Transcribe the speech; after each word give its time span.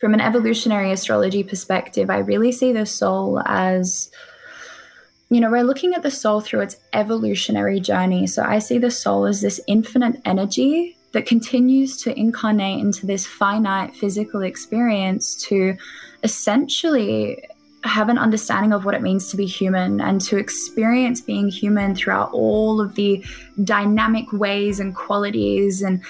from 0.00 0.14
an 0.14 0.20
evolutionary 0.20 0.92
astrology 0.92 1.44
perspective, 1.44 2.10
I 2.10 2.18
really 2.18 2.52
see 2.52 2.72
the 2.72 2.86
soul 2.86 3.40
as 3.44 4.10
you 5.32 5.40
know, 5.40 5.48
we're 5.48 5.62
looking 5.62 5.94
at 5.94 6.02
the 6.02 6.10
soul 6.10 6.40
through 6.40 6.62
its 6.62 6.76
evolutionary 6.92 7.78
journey. 7.78 8.26
So 8.26 8.42
I 8.42 8.58
see 8.58 8.78
the 8.78 8.90
soul 8.90 9.26
as 9.26 9.40
this 9.40 9.60
infinite 9.68 10.20
energy 10.24 10.96
that 11.12 11.24
continues 11.24 11.96
to 12.02 12.18
incarnate 12.18 12.80
into 12.80 13.06
this 13.06 13.26
finite 13.26 13.94
physical 13.94 14.42
experience 14.42 15.36
to 15.44 15.76
essentially 16.24 17.44
have 17.84 18.08
an 18.08 18.18
understanding 18.18 18.72
of 18.72 18.84
what 18.84 18.94
it 18.94 19.02
means 19.02 19.30
to 19.30 19.36
be 19.36 19.46
human 19.46 20.00
and 20.00 20.20
to 20.20 20.36
experience 20.36 21.20
being 21.20 21.48
human 21.48 21.94
throughout 21.94 22.30
all 22.32 22.80
of 22.80 22.94
the 22.96 23.24
dynamic 23.62 24.30
ways 24.32 24.80
and 24.80 24.94
qualities 24.94 25.80
and 25.80 26.02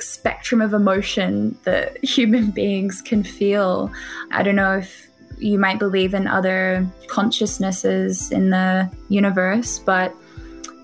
spectrum 0.00 0.60
of 0.60 0.74
emotion 0.74 1.56
that 1.64 2.02
human 2.04 2.50
beings 2.50 3.02
can 3.02 3.22
feel. 3.22 3.90
I 4.30 4.42
don't 4.42 4.56
know 4.56 4.78
if 4.78 5.08
you 5.38 5.58
might 5.58 5.78
believe 5.78 6.14
in 6.14 6.26
other 6.26 6.86
consciousnesses 7.06 8.32
in 8.32 8.50
the 8.50 8.90
universe, 9.08 9.78
but 9.78 10.14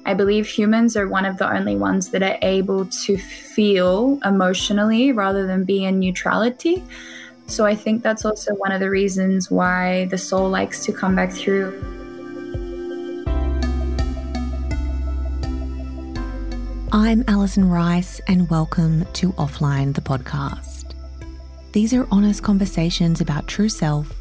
I 0.06 0.14
believe 0.14 0.46
humans 0.46 0.96
are 0.96 1.08
one 1.08 1.24
of 1.24 1.38
the 1.38 1.50
only 1.50 1.76
ones 1.76 2.10
that 2.10 2.22
are 2.22 2.38
able 2.42 2.86
to 2.86 3.16
feel 3.16 4.18
emotionally 4.24 5.12
rather 5.12 5.46
than 5.46 5.64
be 5.64 5.84
in 5.84 5.98
neutrality. 5.98 6.84
So 7.46 7.64
I 7.64 7.74
think 7.74 8.02
that's 8.02 8.24
also 8.24 8.54
one 8.54 8.72
of 8.72 8.80
the 8.80 8.90
reasons 8.90 9.50
why 9.50 10.06
the 10.06 10.18
soul 10.18 10.48
likes 10.48 10.84
to 10.86 10.92
come 10.92 11.14
back 11.14 11.32
through. 11.32 11.93
I'm 16.96 17.24
Alison 17.26 17.68
Rice, 17.68 18.20
and 18.28 18.48
welcome 18.48 19.04
to 19.14 19.32
Offline, 19.32 19.96
the 19.96 20.00
podcast. 20.00 20.94
These 21.72 21.92
are 21.92 22.06
honest 22.12 22.44
conversations 22.44 23.20
about 23.20 23.48
true 23.48 23.68
self 23.68 24.14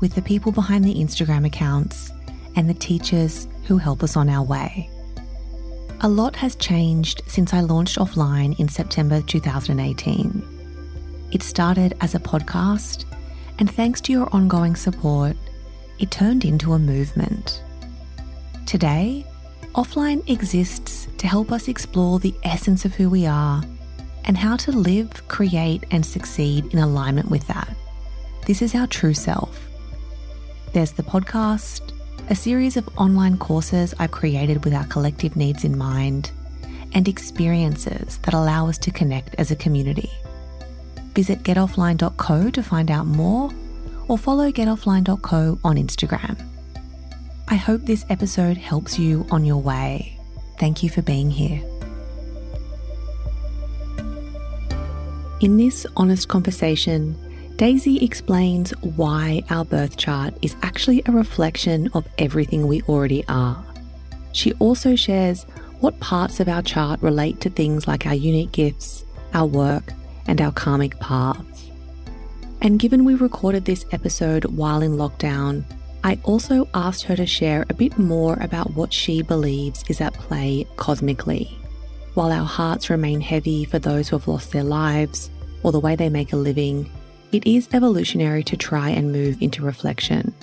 with 0.00 0.14
the 0.14 0.22
people 0.22 0.52
behind 0.52 0.84
the 0.84 0.94
Instagram 0.94 1.44
accounts 1.44 2.12
and 2.54 2.70
the 2.70 2.74
teachers 2.74 3.48
who 3.64 3.76
help 3.76 4.04
us 4.04 4.16
on 4.16 4.28
our 4.28 4.44
way. 4.44 4.88
A 6.02 6.08
lot 6.08 6.36
has 6.36 6.54
changed 6.54 7.22
since 7.26 7.52
I 7.52 7.58
launched 7.58 7.98
offline 7.98 8.56
in 8.60 8.68
September 8.68 9.20
2018. 9.22 11.28
It 11.32 11.42
started 11.42 11.96
as 12.00 12.14
a 12.14 12.20
podcast, 12.20 13.04
and 13.58 13.68
thanks 13.68 14.00
to 14.02 14.12
your 14.12 14.32
ongoing 14.32 14.76
support, 14.76 15.36
it 15.98 16.12
turned 16.12 16.44
into 16.44 16.74
a 16.74 16.78
movement. 16.78 17.64
Today, 18.64 19.26
offline 19.74 20.28
exists 20.28 21.08
to 21.18 21.26
help 21.26 21.50
us 21.50 21.68
explore 21.68 22.18
the 22.18 22.34
essence 22.42 22.84
of 22.84 22.94
who 22.94 23.08
we 23.08 23.26
are 23.26 23.62
and 24.24 24.36
how 24.36 24.56
to 24.56 24.72
live, 24.72 25.26
create, 25.28 25.84
and 25.90 26.04
succeed 26.04 26.66
in 26.72 26.78
alignment 26.78 27.30
with 27.30 27.46
that. 27.48 27.74
This 28.46 28.62
is 28.62 28.74
our 28.74 28.86
true 28.86 29.14
self. 29.14 29.68
There's 30.72 30.92
the 30.92 31.02
podcast, 31.02 31.92
a 32.30 32.34
series 32.34 32.76
of 32.76 32.88
online 32.98 33.38
courses 33.38 33.94
I've 33.98 34.10
created 34.10 34.64
with 34.64 34.74
our 34.74 34.86
collective 34.86 35.36
needs 35.36 35.64
in 35.64 35.76
mind, 35.76 36.30
and 36.94 37.08
experiences 37.08 38.18
that 38.18 38.34
allow 38.34 38.68
us 38.68 38.78
to 38.78 38.90
connect 38.90 39.34
as 39.36 39.50
a 39.50 39.56
community. 39.56 40.10
Visit 41.14 41.42
getoffline.co 41.42 42.50
to 42.50 42.62
find 42.62 42.90
out 42.90 43.06
more, 43.06 43.50
or 44.08 44.18
follow 44.18 44.50
getoffline.co 44.50 45.58
on 45.64 45.76
Instagram. 45.76 46.51
I 47.52 47.56
hope 47.56 47.82
this 47.82 48.06
episode 48.08 48.56
helps 48.56 48.98
you 48.98 49.26
on 49.30 49.44
your 49.44 49.58
way. 49.58 50.18
Thank 50.58 50.82
you 50.82 50.88
for 50.88 51.02
being 51.02 51.30
here. 51.30 51.62
In 55.42 55.58
this 55.58 55.86
honest 55.94 56.28
conversation, 56.28 57.14
Daisy 57.56 58.02
explains 58.02 58.70
why 58.80 59.42
our 59.50 59.66
birth 59.66 59.98
chart 59.98 60.32
is 60.40 60.56
actually 60.62 61.02
a 61.04 61.12
reflection 61.12 61.90
of 61.92 62.08
everything 62.16 62.68
we 62.68 62.80
already 62.84 63.22
are. 63.28 63.62
She 64.32 64.54
also 64.54 64.96
shares 64.96 65.42
what 65.80 66.00
parts 66.00 66.40
of 66.40 66.48
our 66.48 66.62
chart 66.62 67.02
relate 67.02 67.42
to 67.42 67.50
things 67.50 67.86
like 67.86 68.06
our 68.06 68.14
unique 68.14 68.52
gifts, 68.52 69.04
our 69.34 69.46
work, 69.46 69.92
and 70.26 70.40
our 70.40 70.52
karmic 70.52 70.98
paths. 71.00 71.70
And 72.62 72.78
given 72.78 73.04
we 73.04 73.14
recorded 73.14 73.66
this 73.66 73.84
episode 73.92 74.46
while 74.46 74.80
in 74.80 74.92
lockdown, 74.92 75.64
I 76.04 76.18
also 76.24 76.68
asked 76.74 77.04
her 77.04 77.16
to 77.16 77.26
share 77.26 77.64
a 77.68 77.74
bit 77.74 77.96
more 77.96 78.36
about 78.40 78.74
what 78.74 78.92
she 78.92 79.22
believes 79.22 79.84
is 79.88 80.00
at 80.00 80.14
play 80.14 80.66
cosmically. 80.76 81.56
While 82.14 82.32
our 82.32 82.44
hearts 82.44 82.90
remain 82.90 83.20
heavy 83.20 83.64
for 83.64 83.78
those 83.78 84.08
who 84.08 84.18
have 84.18 84.28
lost 84.28 84.50
their 84.50 84.64
lives 84.64 85.30
or 85.62 85.70
the 85.70 85.80
way 85.80 85.94
they 85.94 86.08
make 86.08 86.32
a 86.32 86.36
living, 86.36 86.90
it 87.30 87.46
is 87.46 87.68
evolutionary 87.72 88.42
to 88.44 88.56
try 88.56 88.90
and 88.90 89.12
move 89.12 89.40
into 89.40 89.62
reflection. 89.62 90.34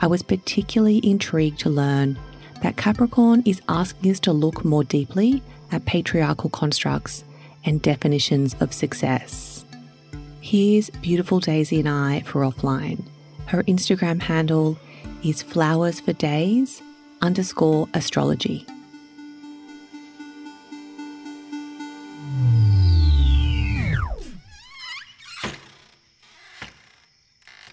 I 0.00 0.06
was 0.06 0.22
particularly 0.22 1.00
intrigued 1.04 1.60
to 1.60 1.70
learn 1.70 2.18
that 2.62 2.76
Capricorn 2.76 3.42
is 3.44 3.60
asking 3.68 4.10
us 4.10 4.20
to 4.20 4.32
look 4.32 4.64
more 4.64 4.84
deeply 4.84 5.42
at 5.70 5.84
patriarchal 5.84 6.50
constructs 6.50 7.24
and 7.64 7.80
definitions 7.80 8.56
of 8.60 8.72
success. 8.72 9.64
Here's 10.40 10.90
beautiful 10.90 11.40
Daisy 11.40 11.80
and 11.80 11.88
I 11.88 12.20
for 12.20 12.40
offline. 12.40 13.04
Her 13.46 13.62
Instagram 13.64 14.20
handle 14.20 14.78
is 15.24 15.42
flowers 15.42 16.00
for 16.00 16.12
days 16.12 16.82
underscore 17.22 17.88
astrology. 17.94 18.66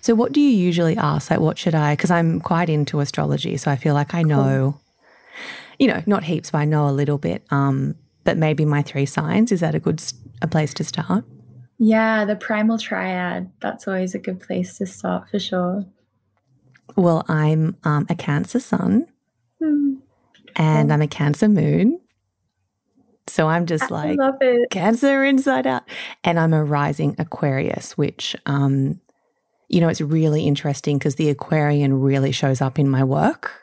So, 0.01 0.15
what 0.15 0.31
do 0.31 0.41
you 0.41 0.49
usually 0.49 0.97
ask? 0.97 1.29
Like, 1.29 1.39
what 1.39 1.59
should 1.59 1.75
I? 1.75 1.93
Because 1.93 2.09
I'm 2.09 2.41
quite 2.41 2.69
into 2.69 2.99
astrology, 2.99 3.55
so 3.57 3.69
I 3.69 3.75
feel 3.75 3.93
like 3.93 4.15
I 4.15 4.23
know, 4.23 4.79
you 5.77 5.87
know, 5.87 6.01
not 6.07 6.23
heaps, 6.23 6.51
but 6.51 6.57
I 6.57 6.65
know 6.65 6.89
a 6.89 6.91
little 6.91 7.19
bit. 7.19 7.45
Um, 7.51 7.95
but 8.23 8.37
maybe 8.37 8.65
my 8.65 8.81
three 8.81 9.05
signs 9.05 9.51
is 9.51 9.59
that 9.59 9.75
a 9.75 9.79
good 9.79 10.01
a 10.41 10.47
place 10.47 10.73
to 10.75 10.83
start? 10.83 11.23
Yeah, 11.77 12.25
the 12.25 12.35
primal 12.35 12.77
triad. 12.77 13.51
That's 13.59 13.87
always 13.87 14.15
a 14.15 14.19
good 14.19 14.39
place 14.39 14.77
to 14.79 14.85
start 14.85 15.29
for 15.29 15.39
sure. 15.39 15.85
Well, 16.95 17.25
I'm 17.27 17.77
um, 17.83 18.05
a 18.09 18.15
Cancer 18.15 18.59
sun, 18.59 19.07
mm, 19.61 19.97
and 20.55 20.91
I'm 20.91 21.01
a 21.01 21.07
Cancer 21.07 21.47
moon. 21.47 21.99
So 23.27 23.47
I'm 23.47 23.65
just 23.65 23.91
I 23.91 24.15
like 24.17 24.69
Cancer 24.71 25.23
inside 25.23 25.67
out, 25.67 25.83
and 26.23 26.39
I'm 26.39 26.53
a 26.53 26.63
rising 26.63 27.15
Aquarius, 27.17 27.97
which 27.97 28.35
um, 28.45 28.99
you 29.71 29.79
know, 29.79 29.87
it's 29.87 30.01
really 30.01 30.45
interesting 30.45 30.97
because 30.97 31.15
the 31.15 31.29
Aquarian 31.29 32.01
really 32.01 32.33
shows 32.33 32.59
up 32.59 32.77
in 32.77 32.89
my 32.89 33.05
work. 33.05 33.53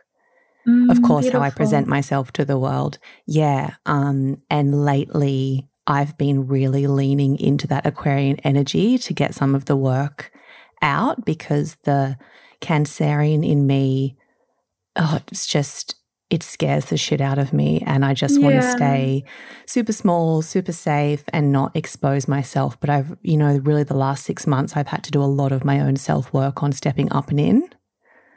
Mm, 0.66 0.90
of 0.90 1.02
course, 1.02 1.24
beautiful. 1.24 1.40
how 1.40 1.46
I 1.46 1.50
present 1.50 1.86
myself 1.86 2.32
to 2.32 2.46
the 2.46 2.58
world. 2.58 2.98
Yeah. 3.26 3.74
Um, 3.84 4.42
and 4.48 4.86
lately, 4.86 5.68
I've 5.86 6.16
been 6.16 6.46
really 6.46 6.86
leaning 6.86 7.38
into 7.38 7.66
that 7.66 7.86
Aquarian 7.86 8.38
energy 8.40 8.96
to 8.96 9.12
get 9.12 9.34
some 9.34 9.54
of 9.54 9.66
the 9.66 9.76
work 9.76 10.32
out 10.80 11.26
because 11.26 11.76
the 11.84 12.16
Cancerian 12.60 13.46
in 13.46 13.66
me, 13.66 14.16
oh, 14.96 15.20
it's 15.30 15.46
just, 15.46 15.94
it 16.30 16.42
scares 16.42 16.86
the 16.86 16.96
shit 16.96 17.20
out 17.20 17.38
of 17.38 17.52
me. 17.52 17.82
And 17.86 18.04
I 18.04 18.14
just 18.14 18.38
yeah. 18.38 18.44
want 18.44 18.60
to 18.60 18.70
stay 18.70 19.24
super 19.66 19.92
small, 19.92 20.42
super 20.42 20.72
safe, 20.72 21.24
and 21.32 21.52
not 21.52 21.74
expose 21.74 22.28
myself. 22.28 22.78
But 22.80 22.91
I've, 22.91 23.16
you 23.22 23.36
know, 23.36 23.58
really 23.58 23.84
the 23.84 23.96
last 23.96 24.24
six 24.24 24.46
months, 24.46 24.76
I've 24.76 24.88
had 24.88 25.04
to 25.04 25.10
do 25.10 25.22
a 25.22 25.24
lot 25.24 25.52
of 25.52 25.64
my 25.64 25.80
own 25.80 25.96
self 25.96 26.32
work 26.32 26.62
on 26.62 26.72
stepping 26.72 27.10
up 27.12 27.30
and 27.30 27.41
in. 27.41 27.69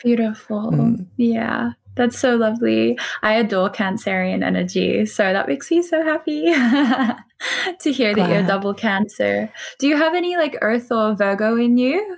Beautiful. 0.04 0.72
Mm. 0.72 1.08
Yeah. 1.18 1.72
That's 1.96 2.18
so 2.18 2.36
lovely. 2.36 2.98
I 3.22 3.34
adore 3.34 3.70
Cancerian 3.70 4.44
energy. 4.44 5.06
So 5.06 5.34
that 5.34 5.48
makes 5.48 5.70
me 5.70 5.82
so 5.82 6.04
happy 6.04 6.46
to 7.80 7.92
hear 7.92 8.14
Glad. 8.14 8.30
that 8.30 8.34
you're 8.34 8.48
double 8.48 8.74
Cancer. 8.74 9.52
Do 9.78 9.88
you 9.88 9.98
have 9.98 10.16
any 10.16 10.38
like 10.38 10.58
Earth 10.62 10.92
or 10.92 11.14
Virgo 11.16 11.58
in 11.58 11.78
you? 11.78 12.18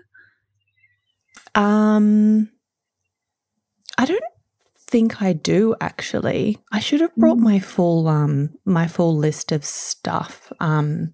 Um, 1.56 2.50
I 3.98 4.06
don't 4.06 4.24
think 4.94 5.22
I 5.22 5.34
do 5.34 5.76
actually. 5.82 6.60
I 6.72 6.80
should 6.80 7.02
have 7.02 7.16
brought 7.16 7.38
mm. 7.38 7.42
my 7.52 7.60
full 7.60 8.08
um 8.08 8.52
my 8.64 8.88
full 8.88 9.16
list 9.18 9.52
of 9.52 9.66
stuff. 9.66 10.52
Um 10.60 11.14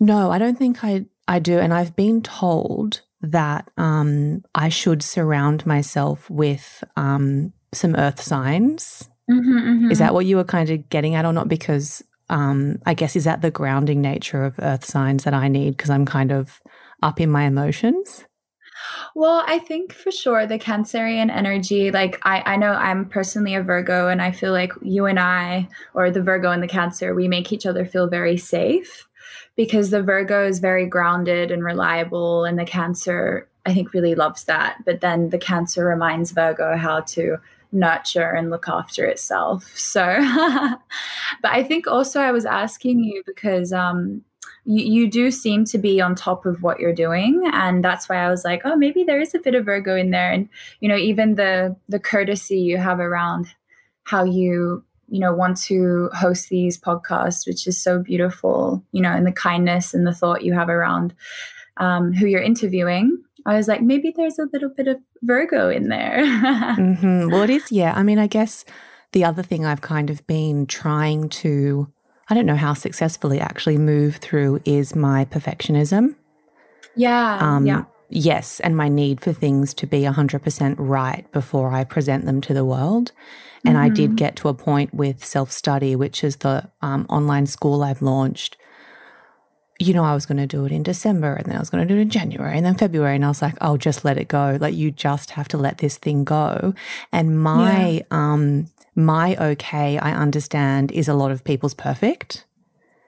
No, 0.00 0.30
I 0.30 0.38
don't 0.38 0.58
think 0.58 0.82
I 0.82 1.06
I 1.28 1.38
do 1.38 1.58
and 1.58 1.72
I've 1.74 1.94
been 1.94 2.22
told 2.22 3.02
that 3.20 3.70
um 3.76 4.42
I 4.54 4.70
should 4.70 5.02
surround 5.02 5.66
myself 5.66 6.30
with 6.30 6.82
um 6.96 7.52
some 7.72 7.94
earth 7.96 8.22
signs. 8.22 9.08
Mm-hmm, 9.30 9.58
mm-hmm. 9.58 9.90
Is 9.90 9.98
that 9.98 10.14
what 10.14 10.26
you 10.26 10.36
were 10.36 10.44
kind 10.44 10.70
of 10.70 10.88
getting 10.88 11.14
at 11.14 11.26
or 11.26 11.32
not 11.32 11.48
because 11.48 12.02
um 12.30 12.78
I 12.86 12.94
guess 12.94 13.16
is 13.16 13.24
that 13.24 13.42
the 13.42 13.50
grounding 13.50 14.00
nature 14.00 14.44
of 14.44 14.58
earth 14.60 14.84
signs 14.84 15.24
that 15.24 15.34
I 15.34 15.48
need 15.48 15.76
because 15.76 15.90
I'm 15.90 16.06
kind 16.06 16.32
of 16.32 16.60
up 17.02 17.20
in 17.20 17.30
my 17.30 17.44
emotions? 17.44 18.24
Well, 19.14 19.44
I 19.46 19.58
think 19.58 19.92
for 19.92 20.10
sure 20.10 20.46
the 20.46 20.58
Cancerian 20.58 21.30
energy, 21.30 21.90
like 21.90 22.18
I, 22.22 22.42
I 22.46 22.56
know 22.56 22.72
I'm 22.72 23.06
personally 23.06 23.54
a 23.54 23.62
Virgo 23.62 24.08
and 24.08 24.22
I 24.22 24.30
feel 24.32 24.52
like 24.52 24.72
you 24.82 25.06
and 25.06 25.18
I, 25.20 25.68
or 25.94 26.10
the 26.10 26.22
Virgo 26.22 26.50
and 26.50 26.62
the 26.62 26.68
Cancer, 26.68 27.14
we 27.14 27.28
make 27.28 27.52
each 27.52 27.66
other 27.66 27.84
feel 27.84 28.08
very 28.08 28.36
safe. 28.36 29.08
because 29.56 29.90
the 29.90 30.02
Virgo 30.02 30.46
is 30.46 30.58
very 30.60 30.86
grounded 30.86 31.50
and 31.50 31.64
reliable, 31.64 32.44
and 32.44 32.58
the 32.58 32.64
Cancer, 32.64 33.48
I 33.66 33.74
think, 33.74 33.92
really 33.92 34.14
loves 34.14 34.44
that. 34.44 34.78
But 34.84 35.00
then 35.00 35.30
the 35.30 35.38
Cancer 35.38 35.84
reminds 35.84 36.32
Virgo 36.32 36.76
how 36.76 37.00
to 37.00 37.36
nurture 37.70 38.30
and 38.30 38.50
look 38.50 38.68
after 38.68 39.04
itself. 39.04 39.64
So, 39.76 40.02
but 41.42 41.50
I 41.50 41.62
think 41.62 41.86
also 41.86 42.20
I 42.20 42.32
was 42.32 42.44
asking 42.44 43.04
you 43.04 43.22
because 43.26 43.72
um, 43.72 44.22
you, 44.64 44.84
you 44.84 45.10
do 45.10 45.30
seem 45.30 45.64
to 45.66 45.78
be 45.78 46.00
on 46.00 46.14
top 46.14 46.46
of 46.46 46.62
what 46.62 46.78
you're 46.78 46.94
doing. 46.94 47.48
And 47.52 47.84
that's 47.84 48.08
why 48.08 48.16
i 48.16 48.30
was 48.30 48.44
like 48.44 48.62
oh 48.64 48.76
maybe 48.76 49.04
there 49.04 49.20
is 49.20 49.34
a 49.34 49.38
bit 49.38 49.54
of 49.54 49.64
virgo 49.64 49.96
in 49.96 50.10
there. 50.10 50.30
And 50.32 50.48
you 50.80 50.88
know 50.88 50.96
even 50.96 51.34
the 51.34 51.76
the 51.88 51.98
courtesy 51.98 52.58
you 52.60 52.78
have 52.78 53.00
around 53.00 53.46
how 54.04 54.24
you 54.24 54.84
you 55.08 55.20
know 55.20 55.32
want 55.32 55.56
to 55.62 56.08
host 56.14 56.48
these 56.48 56.80
podcasts 56.80 57.46
which 57.46 57.66
is 57.66 57.80
so 57.80 57.98
beautiful 57.98 58.82
you 58.92 59.02
know 59.02 59.10
and 59.10 59.26
the 59.26 59.32
kindness 59.32 59.94
and 59.94 60.06
the 60.06 60.14
thought 60.14 60.44
you 60.44 60.54
have 60.54 60.68
around 60.68 61.14
um, 61.78 62.12
who 62.12 62.26
you're 62.26 62.42
interviewing. 62.42 63.18
I 63.44 63.56
was 63.56 63.66
like 63.66 63.82
maybe 63.82 64.12
there's 64.14 64.38
a 64.38 64.48
little 64.52 64.68
bit 64.68 64.88
of 64.88 64.98
virgo 65.22 65.68
in 65.68 65.88
there. 65.88 66.22
Mm-hmm. 66.72 67.30
well 67.30 67.42
it 67.42 67.50
is 67.50 67.70
yeah. 67.70 67.92
I 67.94 68.02
mean 68.02 68.18
i 68.18 68.26
guess 68.26 68.64
the 69.12 69.24
other 69.24 69.42
thing 69.42 69.66
i've 69.66 69.80
kind 69.82 70.10
of 70.10 70.26
been 70.26 70.66
trying 70.66 71.28
to 71.28 71.92
I 72.32 72.34
don't 72.34 72.46
know 72.46 72.56
how 72.56 72.72
successfully 72.72 73.40
actually 73.40 73.76
move 73.76 74.16
through 74.16 74.62
is 74.64 74.96
my 74.96 75.26
perfectionism. 75.26 76.14
Yeah. 76.96 77.36
Um, 77.38 77.66
yeah. 77.66 77.84
Yes. 78.08 78.58
And 78.60 78.74
my 78.74 78.88
need 78.88 79.20
for 79.20 79.34
things 79.34 79.74
to 79.74 79.86
be 79.86 80.00
100% 80.00 80.76
right 80.78 81.30
before 81.30 81.74
I 81.74 81.84
present 81.84 82.24
them 82.24 82.40
to 82.40 82.54
the 82.54 82.64
world. 82.64 83.12
And 83.66 83.74
mm-hmm. 83.74 83.84
I 83.84 83.88
did 83.90 84.06
mm-hmm. 84.06 84.16
get 84.16 84.36
to 84.36 84.48
a 84.48 84.54
point 84.54 84.94
with 84.94 85.22
self 85.22 85.52
study, 85.52 85.94
which 85.94 86.24
is 86.24 86.36
the 86.36 86.70
um, 86.80 87.04
online 87.10 87.44
school 87.44 87.82
I've 87.82 88.00
launched. 88.00 88.56
You 89.78 89.92
know, 89.92 90.04
I 90.04 90.14
was 90.14 90.24
going 90.24 90.38
to 90.38 90.46
do 90.46 90.64
it 90.64 90.72
in 90.72 90.82
December 90.82 91.34
and 91.34 91.44
then 91.44 91.56
I 91.56 91.60
was 91.60 91.68
going 91.68 91.86
to 91.86 91.94
do 91.94 91.98
it 91.98 92.02
in 92.02 92.08
January 92.08 92.56
and 92.56 92.64
then 92.64 92.76
February. 92.76 93.16
And 93.16 93.26
I 93.26 93.28
was 93.28 93.42
like, 93.42 93.56
oh, 93.60 93.76
just 93.76 94.06
let 94.06 94.16
it 94.16 94.28
go. 94.28 94.56
Like, 94.58 94.74
you 94.74 94.90
just 94.90 95.32
have 95.32 95.48
to 95.48 95.58
let 95.58 95.78
this 95.78 95.98
thing 95.98 96.24
go. 96.24 96.72
And 97.12 97.38
my, 97.38 97.88
yeah. 97.90 98.02
um, 98.10 98.68
my 98.94 99.36
okay, 99.36 99.98
I 99.98 100.12
understand, 100.12 100.92
is 100.92 101.08
a 101.08 101.14
lot 101.14 101.30
of 101.30 101.44
people's 101.44 101.74
perfect. 101.74 102.44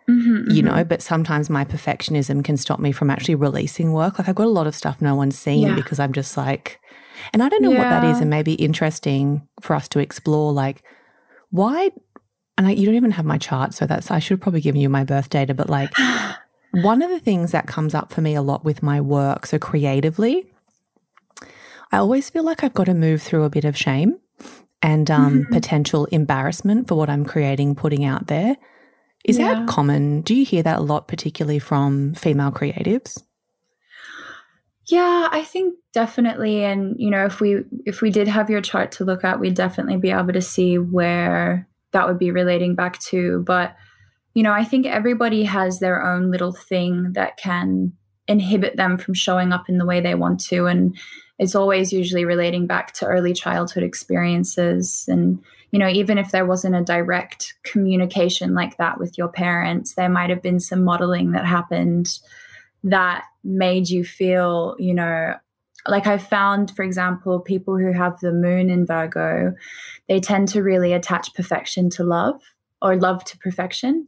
Mm-hmm, 0.09 0.51
you 0.51 0.63
mm-hmm. 0.63 0.77
know, 0.77 0.85
but 0.85 1.01
sometimes 1.01 1.49
my 1.49 1.65
perfectionism 1.65 2.45
can 2.45 2.59
stop 2.59 2.79
me 2.79 2.93
from 2.93 3.11
actually 3.11 3.37
releasing 3.37 3.93
work. 3.93 4.19
Like 4.19 4.29
I've 4.29 4.35
got 4.35 4.47
a 4.47 4.51
lot 4.51 4.67
of 4.67 4.75
stuff 4.75 5.01
no 5.01 5.15
one's 5.15 5.39
seen 5.39 5.69
yeah. 5.69 5.75
because 5.75 5.99
I'm 5.99 6.13
just 6.13 6.37
like, 6.37 6.79
and 7.33 7.43
I 7.43 7.49
don't 7.49 7.63
know 7.63 7.73
yeah. 7.73 7.79
what 7.79 8.03
that 8.03 8.05
is, 8.05 8.21
and 8.21 8.29
maybe 8.29 8.55
interesting 8.55 9.47
for 9.61 9.75
us 9.75 9.89
to 9.89 10.01
explore. 10.01 10.53
Like, 10.53 10.83
why? 11.51 11.91
And 12.57 12.67
I, 12.67 12.73
you 12.73 12.87
don't 12.87 12.97
even 12.97 13.13
have 13.13 13.25
my 13.25 13.39
chart, 13.39 13.75
so 13.75 13.87
that's 13.87 14.11
I 14.11 14.19
should 14.19 14.43
probably 14.43 14.61
give 14.61 14.77
you 14.77 14.89
my 14.89 15.05
birth 15.05 15.31
data. 15.31 15.55
But 15.55 15.71
like, 15.71 15.91
one 16.73 17.01
of 17.01 17.11
the 17.11 17.21
things 17.21 17.53
that 17.53 17.67
comes 17.67 17.95
up 17.95 18.13
for 18.13 18.21
me 18.21 18.35
a 18.35 18.43
lot 18.43 18.65
with 18.65 18.83
my 18.83 19.01
work, 19.01 19.47
so 19.47 19.59
creatively, 19.59 20.53
I 21.93 21.99
always 21.99 22.29
feel 22.29 22.43
like 22.43 22.63
I've 22.63 22.75
got 22.75 22.85
to 22.85 22.95
move 22.95 23.23
through 23.23 23.45
a 23.45 23.51
bit 23.51 23.65
of 23.65 23.77
shame 23.77 24.19
and 24.85 25.11
um, 25.11 25.41
mm-hmm. 25.41 25.53
potential 25.55 26.05
embarrassment 26.07 26.87
for 26.87 26.95
what 26.95 27.09
I'm 27.09 27.25
creating, 27.25 27.75
putting 27.75 28.05
out 28.05 28.27
there. 28.27 28.55
Is 29.25 29.39
yeah. 29.39 29.55
that 29.55 29.67
common? 29.67 30.21
Do 30.21 30.35
you 30.35 30.45
hear 30.45 30.63
that 30.63 30.81
a 30.81 30.83
lot, 30.83 31.09
particularly 31.09 31.59
from 31.59 32.13
female 32.13 32.53
creatives? 32.53 33.23
Yeah, 34.87 35.29
I 35.33 35.43
think 35.43 35.77
definitely. 35.95 36.65
And 36.65 36.97
you 36.99 37.09
know, 37.09 37.25
if 37.25 37.41
we 37.41 37.63
if 37.87 38.03
we 38.03 38.11
did 38.11 38.29
have 38.29 38.51
your 38.51 38.61
chart 38.61 38.93
to 38.93 39.07
look 39.07 39.25
at, 39.25 39.41
we'd 39.41 39.55
definitely 39.55 39.97
be 39.97 40.11
able 40.11 40.35
to 40.35 40.43
see 40.43 40.77
where 40.77 41.67
that 41.93 42.07
would 42.07 42.19
be 42.19 42.31
relating 42.31 42.75
back 42.75 42.99
to. 43.05 43.43
But 43.47 43.75
you 44.35 44.43
know, 44.43 44.53
I 44.53 44.65
think 44.65 44.85
everybody 44.85 45.45
has 45.45 45.81
their 45.81 46.05
own 46.05 46.31
little 46.31 46.53
thing 46.53 47.15
that 47.15 47.39
can 47.39 47.95
inhibit 48.29 48.77
them 48.77 48.99
from 48.99 49.15
showing 49.15 49.51
up 49.51 49.71
in 49.71 49.79
the 49.79 49.87
way 49.87 50.03
they 50.03 50.15
want 50.15 50.41
to. 50.41 50.67
And 50.67 50.95
it's 51.39 51.55
always 51.55 51.93
usually 51.93 52.25
relating 52.25 52.67
back 52.67 52.93
to 52.95 53.07
early 53.07 53.33
childhood 53.33 53.83
experiences. 53.83 55.05
And 55.09 55.43
you 55.75 55.81
know 55.81 55.89
even 55.89 56.19
if 56.19 56.31
there 56.31 56.47
wasn't 56.47 56.77
a 56.77 56.85
direct 56.85 57.55
communication 57.65 58.55
like 58.55 58.77
that 58.77 59.01
with 59.01 59.19
your 59.19 59.27
parents 59.27 59.95
there 59.95 60.09
might 60.09 60.31
have 60.31 60.41
been 60.41 60.61
some 60.61 60.85
modeling 60.85 61.33
that 61.33 61.45
happened 61.45 62.21
that 62.85 63.25
made 63.43 63.89
you 63.89 64.05
feel 64.05 64.77
you 64.79 64.95
know 64.95 65.35
like 65.89 66.07
i 66.07 66.17
found 66.17 66.71
for 66.77 66.85
example 66.85 67.41
people 67.41 67.77
who 67.77 67.91
have 67.91 68.21
the 68.21 68.31
moon 68.31 68.71
in 68.71 68.87
virgo 68.87 69.53
they 70.09 70.21
tend 70.21 70.47
to 70.47 70.63
really 70.63 70.93
attach 70.93 71.35
perfection 71.35 71.91
to 71.91 72.05
love 72.05 72.41
or 72.81 72.95
love 72.95 73.25
to 73.25 73.37
perfection 73.39 74.07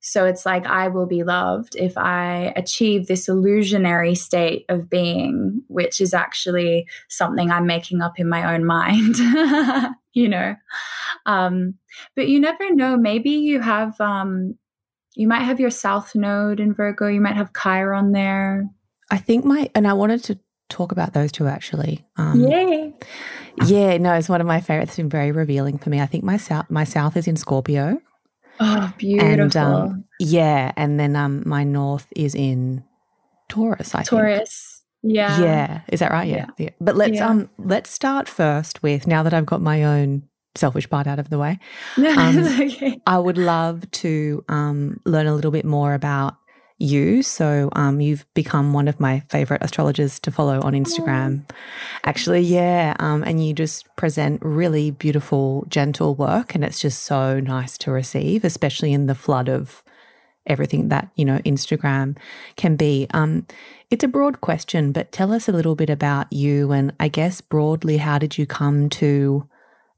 so 0.00 0.24
it's 0.24 0.46
like 0.46 0.66
I 0.66 0.88
will 0.88 1.06
be 1.06 1.24
loved 1.24 1.74
if 1.76 1.98
I 1.98 2.52
achieve 2.56 3.06
this 3.06 3.28
illusionary 3.28 4.14
state 4.14 4.64
of 4.68 4.88
being, 4.88 5.62
which 5.66 6.00
is 6.00 6.14
actually 6.14 6.86
something 7.08 7.50
I'm 7.50 7.66
making 7.66 8.00
up 8.00 8.18
in 8.18 8.28
my 8.28 8.54
own 8.54 8.64
mind, 8.64 9.16
you 10.12 10.28
know. 10.28 10.54
Um, 11.26 11.74
but 12.14 12.28
you 12.28 12.38
never 12.38 12.72
know. 12.74 12.96
Maybe 12.96 13.30
you 13.30 13.60
have, 13.60 14.00
um, 14.00 14.56
you 15.16 15.26
might 15.26 15.42
have 15.42 15.58
your 15.58 15.70
South 15.70 16.14
Node 16.14 16.60
in 16.60 16.74
Virgo. 16.74 17.08
You 17.08 17.20
might 17.20 17.36
have 17.36 17.52
Chiron 17.60 18.12
there. 18.12 18.68
I 19.10 19.18
think 19.18 19.44
my, 19.44 19.68
and 19.74 19.88
I 19.88 19.94
wanted 19.94 20.22
to 20.24 20.38
talk 20.68 20.92
about 20.92 21.12
those 21.12 21.32
two 21.32 21.48
actually. 21.48 22.06
Um, 22.16 22.40
yeah. 22.40 22.90
Yeah, 23.66 23.96
no, 23.96 24.14
it's 24.14 24.28
one 24.28 24.40
of 24.40 24.46
my 24.46 24.60
favorites. 24.60 24.90
It's 24.90 24.98
been 24.98 25.08
very 25.08 25.32
revealing 25.32 25.78
for 25.78 25.90
me. 25.90 26.00
I 26.00 26.06
think 26.06 26.22
my 26.22 26.36
south, 26.36 26.70
my 26.70 26.84
south 26.84 27.16
is 27.16 27.26
in 27.26 27.34
Scorpio. 27.34 28.00
Oh, 28.60 28.92
beautiful. 28.98 29.28
And, 29.28 29.56
um, 29.56 30.04
yeah, 30.18 30.72
and 30.76 30.98
then 30.98 31.16
um, 31.16 31.42
my 31.46 31.64
north 31.64 32.06
is 32.16 32.34
in 32.34 32.84
Taurus. 33.48 33.94
I 33.94 33.98
think. 33.98 34.08
Taurus. 34.08 34.82
Think. 35.02 35.14
Yeah. 35.14 35.40
Yeah. 35.40 35.80
Is 35.88 36.00
that 36.00 36.10
right? 36.10 36.28
Yeah. 36.28 36.46
yeah. 36.58 36.66
yeah. 36.66 36.70
But 36.80 36.96
let's 36.96 37.14
yeah. 37.14 37.28
um 37.28 37.48
let's 37.58 37.90
start 37.90 38.28
first 38.28 38.82
with 38.82 39.06
now 39.06 39.22
that 39.22 39.32
I've 39.32 39.46
got 39.46 39.62
my 39.62 39.84
own 39.84 40.24
selfish 40.56 40.90
part 40.90 41.06
out 41.06 41.18
of 41.18 41.30
the 41.30 41.38
way. 41.38 41.58
Um, 41.96 42.38
okay. 42.38 43.00
I 43.06 43.18
would 43.18 43.38
love 43.38 43.88
to 43.92 44.44
um, 44.48 45.00
learn 45.04 45.26
a 45.26 45.34
little 45.34 45.50
bit 45.50 45.64
more 45.64 45.94
about 45.94 46.36
you. 46.78 47.22
So 47.22 47.68
um, 47.72 48.00
you've 48.00 48.26
become 48.34 48.72
one 48.72 48.88
of 48.88 49.00
my 49.00 49.20
favorite 49.28 49.62
astrologers 49.62 50.18
to 50.20 50.30
follow 50.30 50.60
on 50.60 50.72
Instagram. 50.72 51.48
Actually, 52.04 52.42
yeah. 52.42 52.94
Um, 53.00 53.24
and 53.24 53.44
you 53.44 53.52
just 53.52 53.84
present 53.96 54.40
really 54.42 54.92
beautiful, 54.92 55.66
gentle 55.68 56.14
work. 56.14 56.54
And 56.54 56.64
it's 56.64 56.80
just 56.80 57.02
so 57.02 57.40
nice 57.40 57.76
to 57.78 57.90
receive, 57.90 58.44
especially 58.44 58.92
in 58.92 59.06
the 59.06 59.14
flood 59.14 59.48
of 59.48 59.82
everything 60.46 60.88
that, 60.88 61.08
you 61.16 61.24
know, 61.24 61.38
Instagram 61.38 62.16
can 62.56 62.76
be. 62.76 63.06
Um, 63.12 63.46
it's 63.90 64.04
a 64.04 64.08
broad 64.08 64.40
question, 64.40 64.92
but 64.92 65.12
tell 65.12 65.32
us 65.32 65.48
a 65.48 65.52
little 65.52 65.74
bit 65.74 65.90
about 65.90 66.32
you. 66.32 66.72
And 66.72 66.94
I 67.00 67.08
guess 67.08 67.40
broadly, 67.40 67.98
how 67.98 68.18
did 68.18 68.38
you 68.38 68.46
come 68.46 68.88
to 68.90 69.48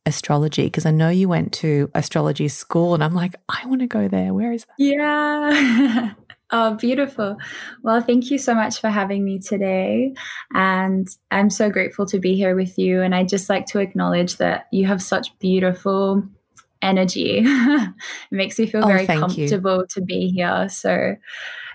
astrology? 0.07 0.65
Because 0.65 0.87
I 0.87 0.91
know 0.91 1.11
you 1.11 1.29
went 1.29 1.53
to 1.55 1.91
astrology 1.95 2.49
school 2.49 2.95
and 2.95 3.05
I'm 3.05 3.15
like, 3.15 3.35
I 3.49 3.67
want 3.67 3.83
to 3.83 3.87
go 3.87 4.09
there. 4.09 4.33
Where 4.33 4.53
is 4.53 4.65
that? 4.65 4.75
Yeah. 4.79 6.15
Oh, 6.53 6.75
beautiful. 6.75 7.37
Well, 7.83 8.01
thank 8.01 8.31
you 8.31 8.39
so 8.39 8.55
much 8.55 8.81
for 8.81 8.89
having 8.89 9.25
me 9.25 9.39
today. 9.39 10.15
And 10.53 11.09
I'm 11.31 11.49
so 11.49 11.71
grateful 11.71 12.07
to 12.07 12.19
be 12.19 12.35
here 12.35 12.57
with 12.57 12.77
you. 12.77 13.03
And 13.03 13.15
I'd 13.15 13.29
just 13.29 13.49
like 13.49 13.67
to 13.67 13.79
acknowledge 13.79 14.37
that 14.39 14.67
you 14.73 14.87
have 14.87 15.01
such 15.01 15.39
beautiful 15.39 16.25
energy. 16.83 17.43
it 17.45 17.95
makes 18.31 18.59
me 18.59 18.67
feel 18.67 18.85
oh, 18.85 18.89
very 18.89 19.07
comfortable 19.07 19.79
you. 19.79 19.87
to 19.91 20.01
be 20.01 20.29
here. 20.29 20.69
So, 20.69 21.15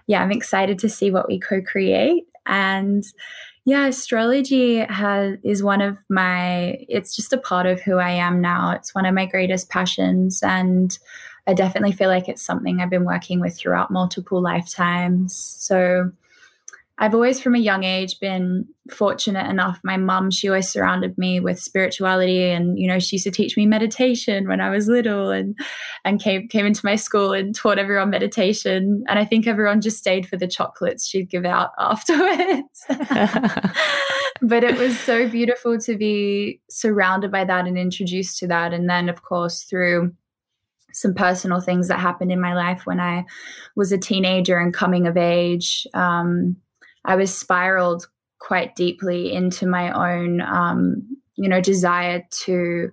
yeah, 0.07 0.21
I'm 0.21 0.31
excited 0.31 0.79
to 0.79 0.89
see 0.89 1.09
what 1.09 1.27
we 1.27 1.39
co 1.39 1.61
create. 1.61 2.25
And 2.45 3.03
yeah, 3.65 3.87
astrology 3.87 4.79
has 4.79 5.37
is 5.43 5.63
one 5.63 5.81
of 5.81 5.97
my 6.09 6.77
it's 6.87 7.15
just 7.15 7.33
a 7.33 7.37
part 7.37 7.65
of 7.65 7.81
who 7.81 7.97
I 7.97 8.11
am 8.11 8.39
now. 8.39 8.71
It's 8.71 8.93
one 8.93 9.07
of 9.07 9.15
my 9.15 9.25
greatest 9.25 9.69
passions 9.69 10.43
and 10.43 10.97
I 11.47 11.53
definitely 11.53 11.91
feel 11.91 12.09
like 12.09 12.27
it's 12.27 12.41
something 12.41 12.81
I've 12.81 12.89
been 12.89 13.05
working 13.05 13.39
with 13.39 13.57
throughout 13.57 13.91
multiple 13.91 14.41
lifetimes. 14.41 15.35
So 15.59 16.11
I've 16.97 17.13
always, 17.13 17.41
from 17.41 17.55
a 17.55 17.59
young 17.59 17.83
age, 17.83 18.21
been 18.21 18.65
fortunate 18.89 19.49
enough. 19.49 19.81
My 19.83 19.97
mum, 19.97 20.31
she 20.31 20.47
always 20.47 20.69
surrounded 20.69 21.17
me 21.17 21.41
with 21.41 21.59
spirituality, 21.59 22.49
and 22.51 22.79
you 22.79 22.87
know, 22.87 22.99
she 22.99 23.17
used 23.17 23.25
to 23.25 23.31
teach 23.31 23.57
me 23.57 23.65
meditation 23.65 24.47
when 24.47 24.61
I 24.61 24.69
was 24.69 24.87
little, 24.87 25.29
and 25.29 25.59
and 26.05 26.21
came 26.21 26.47
came 26.47 26.65
into 26.65 26.85
my 26.85 26.95
school 26.95 27.33
and 27.33 27.53
taught 27.53 27.79
everyone 27.79 28.11
meditation. 28.11 29.03
And 29.09 29.19
I 29.19 29.25
think 29.25 29.45
everyone 29.45 29.81
just 29.81 29.97
stayed 29.97 30.25
for 30.25 30.37
the 30.37 30.47
chocolates 30.47 31.05
she'd 31.05 31.29
give 31.29 31.43
out 31.43 31.71
afterwards. 31.79 32.85
but 34.41 34.63
it 34.63 34.77
was 34.77 34.97
so 34.97 35.27
beautiful 35.27 35.77
to 35.79 35.97
be 35.97 36.61
surrounded 36.69 37.29
by 37.29 37.43
that 37.43 37.67
and 37.67 37.77
introduced 37.77 38.39
to 38.39 38.47
that, 38.47 38.73
and 38.73 38.89
then, 38.89 39.09
of 39.09 39.21
course, 39.21 39.63
through 39.63 40.13
some 40.95 41.13
personal 41.13 41.59
things 41.59 41.89
that 41.89 41.99
happened 41.99 42.31
in 42.31 42.39
my 42.39 42.55
life 42.55 42.85
when 42.85 43.01
I 43.01 43.25
was 43.75 43.91
a 43.91 43.97
teenager 43.97 44.57
and 44.57 44.73
coming 44.73 45.07
of 45.07 45.17
age. 45.17 45.85
Um, 45.93 46.55
I 47.03 47.17
was 47.17 47.35
spiraled 47.35 48.07
quite 48.39 48.75
deeply 48.75 49.33
into 49.33 49.67
my 49.67 49.91
own, 49.91 50.39
um, 50.39 51.17
you 51.35 51.49
know, 51.49 51.59
desire 51.59 52.23
to 52.45 52.91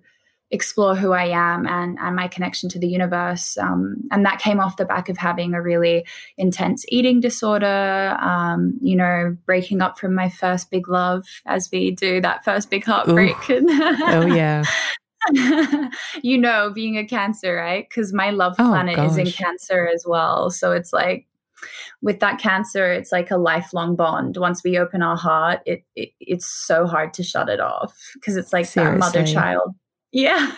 explore 0.51 0.97
who 0.97 1.13
I 1.13 1.27
am 1.27 1.67
and, 1.67 1.97
and 1.99 2.17
my 2.17 2.27
connection 2.27 2.69
to 2.71 2.79
the 2.79 2.89
universe. 2.89 3.57
Um, 3.57 4.03
and 4.11 4.27
that 4.27 4.41
came 4.41 4.59
off 4.59 4.77
the 4.77 4.85
back 4.85 5.09
of 5.09 5.17
having 5.17 5.55
a 5.55 5.63
really 5.63 6.05
intense 6.37 6.85
eating 6.89 7.21
disorder, 7.21 8.17
um, 8.21 8.79
you 8.83 8.97
know, 8.97 9.37
breaking 9.47 9.81
up 9.81 9.99
from 9.99 10.15
my 10.15 10.29
first 10.29 10.71
big 10.71 10.89
love 10.89 11.25
as 11.47 11.71
we 11.73 11.93
do 11.93 12.21
that 12.21 12.45
first 12.45 12.69
big 12.69 12.85
heartbreak. 12.85 13.37
oh, 13.49 14.27
yeah. 14.27 14.65
you 16.23 16.39
know, 16.39 16.71
being 16.71 16.97
a 16.99 17.07
Cancer, 17.07 17.57
right? 17.57 17.87
Because 17.89 18.13
my 18.13 18.31
love 18.31 18.55
oh, 18.59 18.69
planet 18.69 18.99
is 18.99 19.17
in 19.17 19.31
Cancer 19.31 19.87
as 19.87 20.05
well. 20.07 20.51
So 20.51 20.73
it's 20.73 20.93
like, 20.93 21.27
with 22.01 22.19
that 22.19 22.41
cancer 22.41 22.91
it's 22.91 23.13
like 23.13 23.31
a 23.31 23.37
lifelong 23.37 23.95
bond 23.95 24.37
once 24.37 24.65
we 24.65 24.77
open 24.77 25.01
our 25.01 25.17
heart 25.17 25.61
it, 25.65 25.85
it 25.95 26.09
it's 26.19 26.45
so 26.67 26.89
hard 26.89 27.15
to 27.15 27.23
shut 27.23 27.49
it 27.49 27.61
off 27.61 27.97
because 28.15 28.37
it's 28.37 28.53
like 28.53 28.67
Seriously. 28.67 28.95
that 28.95 28.99
mother 28.99 29.25
child 29.25 29.73
yeah. 30.13 30.55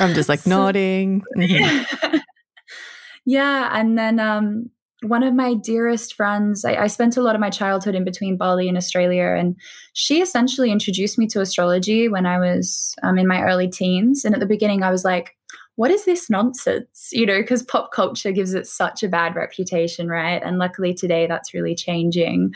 I'm 0.00 0.14
just 0.14 0.28
like 0.28 0.40
so, 0.40 0.50
nodding. 0.50 1.22
Mm-hmm. 1.36 2.12
Yeah. 2.12 2.20
yeah. 3.24 3.70
And 3.72 3.96
then 3.96 4.18
um, 4.18 4.70
one 5.02 5.22
of 5.22 5.34
my 5.34 5.54
dearest 5.54 6.14
friends, 6.14 6.64
I, 6.64 6.74
I, 6.74 6.86
spent 6.86 7.16
a 7.16 7.22
lot 7.22 7.34
of 7.34 7.40
my 7.40 7.48
childhood 7.48 7.94
in 7.94 8.04
between 8.04 8.36
Bali 8.36 8.68
and 8.68 8.76
Australia, 8.76 9.34
and 9.38 9.56
she 9.94 10.20
essentially 10.20 10.70
introduced 10.70 11.18
me 11.18 11.26
to 11.28 11.40
astrology 11.40 12.08
when 12.08 12.26
I 12.26 12.38
was 12.38 12.94
um, 13.02 13.16
in 13.16 13.26
my 13.26 13.42
early 13.42 13.68
teens. 13.68 14.24
And 14.24 14.34
at 14.34 14.40
the 14.40 14.46
beginning, 14.46 14.82
I 14.82 14.90
was 14.90 15.04
like, 15.04 15.36
what 15.76 15.90
is 15.90 16.04
this 16.04 16.28
nonsense? 16.28 17.08
You 17.12 17.24
know, 17.24 17.40
because 17.40 17.62
pop 17.62 17.92
culture 17.92 18.32
gives 18.32 18.52
it 18.52 18.66
such 18.66 19.02
a 19.02 19.08
bad 19.08 19.34
reputation, 19.34 20.08
right? 20.08 20.42
And 20.42 20.58
luckily 20.58 20.92
today 20.92 21.26
that's 21.26 21.54
really 21.54 21.74
changing. 21.74 22.52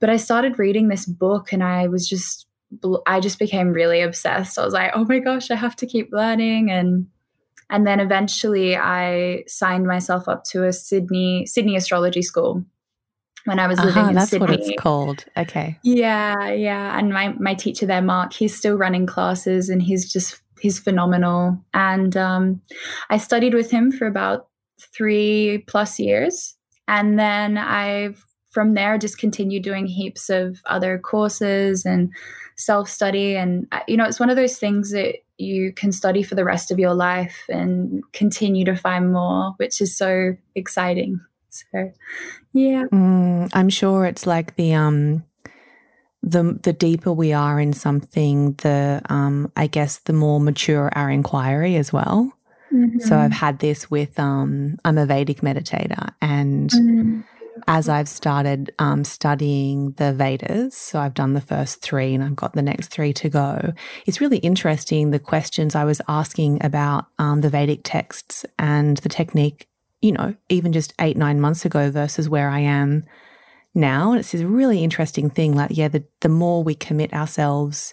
But 0.00 0.10
I 0.10 0.16
started 0.16 0.58
reading 0.58 0.88
this 0.88 1.06
book 1.06 1.52
and 1.52 1.62
I 1.62 1.86
was 1.86 2.08
just 2.08 2.46
I 3.06 3.20
just 3.20 3.38
became 3.38 3.68
really 3.68 4.00
obsessed. 4.00 4.58
I 4.58 4.64
was 4.64 4.74
like, 4.74 4.90
oh 4.94 5.04
my 5.04 5.20
gosh, 5.20 5.50
I 5.50 5.54
have 5.54 5.76
to 5.76 5.86
keep 5.86 6.10
learning 6.12 6.70
and 6.70 7.06
and 7.70 7.86
then 7.86 8.00
eventually 8.00 8.76
I 8.76 9.44
signed 9.46 9.86
myself 9.86 10.28
up 10.28 10.44
to 10.50 10.64
a 10.64 10.72
Sydney 10.72 11.46
Sydney 11.46 11.76
astrology 11.76 12.22
school 12.22 12.64
when 13.44 13.58
I 13.58 13.66
was 13.66 13.78
living 13.78 14.02
uh-huh, 14.02 14.08
in 14.10 14.14
that's 14.14 14.30
Sydney. 14.30 14.46
That's 14.46 14.58
what 14.60 14.68
it's 14.68 14.80
called. 14.80 15.24
Okay. 15.36 15.78
Yeah, 15.82 16.50
yeah. 16.50 16.98
And 16.98 17.12
my 17.12 17.34
my 17.38 17.54
teacher 17.54 17.86
there, 17.86 18.02
Mark, 18.02 18.32
he's 18.32 18.56
still 18.56 18.76
running 18.76 19.06
classes 19.06 19.68
and 19.68 19.82
he's 19.82 20.10
just 20.12 20.40
he's 20.60 20.78
phenomenal. 20.78 21.58
And 21.74 22.16
um, 22.16 22.60
I 23.10 23.18
studied 23.18 23.54
with 23.54 23.70
him 23.70 23.92
for 23.92 24.06
about 24.06 24.48
three 24.80 25.64
plus 25.66 25.98
years. 25.98 26.56
And 26.86 27.18
then 27.18 27.58
I've 27.58 28.24
from 28.50 28.74
there 28.74 28.98
just 28.98 29.18
continued 29.18 29.62
doing 29.62 29.86
heaps 29.86 30.30
of 30.30 30.58
other 30.66 30.98
courses 30.98 31.84
and 31.84 32.10
self 32.56 32.88
study. 32.88 33.36
And, 33.36 33.66
uh, 33.72 33.80
you 33.86 33.96
know, 33.96 34.04
it's 34.04 34.20
one 34.20 34.30
of 34.30 34.36
those 34.36 34.58
things 34.58 34.90
that 34.92 35.16
you 35.38 35.72
can 35.72 35.92
study 35.92 36.22
for 36.22 36.34
the 36.34 36.44
rest 36.44 36.70
of 36.70 36.78
your 36.78 36.94
life 36.94 37.44
and 37.48 38.02
continue 38.12 38.64
to 38.64 38.76
find 38.76 39.12
more, 39.12 39.54
which 39.56 39.80
is 39.80 39.96
so 39.96 40.36
exciting. 40.54 41.20
So, 41.48 41.92
yeah. 42.52 42.84
Mm, 42.92 43.50
I'm 43.54 43.68
sure 43.68 44.04
it's 44.04 44.26
like 44.26 44.56
the, 44.56 44.74
um, 44.74 45.24
the 46.22 46.58
the 46.62 46.72
deeper 46.72 47.12
we 47.12 47.32
are 47.32 47.60
in 47.60 47.72
something, 47.72 48.54
the 48.54 49.00
um, 49.08 49.52
I 49.56 49.68
guess 49.68 49.98
the 49.98 50.12
more 50.12 50.40
mature 50.40 50.90
our 50.94 51.08
inquiry 51.08 51.76
as 51.76 51.92
well. 51.92 52.32
Mm-hmm. 52.72 52.98
So 52.98 53.16
I've 53.16 53.32
had 53.32 53.60
this 53.60 53.88
with 53.88 54.18
um, 54.18 54.78
I'm 54.84 54.98
a 54.98 55.06
Vedic 55.06 55.40
meditator, 55.40 56.12
and 56.20 56.70
mm-hmm 56.70 57.20
as 57.68 57.86
I've 57.86 58.08
started 58.08 58.72
um, 58.78 59.04
studying 59.04 59.92
the 59.92 60.14
Vedas, 60.14 60.74
so 60.74 60.98
I've 61.00 61.12
done 61.12 61.34
the 61.34 61.40
first 61.42 61.82
three 61.82 62.14
and 62.14 62.24
I've 62.24 62.34
got 62.34 62.54
the 62.54 62.62
next 62.62 62.88
three 62.88 63.12
to 63.12 63.28
go, 63.28 63.74
it's 64.06 64.22
really 64.22 64.38
interesting 64.38 65.10
the 65.10 65.18
questions 65.18 65.74
I 65.74 65.84
was 65.84 66.00
asking 66.08 66.64
about 66.64 67.04
um, 67.18 67.42
the 67.42 67.50
Vedic 67.50 67.80
texts 67.84 68.46
and 68.58 68.96
the 68.96 69.10
technique, 69.10 69.68
you 70.00 70.12
know, 70.12 70.34
even 70.48 70.72
just 70.72 70.94
eight, 70.98 71.18
nine 71.18 71.42
months 71.42 71.66
ago 71.66 71.90
versus 71.90 72.26
where 72.26 72.48
I 72.48 72.60
am 72.60 73.04
now. 73.74 74.12
And 74.12 74.20
it's 74.20 74.32
this 74.32 74.40
really 74.40 74.82
interesting 74.82 75.28
thing. 75.28 75.54
Like, 75.54 75.72
yeah, 75.74 75.88
the, 75.88 76.04
the 76.20 76.30
more 76.30 76.64
we 76.64 76.74
commit 76.74 77.12
ourselves 77.12 77.92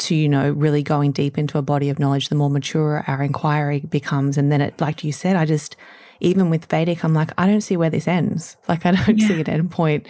to, 0.00 0.14
you 0.14 0.28
know, 0.28 0.50
really 0.50 0.82
going 0.82 1.12
deep 1.12 1.38
into 1.38 1.56
a 1.56 1.62
body 1.62 1.88
of 1.88 1.98
knowledge, 1.98 2.28
the 2.28 2.34
more 2.34 2.50
mature 2.50 3.02
our 3.06 3.22
inquiry 3.22 3.80
becomes. 3.80 4.36
And 4.36 4.52
then 4.52 4.60
it, 4.60 4.78
like 4.78 5.04
you 5.04 5.12
said, 5.12 5.36
I 5.36 5.46
just, 5.46 5.74
even 6.20 6.50
with 6.50 6.66
Vedic, 6.66 7.04
I'm 7.04 7.14
like, 7.14 7.32
I 7.38 7.46
don't 7.46 7.60
see 7.60 7.76
where 7.76 7.90
this 7.90 8.08
ends. 8.08 8.56
Like, 8.68 8.86
I 8.86 8.92
don't 8.92 9.18
yeah. 9.18 9.28
see 9.28 9.40
an 9.40 9.48
end 9.48 9.70
point. 9.70 10.06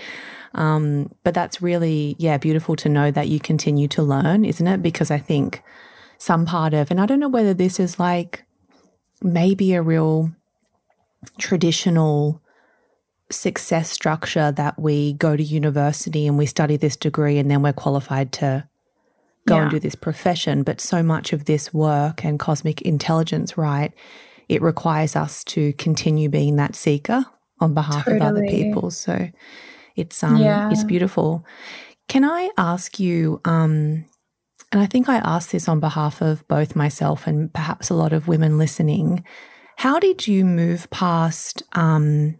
Um, 0.54 1.14
but 1.22 1.32
that's 1.32 1.62
really, 1.62 2.16
yeah, 2.18 2.36
beautiful 2.36 2.76
to 2.76 2.88
know 2.88 3.10
that 3.10 3.28
you 3.28 3.40
continue 3.40 3.88
to 3.88 4.02
learn, 4.02 4.44
isn't 4.44 4.66
it? 4.66 4.82
Because 4.82 5.10
I 5.10 5.18
think 5.18 5.62
some 6.18 6.44
part 6.44 6.74
of, 6.74 6.90
and 6.90 7.00
I 7.00 7.06
don't 7.06 7.20
know 7.20 7.28
whether 7.28 7.54
this 7.54 7.80
is 7.80 7.98
like 7.98 8.44
maybe 9.22 9.72
a 9.74 9.82
real 9.82 10.30
traditional 11.38 12.40
success 13.30 13.90
structure 13.90 14.50
that 14.52 14.78
we 14.78 15.12
go 15.14 15.36
to 15.36 15.42
university 15.42 16.26
and 16.26 16.36
we 16.36 16.46
study 16.46 16.76
this 16.76 16.96
degree 16.96 17.38
and 17.38 17.50
then 17.50 17.62
we're 17.62 17.72
qualified 17.72 18.32
to 18.32 18.68
go 19.46 19.56
yeah. 19.56 19.62
and 19.62 19.70
do 19.70 19.78
this 19.78 19.94
profession. 19.94 20.62
But 20.62 20.80
so 20.80 21.02
much 21.02 21.32
of 21.32 21.44
this 21.44 21.72
work 21.72 22.24
and 22.24 22.38
cosmic 22.38 22.82
intelligence, 22.82 23.56
right, 23.56 23.92
it 24.50 24.60
requires 24.60 25.14
us 25.14 25.44
to 25.44 25.72
continue 25.74 26.28
being 26.28 26.56
that 26.56 26.74
seeker 26.74 27.24
on 27.60 27.72
behalf 27.72 28.04
totally. 28.04 28.16
of 28.16 28.22
other 28.22 28.42
people. 28.42 28.90
So 28.90 29.30
it's 29.94 30.22
um 30.24 30.38
yeah. 30.38 30.70
it's 30.72 30.82
beautiful. 30.82 31.46
Can 32.08 32.24
I 32.24 32.50
ask 32.58 32.98
you 32.98 33.40
um 33.44 34.04
and 34.72 34.82
I 34.82 34.86
think 34.86 35.08
I 35.08 35.18
asked 35.18 35.52
this 35.52 35.68
on 35.68 35.78
behalf 35.78 36.20
of 36.20 36.46
both 36.48 36.74
myself 36.74 37.28
and 37.28 37.52
perhaps 37.52 37.90
a 37.90 37.94
lot 37.94 38.12
of 38.12 38.26
women 38.26 38.58
listening. 38.58 39.24
How 39.76 40.00
did 40.00 40.26
you 40.26 40.44
move 40.44 40.90
past 40.90 41.62
um 41.72 42.36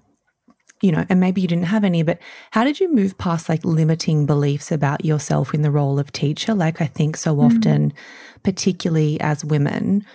you 0.83 0.91
know, 0.91 1.05
and 1.11 1.21
maybe 1.21 1.43
you 1.43 1.47
didn't 1.47 1.67
have 1.67 1.85
any, 1.85 2.03
but 2.03 2.19
how 2.53 2.65
did 2.65 2.81
you 2.81 2.91
move 2.93 3.19
past 3.19 3.51
like 3.51 3.63
limiting 3.65 4.25
beliefs 4.25 4.73
about 4.73 5.05
yourself 5.05 5.53
in 5.53 5.61
the 5.61 5.71
role 5.71 5.99
of 6.01 6.11
teacher? 6.11 6.55
Like 6.55 6.81
I 6.81 6.87
think 6.87 7.19
so 7.19 7.37
mm. 7.37 7.45
often, 7.45 7.91
mm. 7.91 8.43
particularly 8.43 9.21
as 9.21 9.45
women, 9.45 10.07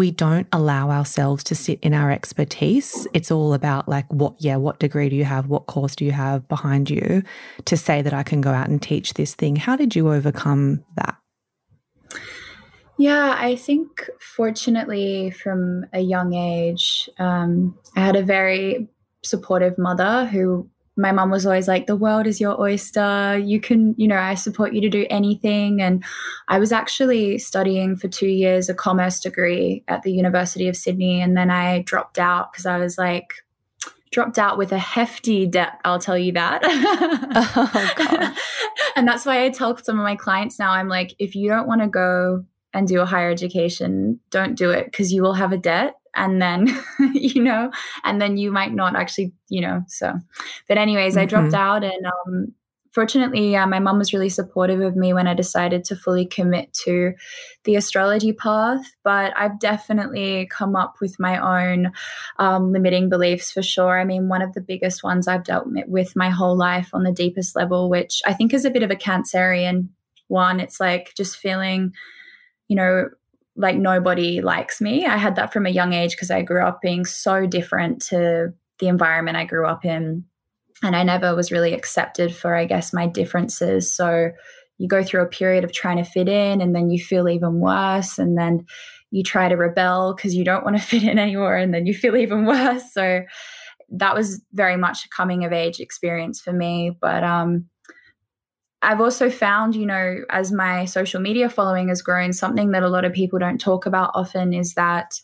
we 0.00 0.10
don't 0.10 0.46
allow 0.50 0.88
ourselves 0.90 1.44
to 1.44 1.54
sit 1.54 1.78
in 1.82 1.92
our 1.92 2.10
expertise. 2.10 3.06
It's 3.12 3.30
all 3.30 3.52
about 3.52 3.86
like 3.86 4.10
what, 4.10 4.32
yeah, 4.38 4.56
what 4.56 4.78
degree 4.78 5.10
do 5.10 5.14
you 5.14 5.26
have? 5.26 5.48
What 5.48 5.66
course 5.66 5.94
do 5.94 6.06
you 6.06 6.12
have 6.12 6.48
behind 6.48 6.88
you 6.88 7.22
to 7.66 7.76
say 7.76 8.00
that 8.00 8.14
I 8.14 8.22
can 8.22 8.40
go 8.40 8.50
out 8.50 8.70
and 8.70 8.80
teach 8.80 9.12
this 9.12 9.34
thing? 9.34 9.56
How 9.56 9.76
did 9.76 9.94
you 9.94 10.10
overcome 10.10 10.82
that? 10.96 11.18
Yeah, 12.96 13.36
I 13.38 13.56
think 13.56 14.08
fortunately 14.18 15.32
from 15.32 15.84
a 15.92 16.00
young 16.00 16.32
age, 16.32 17.10
um, 17.18 17.76
I 17.94 18.00
had 18.00 18.16
a 18.16 18.22
very 18.22 18.88
supportive 19.22 19.76
mother 19.76 20.24
who 20.24 20.69
my 20.96 21.12
mom 21.12 21.30
was 21.30 21.46
always 21.46 21.68
like, 21.68 21.86
the 21.86 21.96
world 21.96 22.26
is 22.26 22.40
your 22.40 22.60
oyster. 22.60 23.38
You 23.38 23.60
can, 23.60 23.94
you 23.96 24.08
know, 24.08 24.18
I 24.18 24.34
support 24.34 24.74
you 24.74 24.80
to 24.82 24.88
do 24.88 25.06
anything. 25.08 25.80
And 25.80 26.04
I 26.48 26.58
was 26.58 26.72
actually 26.72 27.38
studying 27.38 27.96
for 27.96 28.08
two 28.08 28.28
years 28.28 28.68
a 28.68 28.74
commerce 28.74 29.20
degree 29.20 29.84
at 29.88 30.02
the 30.02 30.12
University 30.12 30.68
of 30.68 30.76
Sydney. 30.76 31.20
And 31.20 31.36
then 31.36 31.50
I 31.50 31.82
dropped 31.82 32.18
out 32.18 32.52
because 32.52 32.66
I 32.66 32.78
was 32.78 32.98
like, 32.98 33.32
dropped 34.10 34.38
out 34.38 34.58
with 34.58 34.72
a 34.72 34.78
hefty 34.78 35.46
debt, 35.46 35.80
I'll 35.84 36.00
tell 36.00 36.18
you 36.18 36.32
that. 36.32 36.62
oh, 36.64 38.34
and 38.96 39.06
that's 39.06 39.24
why 39.24 39.44
I 39.44 39.50
tell 39.50 39.76
some 39.76 39.98
of 39.98 40.02
my 40.02 40.16
clients 40.16 40.58
now, 40.58 40.72
I'm 40.72 40.88
like, 40.88 41.14
if 41.18 41.36
you 41.36 41.48
don't 41.48 41.68
want 41.68 41.80
to 41.82 41.86
go 41.86 42.44
and 42.74 42.88
do 42.88 43.00
a 43.00 43.06
higher 43.06 43.30
education, 43.30 44.18
don't 44.30 44.56
do 44.56 44.70
it 44.70 44.86
because 44.86 45.12
you 45.12 45.22
will 45.22 45.34
have 45.34 45.52
a 45.52 45.58
debt 45.58 45.94
and 46.14 46.40
then 46.40 46.66
you 47.14 47.42
know 47.42 47.70
and 48.04 48.20
then 48.20 48.36
you 48.36 48.50
might 48.50 48.72
not 48.72 48.96
actually 48.96 49.32
you 49.48 49.60
know 49.60 49.82
so 49.88 50.14
but 50.68 50.78
anyways 50.78 51.14
mm-hmm. 51.14 51.22
i 51.22 51.26
dropped 51.26 51.48
mm-hmm. 51.48 51.54
out 51.54 51.84
and 51.84 52.06
um 52.06 52.52
fortunately 52.92 53.54
uh, 53.54 53.66
my 53.66 53.78
mom 53.78 53.98
was 53.98 54.12
really 54.12 54.28
supportive 54.28 54.80
of 54.80 54.96
me 54.96 55.12
when 55.12 55.28
i 55.28 55.34
decided 55.34 55.84
to 55.84 55.94
fully 55.94 56.26
commit 56.26 56.72
to 56.72 57.12
the 57.64 57.76
astrology 57.76 58.32
path 58.32 58.84
but 59.04 59.32
i've 59.36 59.58
definitely 59.60 60.48
come 60.50 60.74
up 60.74 60.94
with 61.00 61.18
my 61.20 61.38
own 61.38 61.92
um, 62.38 62.72
limiting 62.72 63.08
beliefs 63.08 63.52
for 63.52 63.62
sure 63.62 64.00
i 64.00 64.04
mean 64.04 64.28
one 64.28 64.42
of 64.42 64.52
the 64.54 64.60
biggest 64.60 65.04
ones 65.04 65.28
i've 65.28 65.44
dealt 65.44 65.66
with 65.86 66.16
my 66.16 66.30
whole 66.30 66.56
life 66.56 66.90
on 66.92 67.04
the 67.04 67.12
deepest 67.12 67.54
level 67.54 67.88
which 67.88 68.20
i 68.26 68.32
think 68.32 68.52
is 68.52 68.64
a 68.64 68.70
bit 68.70 68.82
of 68.82 68.90
a 68.90 68.96
cancerian 68.96 69.88
one 70.26 70.58
it's 70.58 70.80
like 70.80 71.12
just 71.16 71.36
feeling 71.36 71.92
you 72.68 72.76
know 72.76 73.08
like 73.60 73.76
nobody 73.76 74.40
likes 74.40 74.80
me. 74.80 75.06
I 75.06 75.16
had 75.16 75.36
that 75.36 75.52
from 75.52 75.66
a 75.66 75.70
young 75.70 75.92
age 75.92 76.12
because 76.12 76.30
I 76.30 76.42
grew 76.42 76.64
up 76.64 76.80
being 76.80 77.04
so 77.04 77.46
different 77.46 78.00
to 78.06 78.52
the 78.78 78.88
environment 78.88 79.36
I 79.36 79.44
grew 79.44 79.66
up 79.66 79.84
in. 79.84 80.24
And 80.82 80.96
I 80.96 81.02
never 81.02 81.34
was 81.34 81.52
really 81.52 81.74
accepted 81.74 82.34
for, 82.34 82.54
I 82.54 82.64
guess, 82.64 82.94
my 82.94 83.06
differences. 83.06 83.94
So 83.94 84.30
you 84.78 84.88
go 84.88 85.04
through 85.04 85.22
a 85.22 85.28
period 85.28 85.62
of 85.62 85.72
trying 85.72 85.98
to 85.98 86.04
fit 86.04 86.26
in 86.26 86.62
and 86.62 86.74
then 86.74 86.88
you 86.88 86.98
feel 86.98 87.28
even 87.28 87.60
worse. 87.60 88.18
And 88.18 88.38
then 88.38 88.64
you 89.10 89.22
try 89.22 89.48
to 89.48 89.56
rebel 89.56 90.14
because 90.14 90.34
you 90.34 90.42
don't 90.42 90.64
want 90.64 90.76
to 90.76 90.82
fit 90.86 91.02
in 91.02 91.18
anymore. 91.18 91.56
And 91.56 91.74
then 91.74 91.84
you 91.84 91.92
feel 91.92 92.16
even 92.16 92.46
worse. 92.46 92.92
So 92.92 93.22
that 93.90 94.14
was 94.14 94.40
very 94.52 94.76
much 94.76 95.04
a 95.04 95.08
coming 95.10 95.44
of 95.44 95.52
age 95.52 95.80
experience 95.80 96.40
for 96.40 96.52
me. 96.52 96.96
But 96.98 97.24
um, 97.24 97.66
I've 98.82 99.00
also 99.00 99.28
found, 99.28 99.74
you 99.74 99.84
know, 99.84 100.24
as 100.30 100.52
my 100.52 100.86
social 100.86 101.20
media 101.20 101.50
following 101.50 101.88
has 101.88 102.00
grown, 102.00 102.32
something 102.32 102.70
that 102.70 102.82
a 102.82 102.88
lot 102.88 103.04
of 103.04 103.12
people 103.12 103.38
don't 103.38 103.60
talk 103.60 103.84
about 103.84 104.10
often 104.14 104.54
is 104.54 104.74
that 104.74 105.20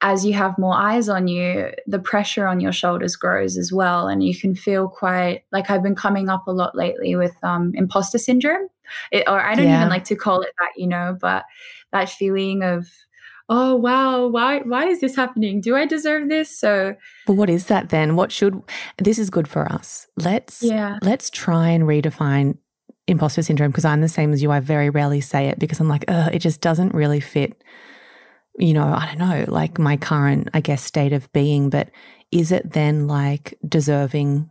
as 0.00 0.24
you 0.24 0.32
have 0.34 0.58
more 0.58 0.74
eyes 0.74 1.08
on 1.08 1.28
you, 1.28 1.72
the 1.86 1.98
pressure 1.98 2.46
on 2.46 2.60
your 2.60 2.72
shoulders 2.72 3.16
grows 3.16 3.56
as 3.56 3.72
well. 3.72 4.08
And 4.08 4.22
you 4.22 4.38
can 4.38 4.54
feel 4.54 4.88
quite 4.88 5.42
like 5.52 5.70
I've 5.70 5.82
been 5.82 5.94
coming 5.94 6.28
up 6.28 6.46
a 6.46 6.52
lot 6.52 6.74
lately 6.74 7.16
with 7.16 7.34
um, 7.42 7.72
imposter 7.74 8.18
syndrome, 8.18 8.68
it, 9.10 9.24
or 9.26 9.40
I 9.40 9.54
don't 9.54 9.66
yeah. 9.66 9.78
even 9.78 9.88
like 9.88 10.04
to 10.04 10.16
call 10.16 10.40
it 10.42 10.52
that, 10.58 10.72
you 10.76 10.86
know, 10.86 11.16
but 11.20 11.44
that 11.92 12.08
feeling 12.08 12.62
of, 12.62 12.86
oh 13.48 13.76
wow 13.76 14.26
why 14.26 14.58
why 14.62 14.88
is 14.88 15.00
this 15.00 15.14
happening? 15.14 15.60
Do 15.60 15.76
i 15.76 15.86
deserve 15.86 16.28
this? 16.28 16.50
So 16.58 16.96
but 17.28 17.34
what 17.34 17.48
is 17.48 17.66
that 17.66 17.90
then? 17.90 18.16
What 18.16 18.32
should 18.32 18.60
this 18.98 19.20
is 19.20 19.30
good 19.30 19.46
for 19.46 19.70
us. 19.70 20.08
Let's 20.16 20.64
yeah. 20.64 20.98
let's 21.00 21.30
try 21.30 21.68
and 21.68 21.84
redefine 21.84 22.58
imposter 23.06 23.42
syndrome 23.42 23.70
because 23.70 23.84
i'm 23.84 24.00
the 24.00 24.08
same 24.08 24.32
as 24.32 24.42
you 24.42 24.50
i 24.50 24.60
very 24.60 24.90
rarely 24.90 25.20
say 25.20 25.48
it 25.48 25.58
because 25.58 25.78
i'm 25.80 25.88
like 25.88 26.04
it 26.08 26.40
just 26.40 26.60
doesn't 26.60 26.94
really 26.94 27.20
fit 27.20 27.62
you 28.58 28.72
know, 28.72 28.86
I 28.86 29.06
don't 29.06 29.18
know, 29.18 29.44
like 29.48 29.78
my 29.78 29.96
current, 29.96 30.48
I 30.54 30.60
guess, 30.60 30.82
state 30.82 31.12
of 31.12 31.30
being. 31.32 31.70
But 31.70 31.90
is 32.32 32.52
it 32.52 32.72
then 32.72 33.06
like 33.06 33.58
deserving 33.66 34.50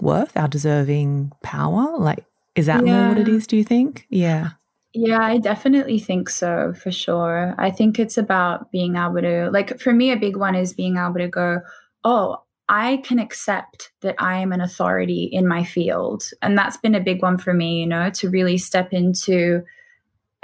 worth, 0.00 0.36
our 0.36 0.48
deserving 0.48 1.32
power? 1.42 1.96
Like, 1.98 2.24
is 2.54 2.66
that 2.66 2.86
yeah. 2.86 3.00
more 3.00 3.08
what 3.10 3.18
it 3.18 3.28
is, 3.28 3.46
do 3.46 3.56
you 3.56 3.64
think? 3.64 4.06
Yeah. 4.10 4.50
Yeah, 4.94 5.20
I 5.22 5.38
definitely 5.38 5.98
think 5.98 6.28
so 6.28 6.74
for 6.74 6.90
sure. 6.90 7.54
I 7.56 7.70
think 7.70 7.98
it's 7.98 8.18
about 8.18 8.70
being 8.70 8.96
able 8.96 9.22
to, 9.22 9.50
like, 9.50 9.80
for 9.80 9.92
me, 9.94 10.10
a 10.10 10.16
big 10.16 10.36
one 10.36 10.54
is 10.54 10.74
being 10.74 10.98
able 10.98 11.14
to 11.14 11.28
go, 11.28 11.60
oh, 12.04 12.42
I 12.72 13.02
can 13.04 13.18
accept 13.18 13.92
that 14.00 14.14
I 14.18 14.38
am 14.38 14.50
an 14.50 14.62
authority 14.62 15.24
in 15.24 15.46
my 15.46 15.62
field. 15.62 16.24
And 16.40 16.56
that's 16.56 16.78
been 16.78 16.94
a 16.94 17.00
big 17.00 17.20
one 17.20 17.36
for 17.36 17.52
me, 17.52 17.80
you 17.80 17.86
know, 17.86 18.08
to 18.12 18.30
really 18.30 18.56
step 18.56 18.94
into 18.94 19.62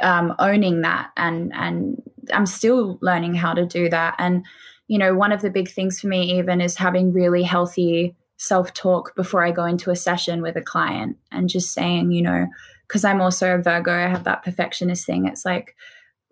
um, 0.02 0.34
owning 0.38 0.82
that 0.82 1.10
and 1.16 1.52
and 1.54 2.02
I'm 2.30 2.44
still 2.44 2.98
learning 3.00 3.34
how 3.34 3.54
to 3.54 3.64
do 3.64 3.88
that. 3.88 4.14
And, 4.18 4.44
you 4.88 4.98
know, 4.98 5.14
one 5.14 5.32
of 5.32 5.40
the 5.40 5.48
big 5.48 5.70
things 5.70 6.00
for 6.00 6.08
me 6.08 6.38
even 6.38 6.60
is 6.60 6.76
having 6.76 7.14
really 7.14 7.42
healthy 7.42 8.14
self 8.36 8.74
talk 8.74 9.16
before 9.16 9.42
I 9.42 9.50
go 9.50 9.64
into 9.64 9.90
a 9.90 9.96
session 9.96 10.42
with 10.42 10.54
a 10.54 10.62
client 10.62 11.16
and 11.32 11.48
just 11.48 11.72
saying, 11.72 12.12
you 12.12 12.20
know, 12.20 12.46
because 12.86 13.06
I'm 13.06 13.22
also 13.22 13.54
a 13.54 13.62
Virgo, 13.62 13.90
I 13.90 14.06
have 14.06 14.24
that 14.24 14.44
perfectionist 14.44 15.06
thing. 15.06 15.26
It's 15.26 15.46
like 15.46 15.74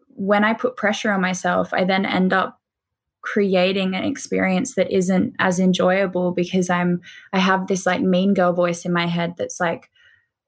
when 0.09 0.45
I 0.45 0.53
put 0.53 0.76
pressure 0.76 1.11
on 1.11 1.23
myself, 1.23 1.73
I 1.73 1.85
then 1.85 2.05
end 2.05 2.35
up 2.35 2.61
creating 3.26 3.97
an 3.97 4.04
experience 4.04 4.76
that 4.76 4.88
isn't 4.95 5.35
as 5.40 5.59
enjoyable 5.59 6.30
because 6.30 6.71
I'm 6.71 7.00
I 7.33 7.40
have 7.40 7.66
this 7.66 7.85
like 7.85 8.00
mean 8.00 8.35
girl 8.35 8.52
voice 8.52 8.85
in 8.85 8.92
my 8.92 9.06
head 9.06 9.35
that's 9.37 9.59
like 9.59 9.90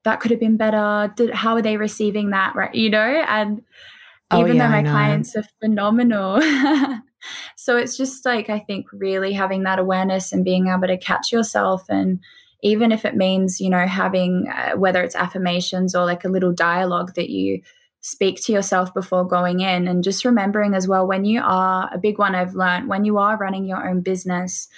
that 0.04 0.20
could 0.20 0.30
have 0.30 0.38
been 0.38 0.56
better. 0.56 1.12
Did, 1.16 1.34
how 1.34 1.56
are 1.56 1.62
they 1.62 1.76
receiving 1.76 2.30
that? 2.30 2.54
Right. 2.54 2.72
You 2.72 2.88
know, 2.88 3.24
and 3.28 3.62
oh, 4.30 4.40
even 4.40 4.56
yeah, 4.56 4.66
though 4.66 4.72
my 4.72 4.82
clients 4.82 5.34
are 5.34 5.44
phenomenal. 5.60 6.40
so 7.56 7.76
it's 7.76 7.96
just 7.96 8.24
like, 8.24 8.48
I 8.48 8.60
think 8.60 8.86
really 8.92 9.32
having 9.32 9.64
that 9.64 9.80
awareness 9.80 10.32
and 10.32 10.44
being 10.44 10.68
able 10.68 10.86
to 10.86 10.96
catch 10.96 11.32
yourself. 11.32 11.84
And 11.88 12.20
even 12.62 12.92
if 12.92 13.04
it 13.04 13.16
means, 13.16 13.60
you 13.60 13.70
know, 13.70 13.86
having 13.86 14.46
uh, 14.48 14.76
whether 14.76 15.02
it's 15.02 15.16
affirmations 15.16 15.96
or 15.96 16.04
like 16.04 16.24
a 16.24 16.28
little 16.28 16.52
dialogue 16.52 17.14
that 17.14 17.28
you 17.28 17.60
speak 18.00 18.40
to 18.42 18.52
yourself 18.52 18.94
before 18.94 19.26
going 19.26 19.60
in 19.60 19.88
and 19.88 20.04
just 20.04 20.24
remembering 20.24 20.74
as 20.74 20.86
well 20.86 21.06
when 21.06 21.24
you 21.24 21.40
are 21.42 21.90
a 21.92 21.98
big 21.98 22.18
one 22.18 22.34
I've 22.34 22.54
learned 22.54 22.88
when 22.88 23.04
you 23.04 23.18
are 23.18 23.36
running 23.36 23.64
your 23.64 23.88
own 23.88 24.00
business 24.00 24.68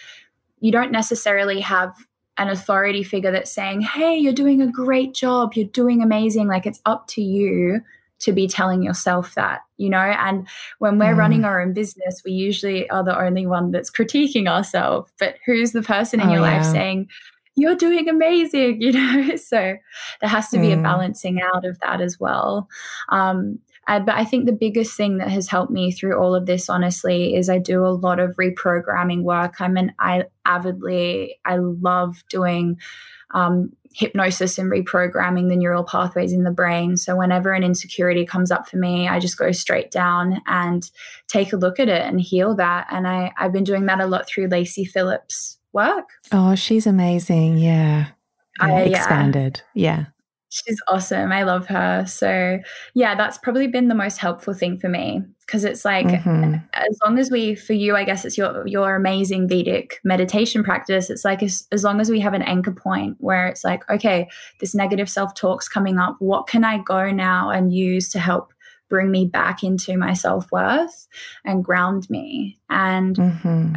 you 0.61 0.71
don't 0.71 0.93
necessarily 0.93 1.61
have 1.61 1.95
an 2.41 2.49
authority 2.49 3.03
figure 3.03 3.31
that's 3.31 3.53
saying, 3.53 3.83
Hey, 3.83 4.17
you're 4.17 4.33
doing 4.33 4.63
a 4.63 4.71
great 4.71 5.15
job. 5.15 5.55
You're 5.55 5.67
doing 5.67 6.03
amazing. 6.03 6.49
Like 6.49 6.67
it's 6.67 6.81
up 6.87 7.07
to 7.09 7.23
you 7.23 7.83
to 8.21 8.33
be 8.33 8.47
telling 8.47 8.83
yourself 8.83 9.35
that, 9.35 9.61
you 9.79 9.89
know? 9.89 9.99
And 9.99 10.47
when 10.79 10.99
we're 10.99 11.15
mm. 11.15 11.19
running 11.19 11.45
our 11.45 11.61
own 11.61 11.73
business, 11.73 12.23
we 12.25 12.33
usually 12.33 12.89
are 12.91 13.05
the 13.05 13.19
only 13.19 13.47
one 13.47 13.71
that's 13.71 13.91
critiquing 13.91 14.49
ourselves. 14.49 15.11
But 15.19 15.37
who's 15.47 15.73
the 15.73 15.83
person 15.83 16.21
in 16.21 16.29
oh, 16.29 16.33
your 16.33 16.43
yeah. 16.43 16.59
life 16.59 16.67
saying, 16.67 17.09
you're 17.61 17.77
doing 17.77 18.09
amazing, 18.09 18.81
you 18.81 18.93
know? 18.93 19.37
So 19.37 19.77
there 20.21 20.31
has 20.31 20.49
to 20.51 20.59
be 20.59 20.69
mm. 20.69 20.79
a 20.79 20.83
balancing 20.83 21.41
out 21.41 21.65
of 21.65 21.79
that 21.81 22.01
as 22.01 22.19
well. 22.19 22.69
Um, 23.09 23.59
uh, 23.89 23.99
but 23.99 24.15
I 24.15 24.25
think 24.25 24.47
the 24.47 24.53
biggest 24.53 24.97
thing 24.97 25.19
that 25.19 25.31
has 25.31 25.49
helped 25.49 25.73
me 25.73 25.91
through 25.91 26.17
all 26.17 26.35
of 26.35 26.47
this, 26.47 26.69
honestly, 26.69 27.35
is 27.35 27.49
I 27.49 27.59
do 27.59 27.85
a 27.85 27.89
lot 27.89 28.21
of 28.21 28.37
reprogramming 28.37 29.23
work. 29.23 29.61
I'm 29.61 29.77
an 29.77 29.93
I 29.99 30.25
avidly, 30.45 31.39
I 31.45 31.57
love 31.57 32.23
doing 32.29 32.79
um, 33.33 33.73
hypnosis 33.93 34.59
and 34.59 34.71
reprogramming 34.71 35.49
the 35.49 35.57
neural 35.57 35.83
pathways 35.83 36.33
in 36.33 36.45
the 36.45 36.51
brain. 36.51 36.97
So 36.97 37.17
whenever 37.17 37.53
an 37.53 37.65
insecurity 37.65 38.25
comes 38.25 38.51
up 38.51 38.69
for 38.69 38.77
me, 38.77 39.09
I 39.09 39.19
just 39.19 39.39
go 39.39 39.51
straight 39.53 39.91
down 39.91 40.41
and 40.47 40.89
take 41.27 41.53
a 41.53 41.57
look 41.57 41.81
at 41.81 41.89
it 41.89 42.03
and 42.03 42.21
heal 42.21 42.55
that. 42.57 42.87
And 42.91 43.09
I, 43.09 43.33
I've 43.37 43.53
been 43.53 43.65
doing 43.65 43.87
that 43.87 44.01
a 44.01 44.07
lot 44.07 44.29
through 44.29 44.49
Lacy 44.49 44.85
Phillips' 44.85 45.59
work. 45.73 46.09
Oh, 46.33 46.55
she's 46.55 46.87
amazing. 46.87 47.59
Yeah. 47.59 48.07
yeah 48.61 48.67
I, 48.67 48.81
expanded. 48.83 49.63
Yeah. 49.75 49.99
yeah. 49.99 50.05
She's 50.53 50.81
awesome. 50.89 51.31
I 51.31 51.45
love 51.45 51.69
her. 51.69 52.05
So, 52.07 52.59
yeah, 52.95 53.15
that's 53.15 53.39
probably 53.39 53.69
been 53.69 53.87
the 53.87 53.95
most 53.95 54.19
helpful 54.19 54.53
thing 54.53 54.79
for 54.79 54.89
me 54.89 55.23
because 55.47 55.65
it's 55.65 55.85
like 55.85 56.07
mm-hmm. 56.07 56.55
as 56.75 56.99
long 57.05 57.19
as 57.19 57.29
we 57.31 57.57
for 57.57 57.73
you 57.73 57.97
I 57.97 58.05
guess 58.05 58.25
it's 58.25 58.39
your 58.39 58.65
your 58.67 58.95
amazing 58.95 59.49
Vedic 59.49 60.01
meditation 60.03 60.65
practice. 60.65 61.09
It's 61.09 61.25
like 61.25 61.43
as, 61.43 61.69
as 61.71 61.85
long 61.85 62.01
as 62.01 62.11
we 62.11 62.19
have 62.21 62.35
an 62.35 62.43
anchor 62.43 62.73
point 62.73 63.17
where 63.21 63.47
it's 63.47 63.63
like 63.63 63.89
okay, 63.89 64.29
this 64.59 64.75
negative 64.75 65.09
self-talk's 65.09 65.69
coming 65.69 65.99
up. 65.99 66.17
What 66.19 66.49
can 66.49 66.65
I 66.65 66.79
go 66.79 67.13
now 67.13 67.51
and 67.51 67.73
use 67.73 68.09
to 68.11 68.19
help 68.19 68.53
bring 68.89 69.13
me 69.13 69.27
back 69.27 69.63
into 69.63 69.97
my 69.97 70.15
self-worth 70.15 71.07
and 71.45 71.65
ground 71.65 72.11
me? 72.11 72.59
And 72.69 73.17
mm-hmm. 73.17 73.75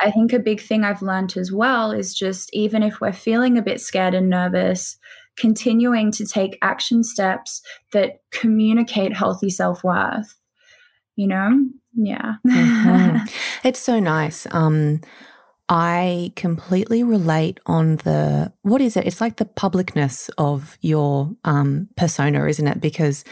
I 0.00 0.10
think 0.10 0.32
a 0.32 0.38
big 0.38 0.60
thing 0.60 0.84
I've 0.84 1.02
learned 1.02 1.36
as 1.36 1.52
well 1.52 1.90
is 1.90 2.14
just 2.14 2.50
even 2.52 2.82
if 2.82 3.00
we're 3.00 3.12
feeling 3.12 3.56
a 3.56 3.62
bit 3.62 3.80
scared 3.80 4.14
and 4.14 4.28
nervous, 4.28 4.98
continuing 5.36 6.10
to 6.12 6.26
take 6.26 6.58
action 6.62 7.04
steps 7.04 7.62
that 7.92 8.20
communicate 8.30 9.14
healthy 9.14 9.50
self 9.50 9.84
worth. 9.84 10.34
You 11.16 11.28
know? 11.28 11.68
Yeah. 11.94 12.34
mm-hmm. 12.46 13.24
It's 13.64 13.80
so 13.80 13.98
nice. 13.98 14.46
Um, 14.50 15.00
I 15.68 16.32
completely 16.36 17.02
relate 17.02 17.58
on 17.66 17.96
the 17.96 18.52
what 18.62 18.80
is 18.80 18.96
it? 18.96 19.06
It's 19.06 19.20
like 19.20 19.36
the 19.36 19.44
publicness 19.44 20.30
of 20.38 20.78
your 20.80 21.34
um, 21.44 21.88
persona, 21.96 22.46
isn't 22.46 22.66
it? 22.66 22.80
Because 22.80 23.24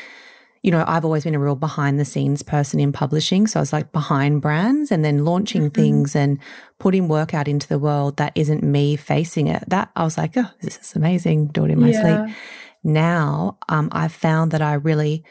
you 0.65 0.71
know, 0.71 0.83
I've 0.89 1.05
always 1.05 1.25
been 1.25 1.35
a 1.35 1.39
real 1.39 1.57
behind 1.57 2.01
the 2.01 2.07
scenes 2.07 2.43
person 2.43 2.81
in 2.81 2.91
publishing. 2.91 3.47
So 3.47 3.61
I 3.61 3.63
was 3.63 3.73
like 3.73 3.93
behind 3.93 4.41
brands 4.41 4.91
and 4.91 5.05
then 5.05 5.23
launching 5.23 5.65
mm-hmm. 5.65 5.81
things 5.81 6.17
and 6.17 6.39
putting 6.79 7.07
work 7.07 7.35
out 7.35 7.49
into 7.49 7.69
the 7.69 7.79
world 7.79 8.17
that 8.17 8.33
isn't 8.35 8.63
me 8.63 8.97
facing 8.97 9.47
it. 9.47 9.63
That 9.69 9.91
I 9.95 10.05
was 10.05 10.17
like, 10.17 10.33
oh, 10.39 10.51
this 10.63 10.79
is 10.79 10.97
amazing. 10.97 11.49
Do 11.49 11.67
it 11.67 11.71
in 11.71 11.81
my 11.81 11.91
yeah. 11.91 12.25
sleep. 12.25 12.37
Now 12.83 13.59
um, 13.69 13.91
I've 13.93 14.15
found 14.15 14.53
that 14.53 14.63
I 14.63 14.73
really, 14.73 15.23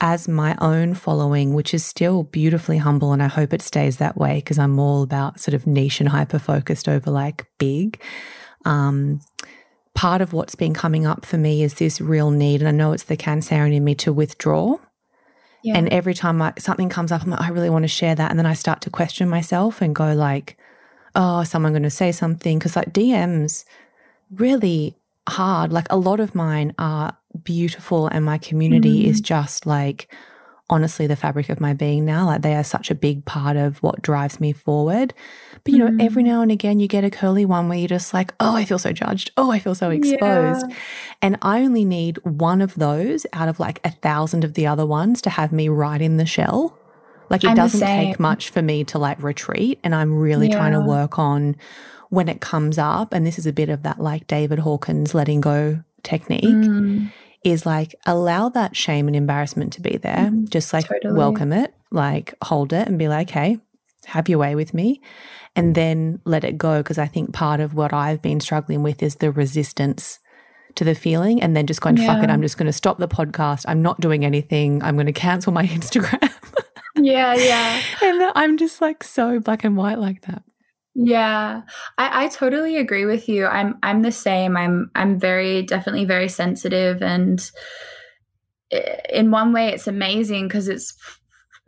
as 0.00 0.28
my 0.28 0.56
own 0.60 0.94
following, 0.94 1.52
which 1.52 1.74
is 1.74 1.84
still 1.84 2.22
beautifully 2.22 2.78
humble, 2.78 3.12
and 3.12 3.24
I 3.24 3.28
hope 3.28 3.52
it 3.52 3.62
stays 3.62 3.96
that 3.96 4.16
way 4.16 4.36
because 4.36 4.56
I'm 4.56 4.78
all 4.78 5.02
about 5.02 5.40
sort 5.40 5.54
of 5.54 5.66
niche 5.66 5.98
and 5.98 6.08
hyper 6.08 6.38
focused 6.38 6.88
over 6.88 7.10
like 7.10 7.48
big. 7.58 8.00
Um, 8.64 9.20
part 9.96 10.20
of 10.20 10.32
what's 10.34 10.54
been 10.54 10.74
coming 10.74 11.06
up 11.06 11.24
for 11.24 11.38
me 11.38 11.62
is 11.62 11.74
this 11.74 12.00
real 12.00 12.30
need, 12.30 12.60
and 12.60 12.68
I 12.68 12.70
know 12.70 12.92
it's 12.92 13.04
the 13.04 13.16
Cancerian 13.16 13.74
in 13.74 13.82
me 13.82 13.94
to 13.96 14.12
withdraw. 14.12 14.76
Yeah. 15.64 15.76
And 15.76 15.88
every 15.88 16.14
time 16.14 16.40
I, 16.40 16.52
something 16.58 16.90
comes 16.90 17.10
up, 17.10 17.22
I'm 17.22 17.30
like, 17.30 17.40
I 17.40 17.48
really 17.48 17.70
want 17.70 17.82
to 17.82 17.88
share 17.88 18.14
that, 18.14 18.30
and 18.30 18.38
then 18.38 18.46
I 18.46 18.54
start 18.54 18.82
to 18.82 18.90
question 18.90 19.28
myself 19.28 19.80
and 19.80 19.94
go 19.94 20.12
like, 20.12 20.56
"Oh, 21.16 21.42
someone 21.42 21.72
going 21.72 21.82
to 21.82 21.90
say 21.90 22.12
something?" 22.12 22.58
Because 22.58 22.76
like 22.76 22.92
DMs, 22.92 23.64
really 24.30 24.94
hard. 25.28 25.72
Like 25.72 25.86
a 25.90 25.96
lot 25.96 26.20
of 26.20 26.34
mine 26.34 26.74
are 26.78 27.16
beautiful, 27.42 28.06
and 28.06 28.24
my 28.24 28.38
community 28.38 29.04
mm. 29.04 29.08
is 29.08 29.20
just 29.20 29.66
like 29.66 30.14
honestly 30.68 31.06
the 31.06 31.16
fabric 31.16 31.48
of 31.48 31.60
my 31.60 31.72
being 31.72 32.04
now. 32.04 32.26
Like 32.26 32.42
they 32.42 32.54
are 32.54 32.64
such 32.64 32.90
a 32.90 32.94
big 32.94 33.24
part 33.24 33.56
of 33.56 33.82
what 33.82 34.02
drives 34.02 34.40
me 34.40 34.52
forward. 34.52 35.14
But 35.64 35.72
you 35.72 35.78
know, 35.78 35.88
mm. 35.88 36.02
every 36.02 36.22
now 36.22 36.42
and 36.42 36.50
again 36.50 36.80
you 36.80 36.88
get 36.88 37.04
a 37.04 37.10
curly 37.10 37.44
one 37.44 37.68
where 37.68 37.78
you're 37.78 37.88
just 37.88 38.12
like, 38.12 38.34
oh, 38.40 38.56
I 38.56 38.64
feel 38.64 38.78
so 38.78 38.92
judged. 38.92 39.30
Oh, 39.36 39.50
I 39.50 39.58
feel 39.58 39.74
so 39.74 39.90
exposed. 39.90 40.66
Yeah. 40.68 40.76
And 41.22 41.38
I 41.42 41.62
only 41.62 41.84
need 41.84 42.18
one 42.24 42.60
of 42.60 42.74
those 42.74 43.26
out 43.32 43.48
of 43.48 43.60
like 43.60 43.80
a 43.84 43.90
thousand 43.90 44.44
of 44.44 44.54
the 44.54 44.66
other 44.66 44.86
ones 44.86 45.22
to 45.22 45.30
have 45.30 45.52
me 45.52 45.68
right 45.68 46.00
in 46.00 46.16
the 46.16 46.26
shell. 46.26 46.76
Like 47.30 47.44
it 47.44 47.50
I'm 47.50 47.56
doesn't 47.56 47.80
take 47.80 48.20
much 48.20 48.50
for 48.50 48.62
me 48.62 48.84
to 48.84 48.98
like 48.98 49.22
retreat. 49.22 49.80
And 49.84 49.94
I'm 49.94 50.18
really 50.18 50.48
yeah. 50.48 50.56
trying 50.56 50.72
to 50.72 50.80
work 50.80 51.18
on 51.18 51.56
when 52.10 52.28
it 52.28 52.40
comes 52.40 52.78
up. 52.78 53.12
And 53.12 53.26
this 53.26 53.38
is 53.38 53.46
a 53.46 53.52
bit 53.52 53.68
of 53.68 53.82
that 53.82 54.00
like 54.00 54.26
David 54.26 54.60
Hawkins 54.60 55.14
letting 55.14 55.40
go 55.40 55.82
technique. 56.02 56.44
Mm 56.44 57.10
is 57.46 57.64
like 57.64 57.94
allow 58.04 58.48
that 58.48 58.74
shame 58.74 59.06
and 59.06 59.14
embarrassment 59.14 59.72
to 59.74 59.80
be 59.80 59.98
there. 59.98 60.30
Mm, 60.32 60.48
just 60.48 60.72
like 60.72 60.88
totally. 60.88 61.14
welcome 61.14 61.52
it, 61.52 61.72
like 61.92 62.34
hold 62.42 62.72
it 62.72 62.88
and 62.88 62.98
be 62.98 63.06
like, 63.06 63.30
hey, 63.30 63.60
have 64.06 64.28
your 64.28 64.38
way 64.40 64.56
with 64.56 64.74
me. 64.74 65.00
And 65.54 65.76
then 65.76 66.20
let 66.24 66.42
it 66.42 66.58
go. 66.58 66.78
Because 66.78 66.98
I 66.98 67.06
think 67.06 67.32
part 67.32 67.60
of 67.60 67.72
what 67.72 67.92
I've 67.92 68.20
been 68.20 68.40
struggling 68.40 68.82
with 68.82 69.00
is 69.00 69.16
the 69.16 69.30
resistance 69.30 70.18
to 70.74 70.82
the 70.82 70.96
feeling 70.96 71.40
and 71.40 71.56
then 71.56 71.68
just 71.68 71.80
going, 71.80 71.96
yeah. 71.96 72.06
fuck 72.06 72.24
it, 72.24 72.30
I'm 72.30 72.42
just 72.42 72.58
going 72.58 72.66
to 72.66 72.72
stop 72.72 72.98
the 72.98 73.08
podcast. 73.08 73.64
I'm 73.68 73.80
not 73.80 74.00
doing 74.00 74.24
anything. 74.24 74.82
I'm 74.82 74.96
going 74.96 75.06
to 75.06 75.12
cancel 75.12 75.52
my 75.52 75.66
Instagram. 75.66 76.32
yeah, 76.96 77.34
yeah. 77.36 77.80
And 78.02 78.32
I'm 78.34 78.56
just 78.56 78.80
like 78.80 79.04
so 79.04 79.38
black 79.38 79.62
and 79.62 79.76
white 79.76 80.00
like 80.00 80.22
that. 80.22 80.42
Yeah, 80.98 81.62
I, 81.98 82.24
I 82.24 82.28
totally 82.28 82.78
agree 82.78 83.04
with 83.04 83.28
you. 83.28 83.46
I'm 83.46 83.78
I'm 83.82 84.00
the 84.00 84.12
same. 84.12 84.56
I'm 84.56 84.90
I'm 84.94 85.18
very 85.20 85.62
definitely 85.62 86.06
very 86.06 86.28
sensitive, 86.28 87.02
and 87.02 87.38
eh, 88.70 89.00
in 89.10 89.30
one 89.30 89.52
way, 89.52 89.68
it's 89.68 89.86
amazing 89.86 90.48
because 90.48 90.68
it's 90.68 90.94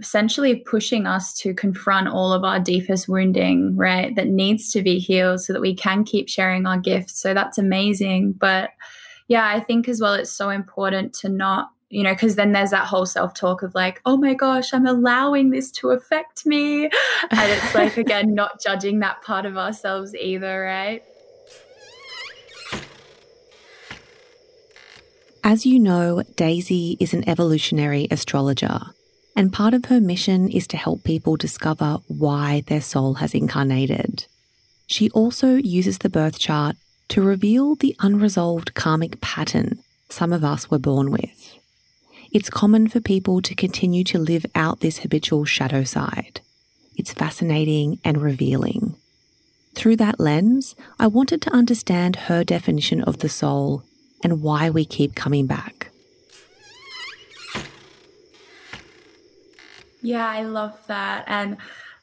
essentially 0.00 0.56
pushing 0.56 1.06
us 1.06 1.34
to 1.34 1.52
confront 1.54 2.08
all 2.08 2.32
of 2.32 2.44
our 2.44 2.60
deepest 2.60 3.08
wounding, 3.08 3.76
right? 3.76 4.14
That 4.14 4.28
needs 4.28 4.70
to 4.72 4.82
be 4.82 4.98
healed 4.98 5.40
so 5.40 5.52
that 5.52 5.62
we 5.62 5.74
can 5.74 6.04
keep 6.04 6.28
sharing 6.28 6.66
our 6.66 6.78
gifts. 6.78 7.20
So 7.20 7.34
that's 7.34 7.58
amazing. 7.58 8.32
But 8.34 8.70
yeah, 9.28 9.46
I 9.48 9.60
think 9.60 9.88
as 9.88 10.00
well, 10.00 10.14
it's 10.14 10.32
so 10.32 10.50
important 10.50 11.14
to 11.14 11.28
not 11.28 11.70
you 11.90 12.02
know, 12.02 12.12
because 12.12 12.36
then 12.36 12.52
there's 12.52 12.70
that 12.70 12.86
whole 12.86 13.06
self 13.06 13.34
talk 13.34 13.62
of 13.62 13.74
like, 13.74 14.00
oh 14.04 14.16
my 14.16 14.34
gosh, 14.34 14.74
I'm 14.74 14.86
allowing 14.86 15.50
this 15.50 15.70
to 15.72 15.90
affect 15.90 16.44
me. 16.44 16.84
And 16.84 16.92
it's 17.52 17.74
like, 17.74 17.96
again, 17.96 18.34
not 18.34 18.60
judging 18.60 18.98
that 19.00 19.22
part 19.22 19.46
of 19.46 19.56
ourselves 19.56 20.14
either, 20.14 20.62
right? 20.62 21.02
As 25.42 25.64
you 25.64 25.78
know, 25.78 26.22
Daisy 26.36 26.98
is 27.00 27.14
an 27.14 27.26
evolutionary 27.26 28.06
astrologer, 28.10 28.80
and 29.34 29.50
part 29.50 29.72
of 29.72 29.86
her 29.86 30.00
mission 30.00 30.50
is 30.50 30.66
to 30.66 30.76
help 30.76 31.04
people 31.04 31.36
discover 31.36 31.98
why 32.06 32.64
their 32.66 32.82
soul 32.82 33.14
has 33.14 33.34
incarnated. 33.34 34.26
She 34.86 35.08
also 35.10 35.54
uses 35.54 35.98
the 35.98 36.10
birth 36.10 36.38
chart 36.38 36.76
to 37.08 37.22
reveal 37.22 37.76
the 37.76 37.96
unresolved 38.00 38.74
karmic 38.74 39.22
pattern 39.22 39.78
some 40.10 40.32
of 40.32 40.44
us 40.44 40.70
were 40.70 40.78
born 40.78 41.10
with 41.10 41.57
it's 42.30 42.50
common 42.50 42.88
for 42.88 43.00
people 43.00 43.40
to 43.42 43.54
continue 43.54 44.04
to 44.04 44.18
live 44.18 44.44
out 44.54 44.80
this 44.80 44.98
habitual 44.98 45.44
shadow 45.44 45.84
side. 45.84 46.40
It's 46.96 47.12
fascinating 47.12 48.00
and 48.04 48.20
revealing. 48.20 48.96
Through 49.74 49.96
that 49.96 50.20
lens, 50.20 50.74
I 50.98 51.06
wanted 51.06 51.40
to 51.42 51.52
understand 51.52 52.16
her 52.16 52.44
definition 52.44 53.02
of 53.02 53.18
the 53.18 53.28
soul 53.28 53.84
and 54.22 54.42
why 54.42 54.68
we 54.68 54.84
keep 54.84 55.14
coming 55.14 55.46
back. 55.46 55.90
Yeah, 60.02 60.26
I 60.28 60.42
love 60.42 60.78
that. 60.86 61.24
And 61.26 61.56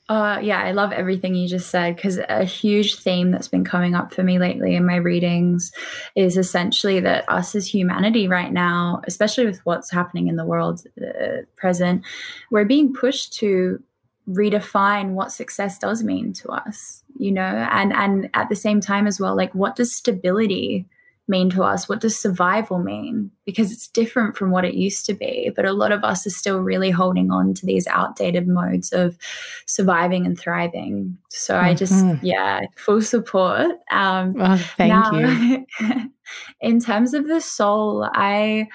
uh, 0.07 0.39
yeah, 0.41 0.61
I 0.61 0.71
love 0.71 0.91
everything 0.91 1.33
you 1.33 1.47
just 1.47 1.71
said 1.71 1.95
because 1.95 2.19
a 2.29 2.43
huge 2.43 2.97
theme 2.97 3.31
that's 3.31 3.47
been 3.47 3.65
coming 3.65 3.95
up 3.95 4.13
for 4.13 4.21
me 4.21 4.37
lately 4.37 4.75
in 4.75 4.85
my 4.85 4.97
readings 4.97 5.71
is 6.15 6.37
essentially 6.37 6.99
that 6.99 7.27
us 7.27 7.55
as 7.55 7.67
humanity 7.67 8.27
right 8.27 8.53
now, 8.53 9.01
especially 9.07 9.47
with 9.47 9.65
what's 9.65 9.89
happening 9.89 10.27
in 10.27 10.35
the 10.35 10.45
world 10.45 10.83
uh, 11.01 11.41
present, 11.55 12.03
we're 12.51 12.65
being 12.65 12.93
pushed 12.93 13.33
to 13.33 13.81
redefine 14.29 15.11
what 15.11 15.31
success 15.31 15.79
does 15.79 16.03
mean 16.03 16.33
to 16.33 16.49
us, 16.49 17.03
you 17.17 17.31
know, 17.31 17.41
and 17.41 17.91
and 17.91 18.29
at 18.35 18.49
the 18.49 18.55
same 18.55 18.81
time 18.81 19.07
as 19.07 19.19
well, 19.19 19.35
like 19.35 19.53
what 19.55 19.75
does 19.75 19.95
stability 19.95 20.85
mean 21.27 21.49
to 21.51 21.63
us? 21.63 21.89
What 21.89 22.01
does 22.01 22.17
survival 22.17 22.79
mean? 22.79 23.31
Because 23.45 23.71
it's 23.71 23.87
different 23.87 24.37
from 24.37 24.51
what 24.51 24.65
it 24.65 24.75
used 24.75 25.05
to 25.07 25.13
be. 25.13 25.51
But 25.55 25.65
a 25.65 25.73
lot 25.73 25.91
of 25.91 26.03
us 26.03 26.25
are 26.27 26.31
still 26.31 26.59
really 26.59 26.91
holding 26.91 27.31
on 27.31 27.53
to 27.55 27.65
these 27.65 27.87
outdated 27.87 28.47
modes 28.47 28.91
of 28.91 29.17
surviving 29.65 30.25
and 30.25 30.37
thriving. 30.37 31.17
So 31.29 31.55
mm-hmm. 31.55 31.65
I 31.65 31.73
just, 31.73 31.93
mm-hmm. 31.93 32.25
yeah, 32.25 32.61
full 32.77 33.01
support. 33.01 33.71
Um, 33.91 34.33
well, 34.33 34.57
thank 34.57 34.89
now, 34.89 35.11
you. 35.11 35.65
in 36.61 36.79
terms 36.79 37.13
of 37.13 37.27
the 37.27 37.41
soul, 37.41 38.07
I 38.13 38.67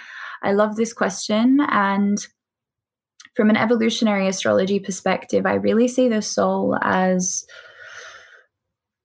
I 0.43 0.53
love 0.53 0.77
this 0.77 0.95
question 0.95 1.61
and 1.69 2.19
from 3.35 3.51
an 3.51 3.57
evolutionary 3.57 4.27
astrology 4.27 4.81
perspective, 4.81 5.47
I 5.47 5.55
really 5.55 5.89
see 5.89 6.09
the 6.09 6.23
soul 6.23 6.77
as 6.83 7.47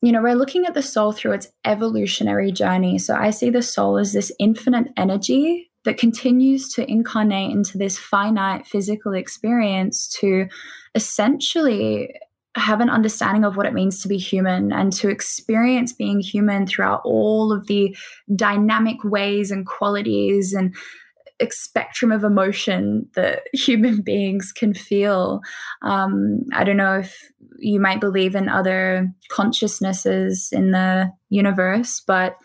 you 0.06 0.12
know, 0.12 0.22
we're 0.22 0.36
looking 0.36 0.66
at 0.66 0.76
the 0.76 0.82
soul 0.84 1.12
through 1.12 1.32
its 1.32 1.48
evolutionary 1.66 2.52
journey. 2.52 3.00
So 3.00 3.16
I 3.16 3.32
see 3.32 3.50
the 3.50 3.64
soul 3.64 3.98
as 3.98 4.14
this 4.14 4.32
infinite 4.40 4.88
energy 4.98 5.72
that 5.84 5.98
continues 5.98 6.70
to 6.74 6.90
incarnate 6.90 7.52
into 7.52 7.78
this 7.78 7.98
finite 7.98 8.68
physical 8.68 9.14
experience 9.14 10.08
to 10.20 10.48
essentially 10.94 12.14
have 12.56 12.82
an 12.82 12.90
understanding 12.90 13.44
of 13.44 13.58
what 13.58 13.66
it 13.66 13.74
means 13.74 14.02
to 14.02 14.08
be 14.08 14.18
human 14.18 14.72
and 14.72 14.94
to 14.94 15.10
experience 15.10 15.92
being 15.92 16.20
human 16.20 16.66
throughout 16.66 17.02
all 17.04 17.52
of 17.52 17.68
the 17.68 17.96
dynamic 18.36 19.04
ways 19.04 19.52
and 19.52 19.66
qualities 19.66 20.54
and 20.54 20.76
spectrum 21.52 22.12
of 22.12 22.24
emotion 22.24 23.08
that 23.16 23.44
human 23.54 24.02
beings 24.02 24.52
can 24.52 24.74
feel. 24.74 25.42
Um, 25.82 26.42
I 26.54 26.64
don't 26.64 26.78
know 26.78 27.00
if 27.00 27.18
you 27.60 27.80
might 27.80 28.00
believe 28.00 28.36
in 28.36 28.50
other 28.50 29.10
consciousnesses 29.30 30.50
in 30.52 30.72
the 30.72 31.12
universe, 31.30 32.02
but 32.06 32.36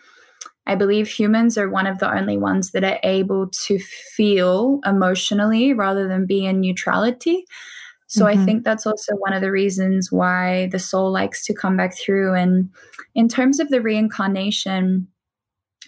I 0.67 0.75
believe 0.75 1.07
humans 1.07 1.57
are 1.57 1.69
one 1.69 1.87
of 1.87 1.99
the 1.99 2.13
only 2.13 2.37
ones 2.37 2.71
that 2.71 2.83
are 2.83 2.99
able 3.03 3.49
to 3.65 3.79
feel 3.79 4.79
emotionally 4.85 5.73
rather 5.73 6.07
than 6.07 6.27
be 6.27 6.45
in 6.45 6.61
neutrality. 6.61 7.45
So 8.07 8.25
mm-hmm. 8.25 8.41
I 8.41 8.45
think 8.45 8.63
that's 8.63 8.85
also 8.85 9.15
one 9.15 9.33
of 9.33 9.41
the 9.41 9.51
reasons 9.51 10.11
why 10.11 10.67
the 10.71 10.79
soul 10.79 11.11
likes 11.11 11.45
to 11.45 11.53
come 11.53 11.77
back 11.77 11.97
through. 11.97 12.35
And 12.35 12.69
in 13.15 13.27
terms 13.27 13.59
of 13.59 13.69
the 13.69 13.81
reincarnation, 13.81 15.07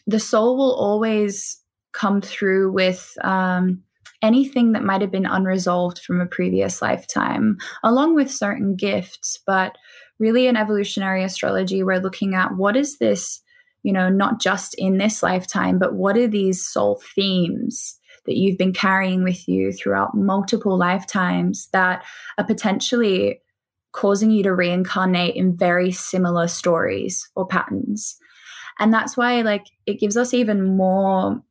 the 0.08 0.20
soul 0.20 0.58
will 0.58 0.74
always 0.74 1.63
come 1.94 2.22
through 2.22 2.72
with 2.72 3.16
um, 3.24 3.82
anything 4.22 4.72
that 4.72 4.84
might 4.84 5.02
have 5.02 5.12
been 5.12 5.26
unresolved 5.26 6.00
from 6.00 6.20
a 6.20 6.26
previous 6.26 6.82
lifetime, 6.82 7.58
along 7.84 8.16
with 8.16 8.32
certain 8.32 8.76
gifts. 8.76 9.40
But 9.46 9.78
really, 10.20 10.48
in 10.48 10.58
evolutionary 10.58 11.24
astrology, 11.24 11.84
we're 11.84 12.00
looking 12.00 12.34
at 12.34 12.56
what 12.56 12.76
is 12.76 12.98
this, 12.98 13.42
you 13.84 13.94
know, 13.94 14.10
not 14.10 14.42
just 14.42 14.76
in 14.78 14.98
this 14.98 15.24
lifetime, 15.24 15.80
but 15.80 15.94
what 15.94 16.18
are 16.18 16.28
these 16.28 16.66
soul 16.66 17.02
themes? 17.16 18.00
That 18.26 18.38
you've 18.38 18.58
been 18.58 18.72
carrying 18.72 19.24
with 19.26 19.50
you 19.50 19.74
throughout 19.74 20.16
multiple 20.16 20.78
lifetimes 20.78 21.68
that 21.74 22.06
are 22.38 22.46
potentially 22.46 23.42
causing 23.92 24.32
you 24.32 24.44
to 24.44 24.56
reincarnate 24.56 25.36
in 25.36 25.56
very 25.56 25.92
similar 25.92 26.48
stories 26.48 27.30
or 27.36 27.46
patterns. 27.46 28.16
And 28.80 28.94
that's 28.94 29.18
why, 29.18 29.42
like, 29.42 29.66
it 29.86 30.00
gives 30.00 30.16
us 30.16 30.34
even 30.34 30.78
more 30.78 31.44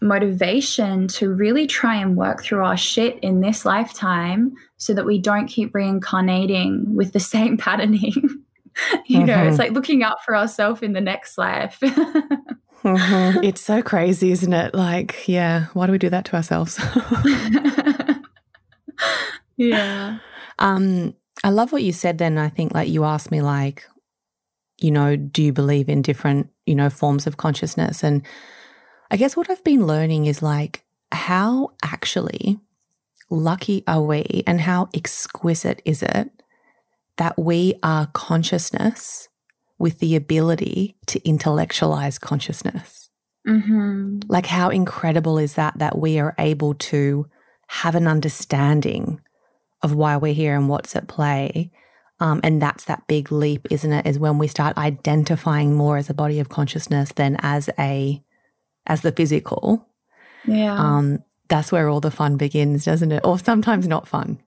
motivation 0.00 1.08
to 1.08 1.32
really 1.32 1.66
try 1.66 1.96
and 1.96 2.16
work 2.16 2.42
through 2.42 2.64
our 2.64 2.76
shit 2.76 3.18
in 3.20 3.40
this 3.40 3.64
lifetime 3.64 4.54
so 4.76 4.94
that 4.94 5.04
we 5.04 5.18
don't 5.18 5.46
keep 5.46 5.74
reincarnating 5.74 6.94
with 6.94 7.12
the 7.12 7.20
same 7.34 7.56
patterning. 7.56 8.12
you 9.06 9.18
mm-hmm. 9.18 9.26
know, 9.26 9.42
it's 9.42 9.52
mm-hmm. 9.52 9.56
like 9.56 9.72
looking 9.72 10.02
out 10.02 10.24
for 10.24 10.36
ourselves 10.36 10.82
in 10.82 10.92
the 10.92 11.00
next 11.00 11.36
life. 11.36 11.78
mm-hmm. 11.82 13.44
It's 13.44 13.60
so 13.60 13.82
crazy, 13.82 14.30
isn't 14.30 14.52
it? 14.52 14.74
Like, 14.74 15.28
yeah, 15.28 15.66
why 15.74 15.86
do 15.86 15.92
we 15.92 15.98
do 15.98 16.10
that 16.10 16.24
to 16.26 16.36
ourselves? 16.36 16.80
yeah. 19.56 20.18
Um, 20.58 21.14
I 21.42 21.50
love 21.50 21.72
what 21.72 21.82
you 21.82 21.92
said 21.92 22.18
then. 22.18 22.38
I 22.38 22.48
think 22.48 22.74
like 22.74 22.88
you 22.88 23.04
asked 23.04 23.30
me 23.30 23.42
like, 23.42 23.86
you 24.78 24.90
know, 24.90 25.16
do 25.16 25.42
you 25.42 25.52
believe 25.52 25.88
in 25.88 26.02
different, 26.02 26.48
you 26.64 26.74
know, 26.74 26.88
forms 26.90 27.26
of 27.26 27.36
consciousness? 27.36 28.02
And 28.02 28.22
I 29.10 29.16
guess 29.16 29.36
what 29.36 29.50
I've 29.50 29.64
been 29.64 29.86
learning 29.86 30.26
is 30.26 30.42
like 30.42 30.84
how 31.12 31.72
actually 31.82 32.60
lucky 33.28 33.82
are 33.86 34.02
we 34.02 34.42
and 34.46 34.60
how 34.60 34.88
exquisite 34.94 35.82
is 35.84 36.02
it 36.02 36.30
that 37.16 37.38
we 37.38 37.74
are 37.82 38.08
consciousness 38.12 39.28
with 39.78 39.98
the 39.98 40.14
ability 40.14 40.96
to 41.06 41.26
intellectualize 41.28 42.18
consciousness? 42.18 43.10
Mm-hmm. 43.46 44.20
Like, 44.28 44.46
how 44.46 44.68
incredible 44.68 45.38
is 45.38 45.54
that 45.54 45.78
that 45.78 45.98
we 45.98 46.18
are 46.18 46.34
able 46.38 46.74
to 46.74 47.26
have 47.68 47.94
an 47.94 48.06
understanding 48.06 49.20
of 49.82 49.94
why 49.94 50.16
we're 50.18 50.34
here 50.34 50.54
and 50.54 50.68
what's 50.68 50.94
at 50.94 51.08
play? 51.08 51.70
Um, 52.20 52.40
and 52.44 52.60
that's 52.60 52.84
that 52.84 53.06
big 53.06 53.32
leap, 53.32 53.66
isn't 53.70 53.92
it? 53.92 54.06
Is 54.06 54.18
when 54.18 54.38
we 54.38 54.46
start 54.46 54.76
identifying 54.76 55.74
more 55.74 55.96
as 55.96 56.10
a 56.10 56.14
body 56.14 56.38
of 56.38 56.50
consciousness 56.50 57.12
than 57.12 57.36
as 57.40 57.70
a 57.78 58.22
as 58.86 59.02
the 59.02 59.12
physical, 59.12 59.86
yeah. 60.46 60.74
Um, 60.74 61.22
that's 61.48 61.72
where 61.72 61.88
all 61.88 62.00
the 62.00 62.12
fun 62.12 62.36
begins, 62.36 62.84
doesn't 62.84 63.10
it? 63.10 63.24
Or 63.24 63.38
sometimes 63.38 63.88
not 63.88 64.06
fun. 64.06 64.38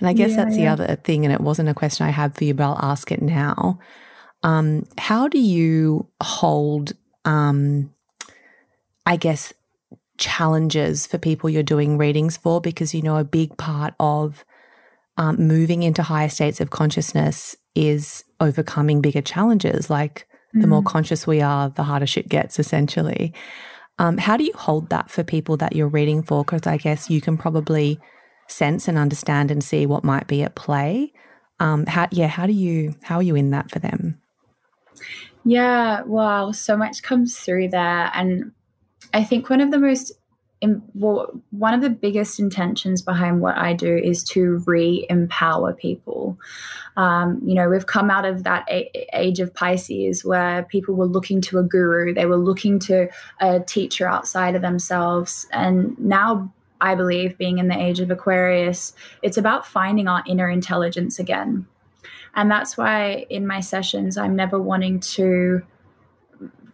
And 0.00 0.08
I 0.08 0.12
guess 0.12 0.30
yeah, 0.30 0.36
that's 0.36 0.56
the 0.56 0.66
other 0.66 0.96
thing. 0.96 1.24
And 1.24 1.32
it 1.32 1.40
wasn't 1.40 1.68
a 1.68 1.74
question 1.74 2.06
I 2.06 2.10
had 2.10 2.34
for 2.34 2.44
you, 2.44 2.52
but 2.52 2.64
I'll 2.64 2.90
ask 2.90 3.12
it 3.12 3.22
now. 3.22 3.78
Um, 4.42 4.84
how 4.98 5.28
do 5.28 5.38
you 5.38 6.08
hold, 6.20 6.92
um, 7.24 7.94
I 9.06 9.16
guess, 9.16 9.52
challenges 10.18 11.06
for 11.06 11.16
people 11.16 11.48
you're 11.48 11.62
doing 11.62 11.96
readings 11.96 12.36
for? 12.36 12.60
Because, 12.60 12.92
you 12.92 13.02
know, 13.02 13.16
a 13.18 13.24
big 13.24 13.56
part 13.56 13.94
of 14.00 14.44
um, 15.16 15.36
moving 15.36 15.84
into 15.84 16.02
higher 16.02 16.28
states 16.28 16.60
of 16.60 16.70
consciousness 16.70 17.56
is 17.76 18.24
overcoming 18.40 19.00
bigger 19.00 19.22
challenges. 19.22 19.90
Like 19.90 20.26
mm. 20.56 20.60
the 20.60 20.66
more 20.66 20.82
mm. 20.82 20.86
conscious 20.86 21.24
we 21.24 21.40
are, 21.40 21.70
the 21.70 21.84
harder 21.84 22.06
shit 22.06 22.28
gets, 22.28 22.58
essentially. 22.58 23.32
Um, 23.98 24.16
how 24.18 24.36
do 24.36 24.44
you 24.44 24.52
hold 24.54 24.90
that 24.90 25.10
for 25.10 25.24
people 25.24 25.56
that 25.58 25.74
you're 25.74 25.88
reading 25.88 26.22
for? 26.22 26.44
Because 26.44 26.66
I 26.66 26.76
guess 26.76 27.10
you 27.10 27.20
can 27.20 27.36
probably 27.36 27.98
sense 28.46 28.88
and 28.88 28.96
understand 28.96 29.50
and 29.50 29.62
see 29.62 29.86
what 29.86 30.04
might 30.04 30.26
be 30.26 30.42
at 30.42 30.54
play. 30.54 31.12
Um, 31.60 31.86
how, 31.86 32.08
yeah, 32.10 32.28
how 32.28 32.46
do 32.46 32.52
you, 32.52 32.94
how 33.02 33.16
are 33.16 33.22
you 33.22 33.34
in 33.34 33.50
that 33.50 33.70
for 33.70 33.80
them? 33.80 34.20
Yeah, 35.44 36.02
wow, 36.02 36.52
so 36.52 36.76
much 36.76 37.02
comes 37.02 37.36
through 37.38 37.68
there. 37.68 38.10
And 38.14 38.52
I 39.12 39.24
think 39.24 39.50
one 39.50 39.60
of 39.60 39.70
the 39.70 39.78
most 39.78 40.12
well, 40.94 41.30
one 41.50 41.74
of 41.74 41.82
the 41.82 41.90
biggest 41.90 42.40
intentions 42.40 43.00
behind 43.02 43.40
what 43.40 43.56
I 43.56 43.74
do 43.74 43.96
is 43.96 44.24
to 44.24 44.62
re 44.66 45.06
empower 45.08 45.72
people. 45.72 46.38
Um, 46.96 47.40
you 47.44 47.54
know, 47.54 47.68
we've 47.68 47.86
come 47.86 48.10
out 48.10 48.24
of 48.24 48.42
that 48.44 48.66
a- 48.68 48.90
age 49.12 49.38
of 49.38 49.54
Pisces 49.54 50.24
where 50.24 50.64
people 50.64 50.94
were 50.94 51.06
looking 51.06 51.40
to 51.42 51.58
a 51.58 51.62
guru, 51.62 52.12
they 52.12 52.26
were 52.26 52.36
looking 52.36 52.78
to 52.80 53.08
a 53.40 53.60
teacher 53.60 54.08
outside 54.08 54.56
of 54.56 54.62
themselves. 54.62 55.46
And 55.52 55.98
now, 55.98 56.52
I 56.80 56.94
believe, 56.94 57.38
being 57.38 57.58
in 57.58 57.68
the 57.68 57.78
age 57.78 58.00
of 58.00 58.10
Aquarius, 58.10 58.94
it's 59.22 59.36
about 59.36 59.66
finding 59.66 60.08
our 60.08 60.24
inner 60.26 60.48
intelligence 60.48 61.18
again. 61.18 61.66
And 62.34 62.50
that's 62.50 62.76
why 62.76 63.26
in 63.30 63.46
my 63.46 63.60
sessions, 63.60 64.16
I'm 64.16 64.36
never 64.36 64.60
wanting 64.60 65.00
to 65.00 65.62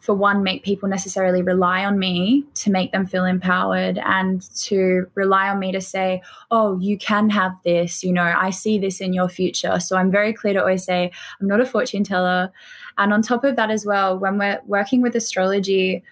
for 0.04 0.14
one, 0.14 0.42
make 0.42 0.62
people 0.62 0.86
necessarily 0.86 1.40
rely 1.40 1.82
on 1.82 1.98
me 1.98 2.44
to 2.52 2.70
make 2.70 2.92
them 2.92 3.06
feel 3.06 3.24
empowered 3.24 3.96
and 4.04 4.42
to 4.54 5.06
rely 5.14 5.48
on 5.48 5.58
me 5.58 5.72
to 5.72 5.80
say, 5.80 6.20
oh, 6.50 6.78
you 6.78 6.98
can 6.98 7.30
have 7.30 7.52
this. 7.64 8.04
You 8.04 8.12
know, 8.12 8.34
I 8.36 8.50
see 8.50 8.78
this 8.78 9.00
in 9.00 9.14
your 9.14 9.30
future. 9.30 9.80
So 9.80 9.96
I'm 9.96 10.10
very 10.10 10.34
clear 10.34 10.52
to 10.52 10.60
always 10.60 10.84
say, 10.84 11.10
I'm 11.40 11.46
not 11.46 11.62
a 11.62 11.64
fortune 11.64 12.04
teller. 12.04 12.52
And 12.98 13.14
on 13.14 13.22
top 13.22 13.44
of 13.44 13.56
that, 13.56 13.70
as 13.70 13.86
well, 13.86 14.18
when 14.18 14.36
we're 14.36 14.60
working 14.66 15.00
with 15.00 15.16
astrology, 15.16 16.04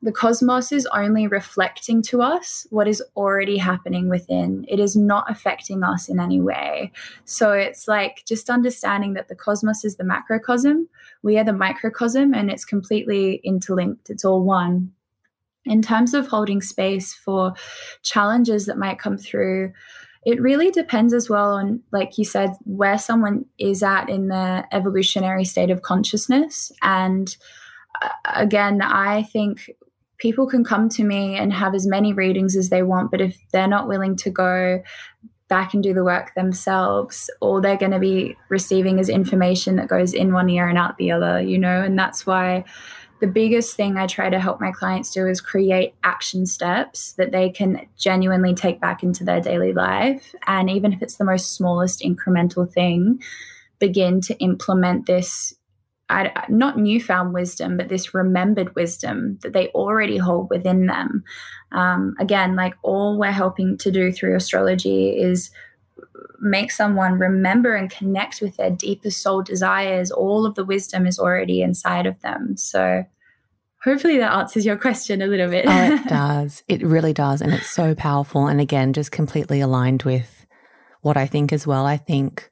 the 0.00 0.12
cosmos 0.12 0.72
is 0.72 0.86
only 0.94 1.26
reflecting 1.26 2.00
to 2.00 2.22
us 2.22 2.66
what 2.70 2.88
is 2.88 3.02
already 3.16 3.58
happening 3.58 4.08
within. 4.08 4.64
It 4.66 4.80
is 4.80 4.96
not 4.96 5.30
affecting 5.30 5.82
us 5.82 6.08
in 6.08 6.20
any 6.20 6.40
way. 6.40 6.90
So 7.26 7.52
it's 7.52 7.86
like 7.86 8.22
just 8.26 8.48
understanding 8.48 9.12
that 9.12 9.28
the 9.28 9.34
cosmos 9.34 9.84
is 9.84 9.96
the 9.96 10.04
macrocosm, 10.04 10.88
we 11.26 11.38
are 11.38 11.44
the 11.44 11.52
microcosm, 11.52 12.32
and 12.32 12.50
it's 12.50 12.64
completely 12.64 13.40
interlinked. 13.42 14.08
It's 14.10 14.24
all 14.24 14.44
one. 14.44 14.92
In 15.64 15.82
terms 15.82 16.14
of 16.14 16.28
holding 16.28 16.62
space 16.62 17.12
for 17.12 17.52
challenges 18.02 18.66
that 18.66 18.78
might 18.78 19.00
come 19.00 19.18
through, 19.18 19.72
it 20.24 20.40
really 20.40 20.70
depends 20.70 21.12
as 21.12 21.28
well 21.28 21.54
on, 21.54 21.82
like 21.90 22.16
you 22.16 22.24
said, 22.24 22.50
where 22.64 22.96
someone 22.96 23.44
is 23.58 23.82
at 23.82 24.08
in 24.08 24.28
their 24.28 24.68
evolutionary 24.70 25.44
state 25.44 25.70
of 25.70 25.82
consciousness. 25.82 26.70
And 26.80 27.36
uh, 28.00 28.10
again, 28.36 28.80
I 28.80 29.24
think 29.24 29.68
people 30.18 30.46
can 30.46 30.62
come 30.62 30.88
to 30.90 31.02
me 31.02 31.34
and 31.34 31.52
have 31.52 31.74
as 31.74 31.88
many 31.88 32.12
readings 32.12 32.56
as 32.56 32.70
they 32.70 32.84
want, 32.84 33.10
but 33.10 33.20
if 33.20 33.36
they're 33.52 33.66
not 33.66 33.88
willing 33.88 34.14
to 34.16 34.30
go 34.30 34.80
back 35.48 35.74
and 35.74 35.82
do 35.82 35.94
the 35.94 36.04
work 36.04 36.34
themselves, 36.34 37.30
all 37.40 37.60
they're 37.60 37.76
going 37.76 37.92
to 37.92 37.98
be 37.98 38.36
receiving 38.48 38.98
is 38.98 39.08
information 39.08 39.76
that 39.76 39.88
goes 39.88 40.12
in 40.12 40.32
one 40.32 40.50
ear 40.50 40.68
and 40.68 40.78
out 40.78 40.98
the 40.98 41.10
other, 41.12 41.40
you 41.40 41.58
know? 41.58 41.82
And 41.82 41.98
that's 41.98 42.26
why 42.26 42.64
the 43.20 43.26
biggest 43.26 43.76
thing 43.76 43.96
I 43.96 44.06
try 44.06 44.28
to 44.28 44.38
help 44.38 44.60
my 44.60 44.72
clients 44.72 45.10
do 45.12 45.26
is 45.26 45.40
create 45.40 45.94
action 46.04 46.46
steps 46.46 47.12
that 47.14 47.32
they 47.32 47.48
can 47.48 47.86
genuinely 47.96 48.54
take 48.54 48.80
back 48.80 49.02
into 49.02 49.24
their 49.24 49.40
daily 49.40 49.72
life. 49.72 50.34
And 50.46 50.68
even 50.68 50.92
if 50.92 51.00
it's 51.00 51.16
the 51.16 51.24
most 51.24 51.54
smallest 51.54 52.02
incremental 52.02 52.70
thing, 52.70 53.22
begin 53.78 54.20
to 54.22 54.36
implement 54.38 55.06
this 55.06 55.54
I, 56.08 56.44
not 56.48 56.78
newfound 56.78 57.34
wisdom, 57.34 57.76
but 57.76 57.88
this 57.88 58.14
remembered 58.14 58.74
wisdom 58.76 59.38
that 59.42 59.52
they 59.52 59.68
already 59.68 60.18
hold 60.18 60.50
within 60.50 60.86
them. 60.86 61.24
Um, 61.72 62.14
again, 62.20 62.54
like 62.54 62.74
all 62.82 63.18
we're 63.18 63.32
helping 63.32 63.76
to 63.78 63.90
do 63.90 64.12
through 64.12 64.36
astrology 64.36 65.18
is 65.18 65.50
make 66.40 66.70
someone 66.70 67.18
remember 67.18 67.74
and 67.74 67.90
connect 67.90 68.40
with 68.40 68.56
their 68.56 68.70
deepest 68.70 69.20
soul 69.20 69.42
desires. 69.42 70.10
All 70.10 70.46
of 70.46 70.54
the 70.54 70.64
wisdom 70.64 71.06
is 71.06 71.18
already 71.18 71.62
inside 71.62 72.06
of 72.06 72.20
them. 72.20 72.56
So, 72.56 73.04
hopefully, 73.82 74.18
that 74.18 74.32
answers 74.32 74.64
your 74.64 74.76
question 74.76 75.22
a 75.22 75.26
little 75.26 75.50
bit. 75.50 75.64
oh, 75.66 75.94
it 75.94 76.04
does. 76.08 76.62
It 76.68 76.82
really 76.82 77.12
does. 77.12 77.40
And 77.40 77.52
it's 77.52 77.70
so 77.70 77.94
powerful. 77.94 78.46
And 78.46 78.60
again, 78.60 78.92
just 78.92 79.10
completely 79.10 79.60
aligned 79.60 80.04
with 80.04 80.46
what 81.00 81.16
I 81.16 81.26
think 81.26 81.52
as 81.52 81.66
well. 81.66 81.84
I 81.84 81.96
think 81.96 82.50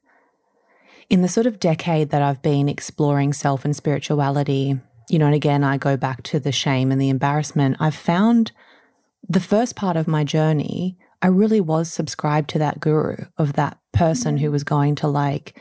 in 1.09 1.21
the 1.21 1.27
sort 1.27 1.45
of 1.45 1.59
decade 1.59 2.09
that 2.09 2.21
I've 2.21 2.41
been 2.41 2.67
exploring 2.69 3.33
self 3.33 3.65
and 3.65 3.75
spirituality, 3.75 4.79
you 5.09 5.19
know, 5.19 5.25
and 5.25 5.35
again, 5.35 5.63
I 5.63 5.77
go 5.77 5.97
back 5.97 6.23
to 6.23 6.39
the 6.39 6.51
shame 6.51 6.91
and 6.91 6.99
the 6.99 7.09
embarrassment, 7.09 7.77
I've 7.79 7.95
found 7.95 8.51
the 9.27 9.39
first 9.39 9.75
part 9.75 9.97
of 9.97 10.07
my 10.07 10.23
journey, 10.23 10.97
I 11.21 11.27
really 11.27 11.61
was 11.61 11.91
subscribed 11.91 12.49
to 12.51 12.59
that 12.59 12.79
guru 12.79 13.15
of 13.37 13.53
that 13.53 13.79
person 13.93 14.37
who 14.37 14.49
mm. 14.49 14.51
was 14.51 14.63
going 14.63 14.95
to 14.95 15.07
like 15.07 15.59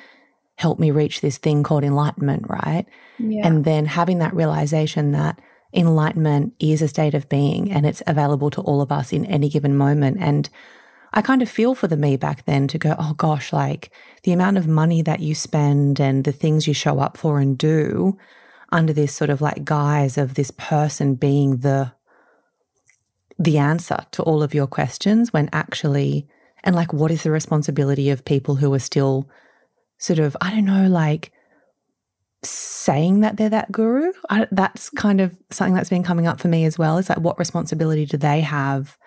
help 0.56 0.78
me 0.78 0.90
reach 0.90 1.20
this 1.20 1.38
thing 1.38 1.62
called 1.62 1.84
enlightenment, 1.84 2.44
right? 2.48 2.84
Yeah. 3.18 3.46
And 3.46 3.64
then 3.64 3.86
having 3.86 4.18
that 4.18 4.34
realization 4.34 5.12
that 5.12 5.40
enlightenment 5.72 6.54
is 6.60 6.82
a 6.82 6.88
state 6.88 7.14
of 7.14 7.28
being 7.28 7.72
and 7.72 7.86
it's 7.86 8.02
available 8.06 8.50
to 8.50 8.60
all 8.60 8.80
of 8.80 8.92
us 8.92 9.12
in 9.12 9.24
any 9.26 9.48
given 9.48 9.76
moment. 9.76 10.18
And 10.20 10.48
I 11.16 11.22
kind 11.22 11.42
of 11.42 11.48
feel 11.48 11.76
for 11.76 11.86
the 11.86 11.96
me 11.96 12.16
back 12.16 12.44
then 12.44 12.66
to 12.68 12.78
go, 12.78 12.96
oh 12.98 13.14
gosh, 13.14 13.52
like 13.52 13.92
the 14.24 14.32
amount 14.32 14.58
of 14.58 14.66
money 14.66 15.00
that 15.02 15.20
you 15.20 15.34
spend 15.34 16.00
and 16.00 16.24
the 16.24 16.32
things 16.32 16.66
you 16.66 16.74
show 16.74 16.98
up 16.98 17.16
for 17.16 17.38
and 17.38 17.56
do 17.56 18.18
under 18.72 18.92
this 18.92 19.14
sort 19.14 19.30
of 19.30 19.40
like 19.40 19.64
guise 19.64 20.18
of 20.18 20.34
this 20.34 20.50
person 20.50 21.14
being 21.14 21.58
the 21.58 21.92
the 23.38 23.58
answer 23.58 23.98
to 24.10 24.22
all 24.22 24.42
of 24.42 24.54
your 24.54 24.66
questions 24.66 25.32
when 25.32 25.48
actually 25.52 26.26
and 26.64 26.74
like 26.74 26.92
what 26.92 27.10
is 27.10 27.22
the 27.22 27.30
responsibility 27.30 28.10
of 28.10 28.24
people 28.24 28.56
who 28.56 28.72
are 28.72 28.80
still 28.80 29.28
sort 29.98 30.18
of 30.18 30.36
I 30.40 30.50
don't 30.50 30.64
know 30.64 30.88
like 30.88 31.30
saying 32.42 33.20
that 33.20 33.36
they're 33.36 33.48
that 33.50 33.70
guru? 33.70 34.12
I, 34.30 34.48
that's 34.50 34.90
kind 34.90 35.20
of 35.20 35.36
something 35.50 35.74
that's 35.74 35.90
been 35.90 36.02
coming 36.02 36.26
up 36.26 36.40
for 36.40 36.48
me 36.48 36.64
as 36.64 36.76
well 36.76 36.98
is 36.98 37.08
like 37.08 37.18
what 37.18 37.38
responsibility 37.38 38.04
do 38.04 38.16
they 38.16 38.40
have 38.40 38.98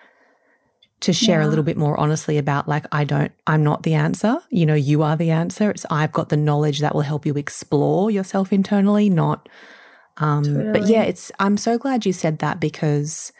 to 1.00 1.12
share 1.12 1.40
yeah. 1.40 1.46
a 1.46 1.48
little 1.48 1.64
bit 1.64 1.76
more 1.76 1.98
honestly 1.98 2.38
about 2.38 2.68
like 2.68 2.84
I 2.90 3.04
don't 3.04 3.32
I'm 3.46 3.62
not 3.62 3.82
the 3.82 3.94
answer. 3.94 4.38
You 4.50 4.66
know, 4.66 4.74
you 4.74 5.02
are 5.02 5.16
the 5.16 5.30
answer. 5.30 5.70
It's 5.70 5.86
I've 5.90 6.12
got 6.12 6.28
the 6.28 6.36
knowledge 6.36 6.80
that 6.80 6.94
will 6.94 7.02
help 7.02 7.24
you 7.24 7.34
explore 7.34 8.10
yourself 8.10 8.52
internally, 8.52 9.08
not 9.08 9.48
um 10.16 10.44
totally. 10.44 10.72
but 10.72 10.88
yeah, 10.88 11.02
it's 11.02 11.30
I'm 11.38 11.56
so 11.56 11.78
glad 11.78 12.04
you 12.04 12.12
said 12.12 12.40
that 12.40 12.58
because 12.58 13.32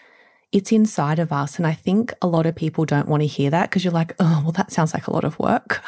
it's 0.52 0.72
inside 0.72 1.18
of 1.18 1.32
us 1.32 1.58
and 1.58 1.66
I 1.66 1.74
think 1.74 2.14
a 2.22 2.26
lot 2.26 2.46
of 2.46 2.54
people 2.54 2.84
don't 2.84 3.08
want 3.08 3.22
to 3.22 3.26
hear 3.26 3.50
that 3.50 3.68
because 3.68 3.84
you're 3.84 3.92
like, 3.92 4.14
"Oh, 4.20 4.40
well 4.44 4.52
that 4.52 4.70
sounds 4.72 4.94
like 4.94 5.06
a 5.06 5.12
lot 5.12 5.24
of 5.24 5.38
work." 5.38 5.82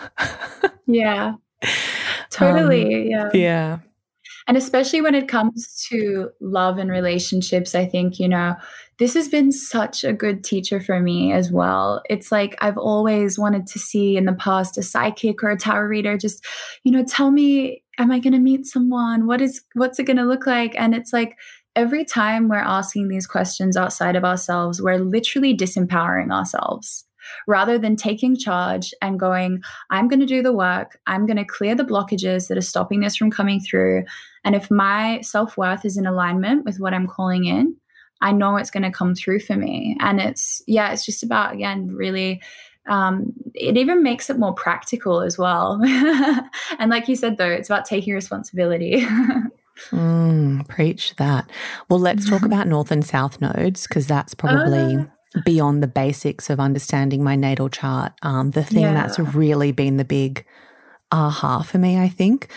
yeah. 0.87 1.35
Totally. 2.31 3.05
Um, 3.05 3.11
yeah. 3.11 3.31
Yeah. 3.35 3.79
And 4.47 4.57
especially 4.57 5.01
when 5.01 5.15
it 5.15 5.29
comes 5.29 5.87
to 5.91 6.31
love 6.41 6.79
and 6.79 6.91
relationships, 6.91 7.75
I 7.75 7.87
think, 7.87 8.19
you 8.19 8.29
know, 8.29 8.57
this 9.01 9.15
has 9.15 9.29
been 9.29 9.51
such 9.51 10.05
a 10.05 10.13
good 10.13 10.45
teacher 10.45 10.79
for 10.79 11.01
me 11.01 11.33
as 11.33 11.51
well. 11.51 12.03
It's 12.11 12.31
like 12.31 12.55
I've 12.61 12.77
always 12.77 13.39
wanted 13.39 13.67
to 13.69 13.79
see 13.79 14.19
in 14.19 14.27
the 14.27 14.35
past 14.35 14.77
a 14.77 14.83
psychic 14.83 15.43
or 15.43 15.49
a 15.49 15.57
tarot 15.57 15.89
reader 15.89 16.19
just, 16.19 16.45
you 16.85 16.93
know, 16.93 17.03
tell 17.03 17.31
me, 17.31 17.83
am 17.99 18.13
I 18.13 18.19
going 18.19 18.35
to 18.35 18.39
meet 18.39 18.67
someone? 18.67 19.27
What 19.27 19.41
is, 19.41 19.63
what's 19.75 19.99
it 19.99 20.05
going 20.05 20.19
to 20.19 20.25
look 20.25 20.47
like? 20.47 20.75
And 20.77 20.95
it's 20.95 21.15
like, 21.15 21.39
every 21.75 22.05
time 22.05 22.49
we're 22.49 22.57
asking 22.57 23.09
these 23.09 23.27
questions 23.27 23.75
outside 23.75 24.17
of 24.17 24.25
ourselves, 24.25 24.83
we're 24.83 24.99
literally 24.99 25.57
disempowering 25.57 26.31
ourselves 26.31 27.07
rather 27.47 27.79
than 27.79 27.97
taking 27.97 28.37
charge 28.37 28.93
and 29.01 29.19
going, 29.19 29.63
I'm 29.89 30.09
going 30.09 30.21
to 30.21 30.27
do 30.27 30.43
the 30.43 30.53
work. 30.53 30.99
I'm 31.07 31.25
going 31.25 31.39
to 31.39 31.45
clear 31.45 31.75
the 31.75 31.85
blockages 31.85 32.49
that 32.49 32.59
are 32.59 32.63
stopping 32.63 33.01
this 33.01 33.17
from 33.17 33.31
coming 33.31 33.61
through. 33.61 34.05
And 34.45 34.55
if 34.55 34.71
my 34.71 35.23
self 35.23 35.57
worth 35.57 35.87
is 35.87 35.97
in 35.97 36.07
alignment 36.07 36.67
with 36.67 36.81
what 36.81 36.93
I'm 36.93 37.07
calling 37.07 37.47
in, 37.47 37.77
I 38.21 38.33
know 38.33 38.57
it's 38.57 38.71
going 38.71 38.83
to 38.83 38.91
come 38.91 39.15
through 39.15 39.41
for 39.41 39.57
me. 39.57 39.97
And 40.01 40.21
it's, 40.21 40.63
yeah, 40.67 40.93
it's 40.93 41.07
just 41.07 41.23
about, 41.23 41.55
again, 41.55 41.89
really, 41.89 42.41
um, 42.87 43.33
it 43.55 43.77
even 43.77 44.03
makes 44.03 44.31
it 44.31 44.39
more 44.39 44.55
practical 44.55 45.21
as 45.21 45.39
well. 45.39 45.81
and 46.79 46.91
like 46.91 47.09
you 47.09 47.17
said, 47.17 47.37
though, 47.37 47.51
it's 47.51 47.69
about 47.69 47.85
taking 47.85 48.15
responsibility. 48.15 48.97
mm, 49.91 50.69
preach 50.69 51.15
that. 51.17 51.51
Well, 51.89 52.01
let's 52.01 52.29
talk 52.29 52.43
about 52.45 52.67
North 52.67 52.91
and 52.91 53.05
South 53.05 53.41
nodes 53.41 53.87
because 53.87 54.07
that's 54.07 54.35
probably. 54.35 54.97
Uh, 54.97 55.05
beyond 55.45 55.81
the 55.81 55.87
basics 55.87 56.51
of 56.51 56.59
understanding 56.59 57.23
my 57.23 57.37
natal 57.37 57.69
chart, 57.69 58.13
um, 58.23 58.51
the 58.51 58.65
thing 58.65 58.83
yeah. 58.83 58.93
that's 58.93 59.17
really 59.17 59.71
been 59.71 59.97
the 59.97 60.05
big 60.05 60.45
aha 61.13 61.63
for 61.63 61.79
me, 61.79 61.97
I 61.97 62.09
think. 62.09 62.49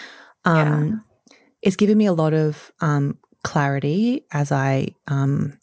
Um, 0.44 0.88
yeah. 1.30 1.38
It's 1.62 1.76
given 1.76 2.00
me 2.00 2.08
a 2.08 2.14
lot 2.14 2.34
of 2.34 2.72
um, 2.82 3.20
clarity 3.44 4.26
as 4.32 4.52
I, 4.52 4.96
um, 5.08 5.58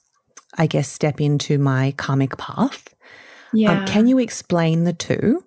I 0.57 0.66
guess, 0.66 0.88
step 0.88 1.21
into 1.21 1.59
my 1.59 1.95
karmic 1.97 2.37
path. 2.37 2.88
Um, 3.53 3.59
yeah. 3.59 3.81
Um, 3.81 3.87
can 3.87 4.07
you 4.07 4.19
explain 4.19 4.85
the 4.85 4.93
two? 4.93 5.45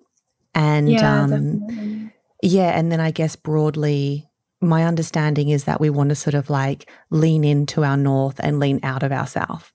And 0.54 0.90
yeah, 0.90 1.22
um, 1.22 2.12
yeah, 2.42 2.78
and 2.78 2.92
then 2.92 3.00
I 3.00 3.10
guess 3.10 3.34
broadly, 3.34 4.28
my 4.60 4.84
understanding 4.84 5.48
is 5.48 5.64
that 5.64 5.80
we 5.80 5.90
want 5.90 6.10
to 6.10 6.14
sort 6.14 6.34
of 6.34 6.50
like 6.50 6.90
lean 7.10 7.44
into 7.44 7.84
our 7.84 7.96
north 7.96 8.40
and 8.40 8.60
lean 8.60 8.80
out 8.82 9.02
of 9.02 9.12
our 9.12 9.26
south. 9.26 9.72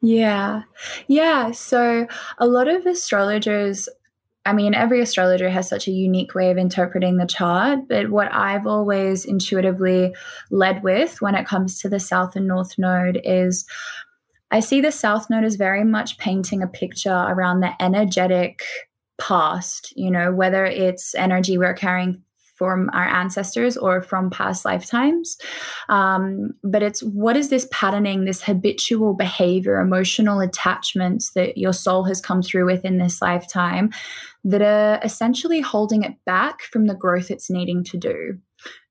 Yeah. 0.00 0.62
Yeah. 1.06 1.52
So 1.52 2.06
a 2.38 2.46
lot 2.46 2.68
of 2.68 2.84
astrologers 2.84 3.88
I 4.46 4.52
mean, 4.52 4.74
every 4.74 5.00
astrologer 5.00 5.48
has 5.48 5.68
such 5.68 5.88
a 5.88 5.92
unique 5.92 6.34
way 6.34 6.50
of 6.50 6.58
interpreting 6.58 7.16
the 7.16 7.26
chart, 7.26 7.88
but 7.88 8.10
what 8.10 8.32
I've 8.32 8.66
always 8.66 9.24
intuitively 9.24 10.14
led 10.50 10.82
with 10.82 11.22
when 11.22 11.34
it 11.34 11.46
comes 11.46 11.80
to 11.80 11.88
the 11.88 12.00
South 12.00 12.36
and 12.36 12.46
North 12.46 12.76
Node 12.76 13.20
is 13.24 13.64
I 14.50 14.60
see 14.60 14.80
the 14.80 14.92
South 14.92 15.30
Node 15.30 15.44
as 15.44 15.56
very 15.56 15.82
much 15.82 16.18
painting 16.18 16.62
a 16.62 16.66
picture 16.66 17.10
around 17.10 17.60
the 17.60 17.72
energetic 17.82 18.62
past, 19.18 19.92
you 19.96 20.10
know, 20.10 20.32
whether 20.32 20.66
it's 20.66 21.14
energy 21.14 21.56
we're 21.56 21.74
carrying 21.74 22.22
from 22.54 22.88
our 22.92 23.04
ancestors 23.04 23.76
or 23.76 24.02
from 24.02 24.30
past 24.30 24.64
lifetimes. 24.64 25.36
Um, 25.88 26.50
but 26.62 26.82
it's 26.82 27.02
what 27.02 27.36
is 27.36 27.48
this 27.48 27.66
patterning, 27.70 28.24
this 28.24 28.42
habitual 28.42 29.14
behavior, 29.14 29.80
emotional 29.80 30.40
attachments 30.40 31.32
that 31.32 31.58
your 31.58 31.72
soul 31.72 32.04
has 32.04 32.20
come 32.20 32.42
through 32.42 32.66
with 32.66 32.84
in 32.84 32.98
this 32.98 33.20
lifetime 33.20 33.90
that 34.44 34.62
are 34.62 35.00
essentially 35.02 35.60
holding 35.60 36.02
it 36.02 36.12
back 36.26 36.62
from 36.62 36.86
the 36.86 36.94
growth 36.94 37.30
it's 37.30 37.50
needing 37.50 37.82
to 37.84 37.96
do. 37.96 38.38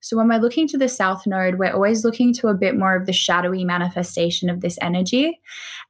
So, 0.01 0.17
when 0.17 0.27
we're 0.27 0.39
looking 0.39 0.67
to 0.67 0.77
the 0.77 0.89
South 0.89 1.25
Node, 1.25 1.57
we're 1.57 1.73
always 1.73 2.03
looking 2.03 2.33
to 2.35 2.47
a 2.47 2.53
bit 2.53 2.77
more 2.77 2.95
of 2.95 3.05
the 3.05 3.13
shadowy 3.13 3.63
manifestation 3.63 4.49
of 4.49 4.61
this 4.61 4.77
energy. 4.81 5.39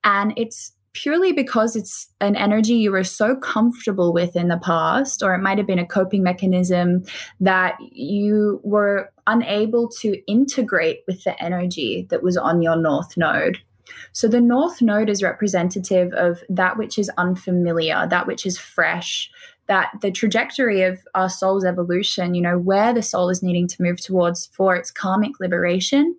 And 0.04 0.34
it's 0.38 0.73
purely 0.93 1.34
because 1.34 1.75
it's 1.75 2.08
an 2.21 2.36
energy 2.36 2.73
you 2.73 2.91
were 2.91 3.03
so 3.03 3.36
comfortable 3.36 4.13
with 4.13 4.36
in 4.36 4.47
the 4.47 4.60
past, 4.60 5.23
or 5.23 5.34
it 5.34 5.41
might 5.41 5.58
have 5.58 5.67
been 5.67 5.79
a 5.79 5.86
coping 5.86 6.23
mechanism 6.23 7.03
that 7.39 7.75
you 7.91 8.62
were 8.63 9.12
unable 9.27 9.89
to 9.89 10.21
integrate 10.27 11.01
with 11.08 11.23
the 11.23 11.41
energy 11.43 12.08
that 12.10 12.23
was 12.23 12.38
on 12.38 12.62
your 12.62 12.75
North 12.75 13.17
Node. 13.17 13.60
So 14.12 14.27
the 14.27 14.41
North 14.41 14.82
Node 14.82 15.10
is 15.10 15.23
representative 15.23 16.13
of 16.13 16.43
that 16.49 16.77
which 16.77 16.97
is 16.97 17.10
unfamiliar, 17.17 18.08
that 18.10 18.27
which 18.27 18.45
is 18.45 18.58
fresh, 18.58 19.29
that 19.67 19.91
the 20.01 20.12
trajectory 20.12 20.84
of 20.84 20.99
our 21.15 21.29
soul's 21.29 21.65
evolution, 21.65 22.36
you 22.36 22.41
know, 22.41 22.58
where 22.58 22.93
the 22.93 23.01
soul 23.01 23.29
is 23.29 23.43
needing 23.43 23.67
to 23.67 23.82
move 23.82 23.99
towards 23.99 24.47
for 24.47 24.75
its 24.75 24.91
karmic 24.91 25.39
liberation, 25.39 26.15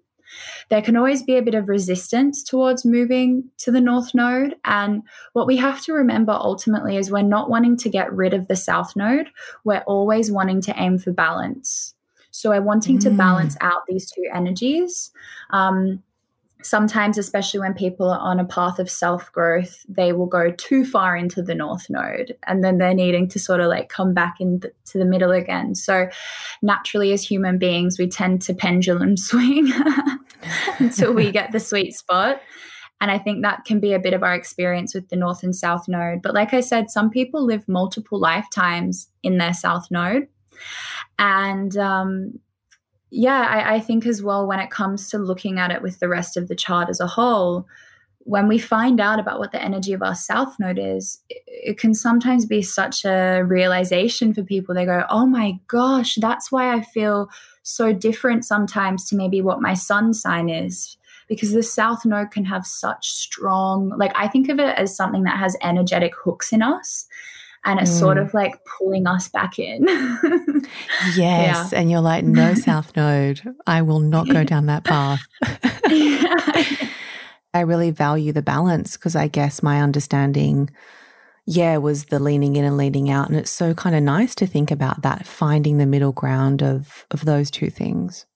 there 0.70 0.83
can 0.83 0.97
always 0.97 1.23
be 1.23 1.37
a 1.37 1.42
bit 1.42 1.55
of 1.55 1.68
resistance 1.68 2.42
towards 2.42 2.85
moving 2.85 3.44
to 3.59 3.70
the 3.70 3.81
North 3.81 4.14
Node. 4.14 4.55
And 4.64 5.03
what 5.33 5.47
we 5.47 5.57
have 5.57 5.83
to 5.85 5.92
remember 5.92 6.33
ultimately 6.33 6.97
is 6.97 7.11
we're 7.11 7.23
not 7.23 7.51
wanting 7.51 7.77
to 7.79 7.88
get 7.88 8.12
rid 8.12 8.35
of 8.35 8.49
the 8.49 8.57
South 8.57 8.94
Node, 8.97 9.29
we're 9.64 9.85
always 9.87 10.31
wanting 10.31 10.61
to 10.62 10.75
aim 10.77 10.99
for 10.99 11.12
balance. 11.12 11.94
So 12.31 12.51
we're 12.51 12.62
wanting 12.62 12.99
mm. 12.99 13.03
to 13.03 13.11
balance 13.11 13.57
out 13.61 13.83
these 13.87 14.11
two 14.11 14.25
energies. 14.35 15.12
Um, 15.51 16.03
sometimes, 16.64 17.18
especially 17.18 17.61
when 17.61 17.74
people 17.74 18.11
are 18.11 18.18
on 18.18 18.40
a 18.40 18.44
path 18.44 18.79
of 18.79 18.90
self 18.90 19.31
growth, 19.33 19.85
they 19.88 20.12
will 20.12 20.27
go 20.27 20.50
too 20.50 20.85
far 20.85 21.16
into 21.16 21.42
the 21.42 21.55
North 21.55 21.88
Node 21.88 22.37
and 22.46 22.64
then 22.64 22.79
they're 22.79 22.94
needing 22.94 23.29
to 23.29 23.38
sort 23.38 23.61
of 23.61 23.68
like 23.68 23.88
come 23.88 24.14
back 24.14 24.40
into 24.40 24.70
the 24.92 25.05
middle 25.05 25.31
again. 25.31 25.74
So, 25.74 26.09
naturally, 26.62 27.12
as 27.12 27.22
human 27.22 27.59
beings, 27.59 27.98
we 27.98 28.09
tend 28.09 28.42
to 28.42 28.55
pendulum 28.55 29.16
swing 29.16 29.72
until 30.79 31.12
we 31.12 31.31
get 31.31 31.53
the 31.53 31.61
sweet 31.61 31.94
spot. 31.94 32.40
And 33.00 33.11
I 33.11 33.18
think 33.18 33.42
that 33.42 33.64
can 33.64 33.81
be 33.81 33.92
a 33.92 33.98
bit 33.98 34.14
of 34.14 34.22
our 34.22 34.35
experience 34.35 34.94
with 34.94 35.09
the 35.09 35.16
North 35.16 35.42
and 35.42 35.55
South 35.55 35.88
Node. 35.88 36.22
But 36.22 36.33
like 36.33 36.55
I 36.55 36.61
said, 36.61 36.90
some 36.90 37.11
people 37.11 37.44
live 37.44 37.68
multiple 37.68 38.18
lifetimes 38.18 39.11
in 39.22 39.37
their 39.37 39.53
South 39.53 39.90
Node. 39.90 40.29
And 41.18 41.77
um, 41.77 42.38
yeah, 43.14 43.46
I, 43.48 43.77
I 43.77 43.81
think 43.81 44.07
as 44.07 44.22
well, 44.22 44.44
when 44.44 44.59
it 44.59 44.70
comes 44.70 45.09
to 45.11 45.18
looking 45.18 45.61
at 45.61 45.70
it 45.70 45.83
with 45.83 46.00
the 46.00 46.09
rest 46.09 46.37
of 46.37 46.48
the 46.48 46.57
chart 46.57 46.88
as 46.88 46.98
a 46.98 47.07
whole, 47.07 47.64
when 48.18 48.48
we 48.48 48.59
find 48.59 49.00
out 49.00 49.20
about 49.20 49.38
what 49.38 49.53
the 49.53 49.62
energy 49.62 49.92
of 49.92 50.03
our 50.03 50.16
south 50.16 50.59
node 50.59 50.81
is, 50.81 51.22
it, 51.31 51.42
it, 51.46 51.79
can 51.79 51.94
sometimes 51.94 52.44
be 52.44 52.61
such 52.61 53.05
a 53.05 53.42
realization 53.42 54.35
for 54.35 54.42
people. 54.42 54.74
They 54.74 54.85
go, 54.85 55.05
oh 55.11 55.27
my 55.27 55.61
gosh, 55.68 56.16
that's 56.16 56.50
why 56.50 56.74
I 56.74 56.81
feel 56.81 57.29
so 57.62 57.92
different 57.92 58.44
sometimes 58.44 59.09
to 59.11 59.16
maybe 59.16 59.40
what 59.40 59.62
my 59.62 59.74
sun 59.74 60.12
sign 60.12 60.48
is. 60.48 60.96
Because 61.29 61.53
the 61.53 61.62
south 61.62 62.05
node 62.05 62.33
can 62.33 62.44
have 62.44 62.66
such 62.66 63.11
strong, 63.11 63.90
like, 63.96 64.12
I 64.14 64.27
think 64.27 64.48
of 64.48 64.59
it 64.59 64.77
as 64.77 64.94
something 64.94 65.22
that 65.22 65.38
has 65.38 65.57
energetic 65.62 66.14
hooks 66.16 66.53
in 66.53 66.62
us 66.62 67.07
and 67.64 67.81
it's 67.81 67.90
mm. 67.90 67.98
sort 67.98 68.18
of 68.18 68.35
like 68.35 68.55
pulling 68.64 69.07
us 69.07 69.29
back 69.29 69.59
in. 69.59 69.85
yes. 71.16 71.16
Yeah. 71.16 71.68
And 71.72 71.90
you're 71.90 72.00
like, 72.00 72.24
no, 72.24 72.55
South 72.55 72.94
Node, 72.96 73.40
I 73.66 73.83
will 73.83 74.00
not 74.00 74.29
go 74.29 74.44
down 74.44 74.66
that 74.66 74.85
path. 74.85 75.22
I 77.55 77.61
really 77.61 77.90
value 77.90 78.33
the 78.33 78.42
balance 78.42 78.96
because 78.96 79.14
I 79.14 79.29
guess 79.29 79.62
my 79.62 79.81
understanding, 79.81 80.70
yeah, 81.46 81.77
was 81.77 82.07
the 82.07 82.18
leaning 82.18 82.57
in 82.57 82.64
and 82.64 82.77
leaning 82.77 83.11
out. 83.11 83.29
And 83.29 83.38
it's 83.38 83.50
so 83.50 83.74
kind 83.74 83.94
of 83.94 84.03
nice 84.03 84.35
to 84.37 84.46
think 84.46 84.70
about 84.70 85.03
that, 85.03 85.27
finding 85.27 85.79
the 85.79 85.87
middle 85.87 86.12
ground 86.12 86.62
of 86.62 87.07
of 87.11 87.24
those 87.24 87.50
two 87.50 87.70
things. 87.70 88.27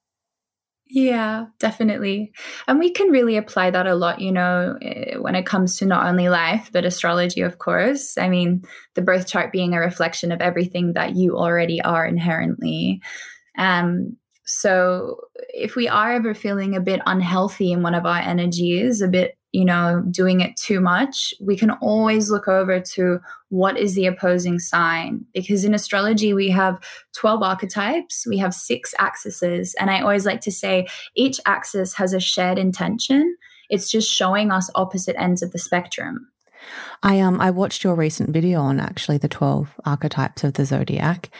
Yeah, 0.90 1.46
definitely. 1.58 2.32
And 2.66 2.78
we 2.78 2.90
can 2.90 3.08
really 3.10 3.36
apply 3.36 3.70
that 3.70 3.86
a 3.86 3.94
lot, 3.94 4.20
you 4.20 4.32
know, 4.32 4.78
eh, 4.80 5.16
when 5.18 5.34
it 5.34 5.44
comes 5.44 5.76
to 5.78 5.86
not 5.86 6.06
only 6.06 6.30
life, 6.30 6.70
but 6.72 6.86
astrology, 6.86 7.42
of 7.42 7.58
course. 7.58 8.16
I 8.16 8.28
mean, 8.30 8.62
the 8.94 9.02
birth 9.02 9.26
chart 9.26 9.52
being 9.52 9.74
a 9.74 9.80
reflection 9.80 10.32
of 10.32 10.40
everything 10.40 10.94
that 10.94 11.14
you 11.14 11.36
already 11.36 11.82
are 11.82 12.06
inherently. 12.06 13.02
Um, 13.58 14.18
so 14.44 15.20
if 15.54 15.76
we 15.76 15.88
are 15.88 16.12
ever 16.12 16.34
feeling 16.34 16.76
a 16.76 16.82
bit 16.82 17.02
unhealthy 17.06 17.72
in 17.72 17.82
one 17.82 17.94
of 17.96 18.06
our 18.06 18.18
energies, 18.18 19.02
a 19.02 19.08
bit 19.08 19.37
you 19.52 19.64
know, 19.64 20.04
doing 20.10 20.40
it 20.40 20.56
too 20.56 20.80
much, 20.80 21.32
we 21.40 21.56
can 21.56 21.70
always 21.70 22.30
look 22.30 22.48
over 22.48 22.80
to 22.80 23.20
what 23.48 23.78
is 23.78 23.94
the 23.94 24.06
opposing 24.06 24.58
sign. 24.58 25.24
Because 25.32 25.64
in 25.64 25.74
astrology, 25.74 26.34
we 26.34 26.50
have 26.50 26.78
12 27.14 27.42
archetypes, 27.42 28.26
we 28.28 28.38
have 28.38 28.52
six 28.52 28.94
axes. 28.98 29.74
And 29.80 29.90
I 29.90 30.00
always 30.00 30.26
like 30.26 30.42
to 30.42 30.52
say 30.52 30.86
each 31.14 31.40
axis 31.46 31.94
has 31.94 32.12
a 32.12 32.20
shared 32.20 32.58
intention. 32.58 33.36
It's 33.70 33.90
just 33.90 34.10
showing 34.10 34.50
us 34.50 34.70
opposite 34.74 35.16
ends 35.18 35.42
of 35.42 35.52
the 35.52 35.58
spectrum. 35.58 36.28
I 37.02 37.20
um 37.20 37.40
I 37.40 37.50
watched 37.50 37.84
your 37.84 37.94
recent 37.94 38.30
video 38.30 38.60
on 38.60 38.80
actually 38.80 39.18
the 39.18 39.28
12 39.28 39.80
archetypes 39.84 40.42
of 40.42 40.54
the 40.54 40.64
zodiac 40.64 41.30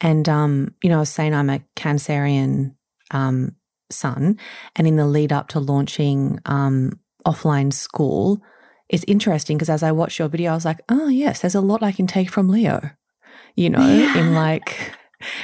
and 0.00 0.26
um 0.30 0.74
you 0.82 0.88
know 0.88 0.96
I 0.96 1.00
was 1.00 1.10
saying 1.10 1.34
I'm 1.34 1.50
a 1.50 1.62
cancerian 1.76 2.74
um 3.10 3.54
sun 3.90 4.38
and 4.74 4.86
in 4.86 4.96
the 4.96 5.06
lead 5.06 5.30
up 5.30 5.48
to 5.48 5.60
launching 5.60 6.40
um 6.46 6.98
offline 7.26 7.72
school, 7.72 8.42
is 8.88 9.04
interesting 9.08 9.56
because 9.56 9.70
as 9.70 9.82
I 9.82 9.90
watched 9.90 10.18
your 10.18 10.28
video, 10.28 10.52
I 10.52 10.54
was 10.54 10.66
like, 10.66 10.80
oh, 10.88 11.08
yes, 11.08 11.40
there's 11.40 11.54
a 11.54 11.60
lot 11.60 11.82
I 11.82 11.92
can 11.92 12.06
take 12.06 12.30
from 12.30 12.48
Leo, 12.48 12.90
you 13.56 13.70
know, 13.70 13.80
yeah. 13.80 14.18
in 14.18 14.34
like 14.34 14.92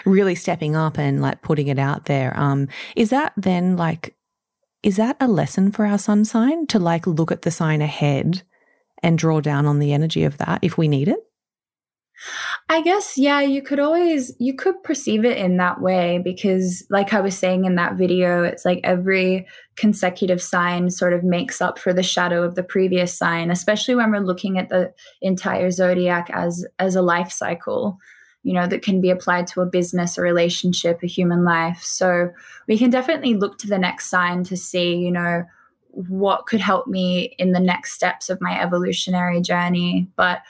really 0.04 0.34
stepping 0.34 0.76
up 0.76 0.98
and 0.98 1.22
like 1.22 1.42
putting 1.42 1.68
it 1.68 1.78
out 1.78 2.04
there. 2.04 2.38
Um, 2.38 2.68
is 2.94 3.10
that 3.10 3.32
then 3.36 3.76
like, 3.76 4.14
is 4.82 4.96
that 4.96 5.16
a 5.18 5.26
lesson 5.26 5.72
for 5.72 5.86
our 5.86 5.98
sun 5.98 6.24
sign 6.24 6.66
to 6.68 6.78
like 6.78 7.06
look 7.06 7.32
at 7.32 7.42
the 7.42 7.50
sign 7.50 7.80
ahead 7.80 8.42
and 9.02 9.18
draw 9.18 9.40
down 9.40 9.66
on 9.66 9.78
the 9.78 9.92
energy 9.92 10.24
of 10.24 10.36
that 10.38 10.60
if 10.62 10.76
we 10.76 10.86
need 10.86 11.08
it? 11.08 11.20
I 12.70 12.82
guess, 12.82 13.16
yeah, 13.16 13.40
you 13.40 13.62
could 13.62 13.80
always, 13.80 14.34
you 14.38 14.54
could 14.54 14.82
perceive 14.82 15.24
it 15.24 15.38
in 15.38 15.56
that 15.56 15.80
way 15.80 16.20
because, 16.22 16.84
like 16.90 17.14
I 17.14 17.20
was 17.20 17.36
saying 17.36 17.64
in 17.64 17.76
that 17.76 17.96
video, 17.96 18.42
it's 18.42 18.66
like 18.66 18.80
every 18.84 19.46
consecutive 19.76 20.42
sign 20.42 20.90
sort 20.90 21.14
of 21.14 21.24
makes 21.24 21.62
up 21.62 21.78
for 21.78 21.94
the 21.94 22.02
shadow 22.02 22.42
of 22.42 22.56
the 22.56 22.62
previous 22.62 23.16
sign, 23.16 23.50
especially 23.50 23.94
when 23.94 24.10
we're 24.10 24.18
looking 24.18 24.58
at 24.58 24.68
the 24.68 24.92
entire 25.22 25.70
zodiac 25.70 26.28
as, 26.30 26.66
as 26.78 26.94
a 26.94 27.00
life 27.00 27.32
cycle, 27.32 27.98
you 28.42 28.52
know, 28.52 28.66
that 28.66 28.82
can 28.82 29.00
be 29.00 29.08
applied 29.08 29.46
to 29.46 29.62
a 29.62 29.66
business, 29.66 30.18
a 30.18 30.22
relationship, 30.22 31.00
a 31.02 31.06
human 31.06 31.44
life. 31.44 31.82
So 31.82 32.30
we 32.66 32.76
can 32.76 32.90
definitely 32.90 33.32
look 33.32 33.56
to 33.58 33.66
the 33.66 33.78
next 33.78 34.10
sign 34.10 34.44
to 34.44 34.58
see, 34.58 34.94
you 34.94 35.10
know, 35.10 35.44
what 35.88 36.44
could 36.44 36.60
help 36.60 36.86
me 36.86 37.34
in 37.38 37.52
the 37.52 37.60
next 37.60 37.92
steps 37.94 38.28
of 38.28 38.42
my 38.42 38.60
evolutionary 38.60 39.40
journey. 39.40 40.06
But 40.16 40.42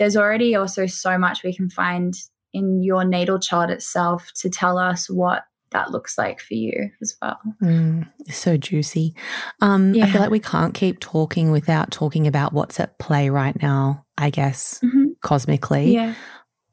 there's 0.00 0.16
already 0.16 0.54
also 0.54 0.86
so 0.86 1.18
much 1.18 1.44
we 1.44 1.54
can 1.54 1.68
find 1.68 2.14
in 2.54 2.82
your 2.82 3.04
natal 3.04 3.38
chart 3.38 3.68
itself 3.68 4.32
to 4.34 4.48
tell 4.48 4.78
us 4.78 5.10
what 5.10 5.44
that 5.72 5.90
looks 5.90 6.16
like 6.16 6.40
for 6.40 6.54
you 6.54 6.90
as 7.02 7.16
well. 7.20 7.38
Mm, 7.62 8.08
so 8.30 8.56
juicy. 8.56 9.14
Um, 9.60 9.94
yeah. 9.94 10.06
I 10.06 10.10
feel 10.10 10.22
like 10.22 10.30
we 10.30 10.40
can't 10.40 10.72
keep 10.72 11.00
talking 11.00 11.52
without 11.52 11.90
talking 11.90 12.26
about 12.26 12.54
what's 12.54 12.80
at 12.80 12.98
play 12.98 13.28
right 13.28 13.60
now, 13.62 14.06
I 14.16 14.30
guess, 14.30 14.80
mm-hmm. 14.82 15.10
cosmically. 15.22 15.92
Yeah. 15.92 16.14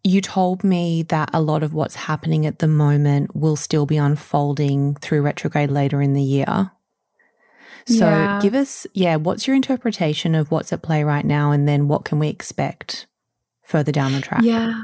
You 0.06 0.22
told 0.22 0.64
me 0.64 1.04
that 1.04 1.30
a 1.34 1.42
lot 1.42 1.64
of 1.64 1.74
what's 1.74 1.96
happening 1.96 2.46
at 2.46 2.60
the 2.60 2.68
moment 2.68 3.36
will 3.36 3.58
still 3.58 3.86
be 3.86 3.98
unfolding 3.98 4.96
through 4.96 5.22
retrograde 5.22 5.70
later 5.70 6.02
in 6.02 6.14
the 6.14 6.24
year. 6.24 6.72
So 7.88 8.06
yeah. 8.06 8.40
give 8.42 8.56
us, 8.56 8.88
yeah, 8.94 9.18
what's 9.18 9.48
your 9.48 9.56
interpretation 9.56 10.34
of 10.34 10.50
what's 10.50 10.72
at 10.72 10.82
play 10.82 11.04
right 11.04 11.26
now? 11.26 11.52
And 11.52 11.68
then 11.68 11.90
what 11.90 12.06
can 12.06 12.20
we 12.20 12.30
expect 12.30 13.06
further 13.68 13.92
down 13.92 14.14
the 14.14 14.22
track. 14.22 14.42
Yeah. 14.44 14.84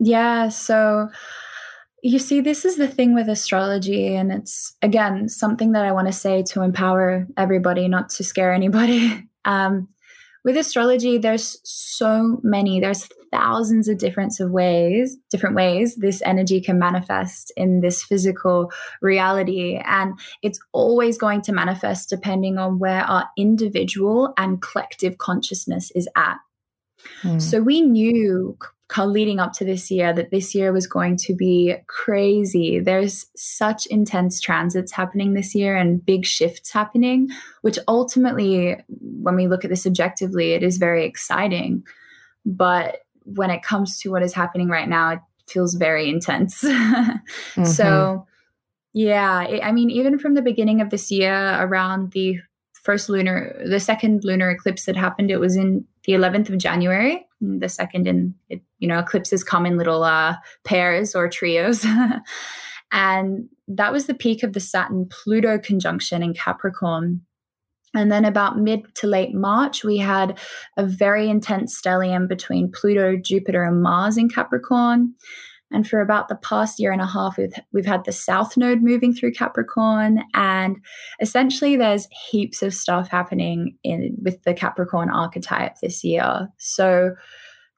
Yeah. 0.00 0.48
So 0.48 1.08
you 2.02 2.18
see, 2.18 2.40
this 2.40 2.64
is 2.64 2.76
the 2.76 2.88
thing 2.88 3.14
with 3.14 3.28
astrology. 3.28 4.14
And 4.16 4.32
it's, 4.32 4.76
again, 4.82 5.28
something 5.28 5.72
that 5.72 5.84
I 5.84 5.92
want 5.92 6.08
to 6.08 6.12
say 6.12 6.42
to 6.48 6.62
empower 6.62 7.28
everybody, 7.36 7.86
not 7.88 8.10
to 8.10 8.24
scare 8.24 8.52
anybody. 8.52 9.28
Um, 9.44 9.88
with 10.44 10.56
astrology, 10.56 11.18
there's 11.18 11.58
so 11.64 12.38
many, 12.44 12.78
there's 12.78 13.08
thousands 13.32 13.88
of 13.88 13.98
different 13.98 14.38
of 14.38 14.52
ways, 14.52 15.16
different 15.30 15.56
ways 15.56 15.96
this 15.96 16.22
energy 16.24 16.60
can 16.60 16.78
manifest 16.78 17.52
in 17.56 17.80
this 17.80 18.04
physical 18.04 18.70
reality. 19.00 19.80
And 19.84 20.16
it's 20.42 20.60
always 20.70 21.18
going 21.18 21.42
to 21.42 21.52
manifest 21.52 22.08
depending 22.08 22.56
on 22.56 22.78
where 22.78 23.02
our 23.02 23.28
individual 23.36 24.32
and 24.36 24.62
collective 24.62 25.18
consciousness 25.18 25.90
is 25.96 26.08
at. 26.14 26.36
Mm. 27.22 27.40
So 27.40 27.60
we 27.60 27.80
knew 27.80 28.56
leading 29.00 29.40
up 29.40 29.52
to 29.54 29.64
this 29.64 29.90
year 29.90 30.12
that 30.12 30.30
this 30.30 30.54
year 30.54 30.72
was 30.72 30.86
going 30.86 31.16
to 31.16 31.34
be 31.34 31.74
crazy. 31.86 32.78
There's 32.78 33.26
such 33.34 33.86
intense 33.86 34.40
transits 34.40 34.92
happening 34.92 35.32
this 35.32 35.54
year 35.54 35.76
and 35.76 36.04
big 36.04 36.26
shifts 36.26 36.70
happening, 36.72 37.30
which 37.62 37.78
ultimately, 37.88 38.76
when 38.88 39.36
we 39.36 39.48
look 39.48 39.64
at 39.64 39.70
this 39.70 39.86
objectively, 39.86 40.52
it 40.52 40.62
is 40.62 40.76
very 40.76 41.06
exciting. 41.06 41.84
But 42.44 42.98
when 43.24 43.50
it 43.50 43.62
comes 43.62 43.98
to 44.00 44.10
what 44.10 44.22
is 44.22 44.34
happening 44.34 44.68
right 44.68 44.88
now, 44.88 45.12
it 45.12 45.20
feels 45.46 45.74
very 45.74 46.08
intense. 46.08 46.62
mm-hmm. 46.64 47.64
So, 47.64 48.26
yeah, 48.92 49.44
it, 49.44 49.64
I 49.64 49.72
mean, 49.72 49.90
even 49.90 50.18
from 50.18 50.34
the 50.34 50.42
beginning 50.42 50.80
of 50.80 50.90
this 50.90 51.10
year, 51.10 51.56
around 51.60 52.12
the 52.12 52.38
first 52.72 53.08
lunar, 53.08 53.62
the 53.64 53.80
second 53.80 54.24
lunar 54.24 54.50
eclipse 54.50 54.84
that 54.84 54.96
happened, 54.96 55.30
it 55.30 55.38
was 55.38 55.56
in 55.56 55.86
the 56.04 56.12
11th 56.12 56.50
of 56.50 56.58
January. 56.58 57.26
The 57.40 57.68
second, 57.68 58.06
and 58.06 58.34
you 58.78 58.88
know, 58.88 58.98
eclipses 58.98 59.42
come 59.42 59.66
in 59.66 59.76
little 59.76 60.04
uh, 60.04 60.36
pairs 60.64 61.14
or 61.14 61.28
trios. 61.28 61.84
and 62.92 63.48
that 63.68 63.92
was 63.92 64.06
the 64.06 64.14
peak 64.14 64.42
of 64.42 64.52
the 64.52 64.60
Saturn 64.60 65.08
Pluto 65.10 65.58
conjunction 65.58 66.22
in 66.22 66.34
Capricorn. 66.34 67.22
And 67.94 68.10
then 68.10 68.24
about 68.24 68.58
mid 68.58 68.94
to 68.96 69.06
late 69.06 69.34
March, 69.34 69.84
we 69.84 69.98
had 69.98 70.38
a 70.76 70.86
very 70.86 71.28
intense 71.28 71.78
stellium 71.80 72.26
between 72.26 72.72
Pluto, 72.72 73.16
Jupiter, 73.16 73.64
and 73.64 73.82
Mars 73.82 74.16
in 74.16 74.28
Capricorn. 74.28 75.14
And 75.72 75.88
for 75.88 76.00
about 76.00 76.28
the 76.28 76.36
past 76.36 76.78
year 76.78 76.92
and 76.92 77.00
a 77.00 77.06
half, 77.06 77.36
we've, 77.36 77.54
we've 77.72 77.86
had 77.86 78.04
the 78.04 78.12
South 78.12 78.56
Node 78.56 78.82
moving 78.82 79.14
through 79.14 79.32
Capricorn. 79.32 80.22
And 80.34 80.76
essentially, 81.20 81.76
there's 81.76 82.08
heaps 82.30 82.62
of 82.62 82.74
stuff 82.74 83.08
happening 83.08 83.76
in 83.82 84.16
with 84.22 84.42
the 84.42 84.54
Capricorn 84.54 85.10
archetype 85.10 85.78
this 85.80 86.04
year. 86.04 86.48
So, 86.58 87.14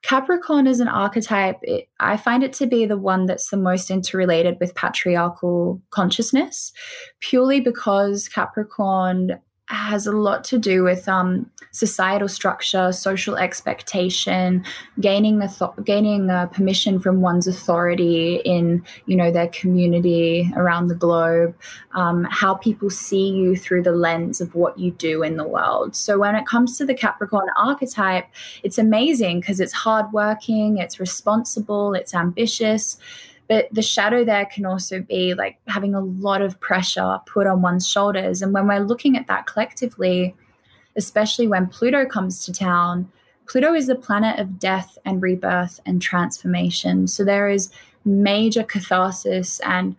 Capricorn 0.03 0.67
is 0.67 0.81
an 0.81 0.89
archetype. 0.89 1.57
It, 1.63 1.89
I 1.99 2.19
find 2.19 2.45
it 2.45 2.53
to 2.55 2.67
be 2.67 2.85
the 2.85 2.99
one 2.99 3.25
that's 3.25 3.49
the 3.49 3.57
most 3.57 3.91
interrelated 3.91 4.59
with 4.61 4.75
patriarchal 4.75 5.81
consciousness, 5.91 6.73
purely 7.21 7.61
because 7.61 8.29
Capricorn 8.29 9.41
has 9.69 10.07
a 10.07 10.13
lot 10.13 10.45
to 10.45 10.59
do 10.59 10.83
with 10.83 11.09
um, 11.09 11.51
societal 11.71 12.29
structure, 12.29 12.93
social 12.93 13.37
expectation, 13.37 14.63
gaining 15.01 15.43
gaining 15.85 16.29
uh, 16.29 16.47
permission 16.47 17.01
from 17.01 17.23
one's 17.23 17.47
authority 17.47 18.37
in 18.45 18.83
you 19.07 19.17
know 19.17 19.31
their 19.31 19.49
community 19.49 20.51
around 20.55 20.89
the 20.89 20.95
globe, 20.95 21.57
um, 21.93 22.25
how 22.31 22.55
people 22.55 22.91
see 22.91 23.31
you 23.31 23.57
through 23.57 23.83
the 23.83 23.93
lens 23.93 24.41
of 24.41 24.55
what 24.55 24.79
you 24.79 24.91
do 24.91 25.23
in 25.23 25.37
the 25.37 25.49
world. 25.49 25.97
So 25.97 26.19
when 26.19 26.35
it 26.35 26.47
comes 26.47 26.77
to 26.79 26.85
the 26.85 26.95
Capricorn 26.95 27.49
archetype, 27.57 28.27
it's 28.63 28.77
amazing 28.77 29.41
because 29.41 29.61
it's 29.61 29.73
hardworking, 29.73 30.77
it's 30.77 31.01
responsible, 31.01 31.95
it's 31.95 32.15
ambitious 32.15 32.99
but 33.49 33.69
the 33.73 33.83
shadow 33.83 34.25
there 34.25 34.47
can 34.47 34.65
also 34.65 35.01
be 35.01 35.35
like 35.35 35.59
having 35.69 35.95
a 35.95 36.01
lot 36.01 36.43
of 36.43 36.59
pressure 36.61 37.19
put 37.27 37.47
on 37.47 37.63
one's 37.63 37.89
shoulders. 37.89 38.43
And 38.43 38.53
when 38.53 38.67
we're 38.67 38.79
looking 38.79 39.17
at 39.17 39.27
that 39.27 39.47
collectively, 39.47 40.35
especially 40.97 41.47
when 41.47 41.67
Pluto 41.67 42.07
comes 42.07 42.45
to 42.45 42.53
town, 42.53 43.11
Pluto 43.47 43.75
is 43.75 43.87
the 43.87 43.95
planet 43.95 44.39
of 44.39 44.59
death 44.59 44.97
and 45.05 45.21
rebirth 45.21 45.79
and 45.85 46.01
transformation. 46.01 47.07
So 47.07 47.25
there 47.25 47.49
is 47.49 47.71
major 48.05 48.63
catharsis 48.63 49.61
and 49.61 49.97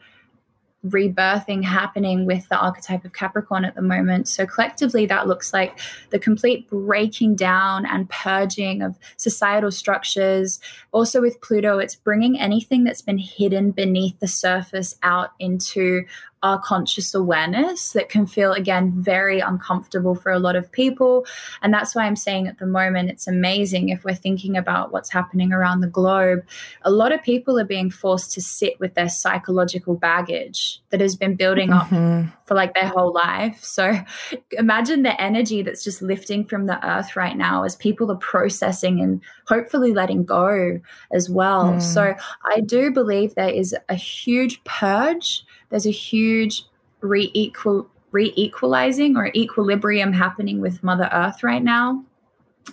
rebirthing 0.85 1.63
happening 1.63 2.25
with 2.25 2.47
the 2.49 2.57
archetype 2.57 3.05
of 3.05 3.13
Capricorn 3.13 3.65
at 3.65 3.75
the 3.75 3.81
moment. 3.81 4.27
So, 4.27 4.45
collectively, 4.45 5.05
that 5.07 5.27
looks 5.27 5.53
like 5.53 5.79
the 6.09 6.19
complete 6.19 6.69
breaking 6.69 7.35
down 7.35 7.85
and 7.85 8.09
purging 8.09 8.81
of 8.81 8.97
societal 9.17 9.71
structures. 9.71 10.59
Also, 10.91 11.21
with 11.21 11.41
Pluto, 11.41 11.79
it's 11.79 11.95
bringing 11.95 12.39
anything 12.39 12.83
that's 12.83 13.01
been 13.01 13.17
hidden 13.17 13.71
beneath 13.71 14.19
the 14.19 14.27
surface 14.27 14.95
out 15.03 15.31
into 15.39 16.05
our 16.45 16.59
conscious 16.59 17.15
awareness 17.15 17.93
that 17.93 18.07
can 18.07 18.27
feel 18.27 18.51
again 18.51 18.91
very 18.95 19.39
uncomfortable 19.39 20.13
for 20.13 20.31
a 20.31 20.37
lot 20.37 20.55
of 20.55 20.71
people 20.71 21.25
and 21.63 21.73
that's 21.73 21.95
why 21.95 22.05
i'm 22.05 22.15
saying 22.15 22.47
at 22.47 22.59
the 22.59 22.67
moment 22.67 23.09
it's 23.09 23.27
amazing 23.27 23.89
if 23.89 24.03
we're 24.03 24.13
thinking 24.13 24.55
about 24.55 24.91
what's 24.91 25.09
happening 25.09 25.51
around 25.51 25.81
the 25.81 25.87
globe 25.87 26.45
a 26.83 26.91
lot 26.91 27.11
of 27.11 27.21
people 27.23 27.59
are 27.59 27.65
being 27.65 27.89
forced 27.89 28.31
to 28.31 28.41
sit 28.41 28.79
with 28.79 28.93
their 28.93 29.09
psychological 29.09 29.95
baggage 29.95 30.79
that 30.91 31.01
has 31.01 31.15
been 31.15 31.33
building 31.33 31.69
mm-hmm. 31.69 32.27
up 32.27 32.29
for 32.45 32.55
like 32.55 32.73
their 32.73 32.87
whole 32.87 33.13
life 33.13 33.63
so 33.63 33.93
imagine 34.51 35.03
the 35.03 35.19
energy 35.21 35.61
that's 35.61 35.83
just 35.83 36.01
lifting 36.01 36.45
from 36.45 36.65
the 36.65 36.87
earth 36.87 37.15
right 37.15 37.37
now 37.37 37.63
as 37.63 37.75
people 37.75 38.11
are 38.11 38.17
processing 38.17 39.01
and 39.01 39.21
hopefully 39.47 39.93
letting 39.93 40.23
go 40.23 40.79
as 41.11 41.29
well 41.29 41.73
mm. 41.73 41.81
so 41.81 42.15
i 42.45 42.59
do 42.61 42.91
believe 42.91 43.35
there 43.35 43.49
is 43.49 43.75
a 43.89 43.95
huge 43.95 44.63
purge 44.63 45.43
there's 45.69 45.87
a 45.87 45.91
huge 45.91 46.63
re-equal 47.01 47.89
re-equalizing 48.15 49.17
or 49.17 49.29
equilibrium 49.35 50.13
happening 50.13 50.61
with 50.61 50.81
Mother 50.81 51.09
Earth 51.11 51.43
right 51.43 51.61
now. 51.61 52.01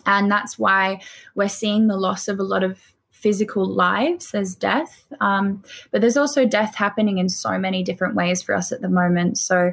And 0.06 0.30
that's 0.30 0.56
why 0.56 1.00
we're 1.34 1.48
seeing 1.48 1.88
the 1.88 1.96
loss 1.96 2.28
of 2.28 2.38
a 2.38 2.44
lot 2.44 2.62
of 2.62 2.91
physical 3.22 3.64
lives 3.64 4.34
as 4.34 4.54
death. 4.56 5.06
Um, 5.20 5.62
but 5.92 6.00
there's 6.00 6.16
also 6.16 6.44
death 6.44 6.74
happening 6.74 7.18
in 7.18 7.28
so 7.28 7.56
many 7.56 7.84
different 7.84 8.16
ways 8.16 8.42
for 8.42 8.54
us 8.54 8.72
at 8.72 8.82
the 8.82 8.88
moment. 8.88 9.38
So 9.38 9.72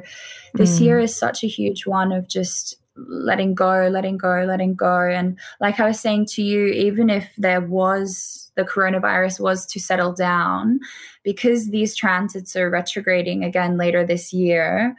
this 0.54 0.78
mm. 0.78 0.84
year 0.84 0.98
is 1.00 1.14
such 1.14 1.42
a 1.42 1.48
huge 1.48 1.84
one 1.84 2.12
of 2.12 2.28
just 2.28 2.76
letting 2.96 3.54
go, 3.54 3.88
letting 3.88 4.18
go, 4.18 4.44
letting 4.46 4.74
go. 4.74 5.00
And 5.00 5.38
like 5.60 5.80
I 5.80 5.86
was 5.86 5.98
saying 5.98 6.26
to 6.26 6.42
you, 6.42 6.66
even 6.66 7.10
if 7.10 7.28
there 7.36 7.60
was 7.60 8.52
the 8.56 8.64
coronavirus 8.64 9.40
was 9.40 9.66
to 9.66 9.80
settle 9.80 10.12
down, 10.12 10.80
because 11.22 11.70
these 11.70 11.96
transits 11.96 12.54
are 12.56 12.70
retrograding 12.70 13.44
again 13.44 13.76
later 13.76 14.04
this 14.04 14.32
year, 14.32 14.94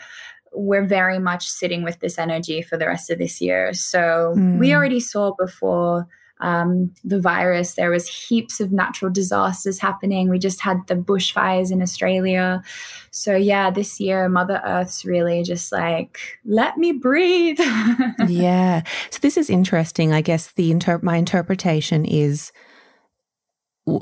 we're 0.53 0.85
very 0.85 1.19
much 1.19 1.47
sitting 1.47 1.83
with 1.83 1.99
this 1.99 2.17
energy 2.17 2.61
for 2.61 2.77
the 2.77 2.87
rest 2.87 3.09
of 3.09 3.17
this 3.17 3.39
year. 3.39 3.73
So 3.73 4.33
mm. 4.35 4.57
we 4.57 4.73
already 4.73 4.99
saw 4.99 5.33
before 5.37 6.07
um, 6.41 6.93
the 7.03 7.19
virus, 7.19 7.75
there 7.75 7.91
was 7.91 8.07
heaps 8.07 8.59
of 8.59 8.71
natural 8.71 9.11
disasters 9.11 9.79
happening. 9.79 10.29
We 10.29 10.39
just 10.39 10.61
had 10.61 10.77
the 10.87 10.95
bushfires 10.95 11.71
in 11.71 11.81
Australia. 11.81 12.63
So 13.11 13.35
yeah, 13.35 13.69
this 13.69 13.99
year 13.99 14.27
Mother 14.27 14.61
Earth's 14.65 15.05
really 15.05 15.43
just 15.43 15.71
like, 15.71 16.19
let 16.45 16.77
me 16.77 16.91
breathe. 16.91 17.59
yeah. 18.27 18.83
So 19.09 19.19
this 19.21 19.37
is 19.37 19.49
interesting. 19.49 20.13
I 20.13 20.21
guess 20.21 20.51
the 20.51 20.71
inter- 20.71 20.99
my 21.03 21.17
interpretation 21.17 22.05
is 22.05 22.51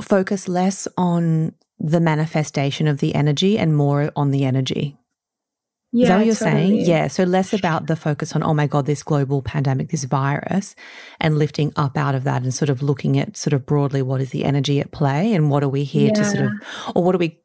focus 0.01 0.47
less 0.47 0.87
on 0.97 1.53
the 1.79 2.01
manifestation 2.01 2.87
of 2.87 2.99
the 2.99 3.15
energy 3.15 3.57
and 3.57 3.75
more 3.75 4.11
on 4.15 4.31
the 4.31 4.43
energy. 4.43 4.98
Yeah, 5.91 6.03
Is 6.03 6.09
that 6.09 6.17
what 6.17 6.25
you're 6.27 6.35
totally. 6.35 6.51
saying? 6.51 6.85
Yeah. 6.85 7.07
So 7.07 7.23
less 7.23 7.51
about 7.51 7.87
the 7.87 7.95
focus 7.95 8.35
on, 8.35 8.43
oh 8.43 8.53
my 8.53 8.67
God, 8.67 8.85
this 8.85 9.01
global 9.01 9.41
pandemic, 9.41 9.89
this 9.89 10.03
virus, 10.03 10.75
and 11.19 11.39
lifting 11.39 11.73
up 11.75 11.97
out 11.97 12.13
of 12.13 12.23
that 12.25 12.43
and 12.43 12.53
sort 12.53 12.69
of 12.69 12.83
looking 12.83 13.17
at 13.17 13.35
sort 13.35 13.53
of 13.53 13.65
broadly 13.65 14.03
what 14.03 14.21
is 14.21 14.29
the 14.29 14.45
energy 14.45 14.79
at 14.79 14.91
play 14.91 15.33
and 15.33 15.49
what 15.49 15.63
are 15.63 15.69
we 15.69 15.83
here 15.83 16.09
yeah. 16.09 16.13
to 16.13 16.25
sort 16.25 16.45
of, 16.45 16.51
or 16.95 17.03
what 17.03 17.15
are 17.15 17.19
we, 17.19 17.39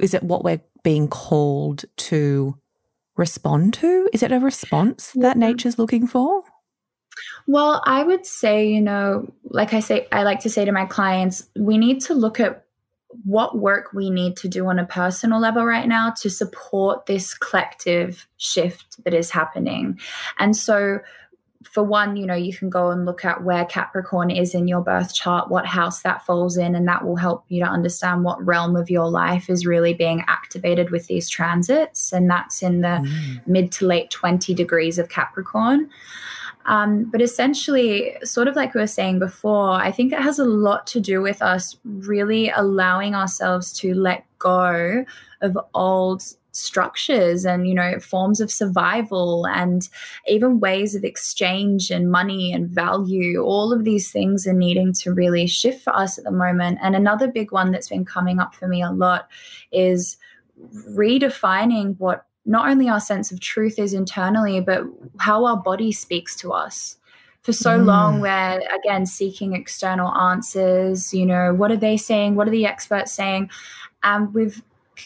is 0.00 0.12
it 0.12 0.24
what 0.24 0.42
we're 0.42 0.60
being 0.82 1.06
called 1.06 1.84
to 1.96 2.58
respond 3.16 3.74
to? 3.74 4.08
Is 4.12 4.24
it 4.24 4.32
a 4.32 4.40
response 4.40 5.12
yeah. 5.14 5.22
that 5.22 5.36
nature's 5.36 5.78
looking 5.78 6.08
for? 6.08 6.42
Well, 7.46 7.80
I 7.86 8.02
would 8.02 8.26
say, 8.26 8.66
you 8.66 8.80
know, 8.80 9.32
like 9.44 9.72
I 9.72 9.78
say, 9.78 10.08
I 10.10 10.24
like 10.24 10.40
to 10.40 10.50
say 10.50 10.64
to 10.64 10.72
my 10.72 10.86
clients, 10.86 11.48
we 11.56 11.78
need 11.78 12.00
to 12.02 12.14
look 12.14 12.40
at 12.40 12.63
what 13.24 13.58
work 13.58 13.92
we 13.92 14.10
need 14.10 14.36
to 14.38 14.48
do 14.48 14.66
on 14.66 14.78
a 14.78 14.86
personal 14.86 15.40
level 15.40 15.64
right 15.64 15.86
now 15.86 16.10
to 16.20 16.30
support 16.30 17.06
this 17.06 17.34
collective 17.34 18.26
shift 18.36 19.02
that 19.04 19.14
is 19.14 19.30
happening. 19.30 19.98
And 20.38 20.56
so, 20.56 21.00
for 21.70 21.82
one, 21.82 22.16
you 22.16 22.26
know, 22.26 22.34
you 22.34 22.52
can 22.52 22.68
go 22.68 22.90
and 22.90 23.06
look 23.06 23.24
at 23.24 23.42
where 23.42 23.64
Capricorn 23.64 24.30
is 24.30 24.54
in 24.54 24.68
your 24.68 24.82
birth 24.82 25.14
chart, 25.14 25.50
what 25.50 25.66
house 25.66 26.02
that 26.02 26.24
falls 26.24 26.56
in, 26.56 26.74
and 26.74 26.86
that 26.86 27.04
will 27.04 27.16
help 27.16 27.44
you 27.48 27.64
to 27.64 27.68
understand 27.68 28.22
what 28.22 28.44
realm 28.44 28.76
of 28.76 28.90
your 28.90 29.08
life 29.08 29.48
is 29.48 29.64
really 29.64 29.94
being 29.94 30.22
activated 30.28 30.90
with 30.90 31.06
these 31.06 31.28
transits. 31.28 32.12
And 32.12 32.30
that's 32.30 32.62
in 32.62 32.82
the 32.82 33.02
mm. 33.02 33.46
mid 33.46 33.72
to 33.72 33.86
late 33.86 34.10
20 34.10 34.52
degrees 34.54 34.98
of 34.98 35.08
Capricorn. 35.08 35.88
Um, 36.66 37.04
but 37.04 37.20
essentially, 37.20 38.16
sort 38.22 38.48
of 38.48 38.56
like 38.56 38.74
we 38.74 38.80
were 38.80 38.86
saying 38.86 39.18
before, 39.18 39.72
I 39.72 39.92
think 39.92 40.12
it 40.12 40.20
has 40.20 40.38
a 40.38 40.44
lot 40.44 40.86
to 40.88 41.00
do 41.00 41.20
with 41.20 41.42
us 41.42 41.76
really 41.84 42.50
allowing 42.50 43.14
ourselves 43.14 43.72
to 43.80 43.94
let 43.94 44.24
go 44.38 45.04
of 45.40 45.58
old 45.74 46.22
structures 46.52 47.44
and 47.44 47.66
you 47.66 47.74
know 47.74 47.98
forms 47.98 48.40
of 48.40 48.48
survival 48.48 49.44
and 49.46 49.88
even 50.28 50.60
ways 50.60 50.94
of 50.94 51.02
exchange 51.02 51.90
and 51.90 52.10
money 52.10 52.52
and 52.52 52.68
value. 52.68 53.42
All 53.42 53.72
of 53.72 53.84
these 53.84 54.10
things 54.10 54.46
are 54.46 54.52
needing 54.52 54.92
to 54.94 55.12
really 55.12 55.46
shift 55.46 55.82
for 55.82 55.94
us 55.94 56.16
at 56.16 56.24
the 56.24 56.30
moment. 56.30 56.78
And 56.80 56.94
another 56.94 57.28
big 57.28 57.52
one 57.52 57.72
that's 57.72 57.88
been 57.88 58.04
coming 58.04 58.38
up 58.38 58.54
for 58.54 58.68
me 58.68 58.82
a 58.82 58.90
lot 58.90 59.28
is 59.72 60.16
redefining 60.90 61.96
what 61.98 62.24
not 62.46 62.68
only 62.68 62.88
our 62.88 63.00
sense 63.00 63.32
of 63.32 63.40
truth 63.40 63.78
is 63.78 63.92
internally 63.92 64.60
but 64.60 64.84
how 65.18 65.44
our 65.44 65.56
body 65.56 65.92
speaks 65.92 66.36
to 66.36 66.52
us. 66.52 66.96
For 67.42 67.52
so 67.52 67.78
mm. 67.78 67.84
long 67.84 68.20
we're 68.20 68.62
again 68.74 69.06
seeking 69.06 69.54
external 69.54 70.14
answers 70.14 71.12
you 71.12 71.26
know 71.26 71.54
what 71.54 71.70
are 71.70 71.76
they 71.76 71.96
saying? 71.96 72.36
What 72.36 72.48
are 72.48 72.52
the 72.52 72.66
experts 72.66 73.12
saying? 73.12 73.50
And 74.02 74.32
we've 74.34 74.62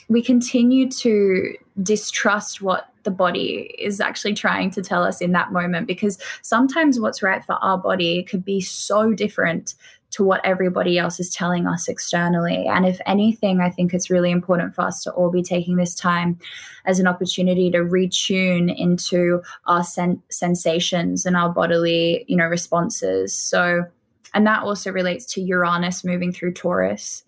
we 0.08 0.22
continue 0.22 0.88
to 0.90 1.54
distrust 1.82 2.60
what 2.60 2.92
the 3.04 3.10
body 3.10 3.74
is 3.78 4.00
actually 4.00 4.34
trying 4.34 4.70
to 4.70 4.82
tell 4.82 5.02
us 5.02 5.20
in 5.20 5.32
that 5.32 5.52
moment 5.52 5.86
because 5.86 6.18
sometimes 6.42 7.00
what's 7.00 7.22
right 7.22 7.42
for 7.44 7.54
our 7.54 7.78
body 7.78 8.22
could 8.22 8.44
be 8.44 8.60
so 8.60 9.12
different 9.14 9.74
to 10.10 10.24
what 10.24 10.44
everybody 10.44 10.98
else 10.98 11.20
is 11.20 11.30
telling 11.30 11.66
us 11.66 11.88
externally. 11.88 12.66
And 12.66 12.86
if 12.86 13.00
anything, 13.06 13.60
I 13.60 13.70
think 13.70 13.92
it's 13.92 14.10
really 14.10 14.30
important 14.30 14.74
for 14.74 14.82
us 14.82 15.02
to 15.02 15.12
all 15.12 15.30
be 15.30 15.42
taking 15.42 15.76
this 15.76 15.94
time 15.94 16.38
as 16.86 16.98
an 16.98 17.06
opportunity 17.06 17.70
to 17.70 17.78
retune 17.78 18.74
into 18.74 19.42
our 19.66 19.84
sen- 19.84 20.22
sensations 20.30 21.26
and 21.26 21.36
our 21.36 21.50
bodily, 21.50 22.24
you 22.26 22.36
know, 22.36 22.46
responses. 22.46 23.34
So, 23.34 23.84
and 24.34 24.46
that 24.46 24.62
also 24.62 24.90
relates 24.90 25.24
to 25.34 25.40
Uranus 25.40 26.04
moving 26.04 26.32
through 26.32 26.52
Taurus 26.52 27.24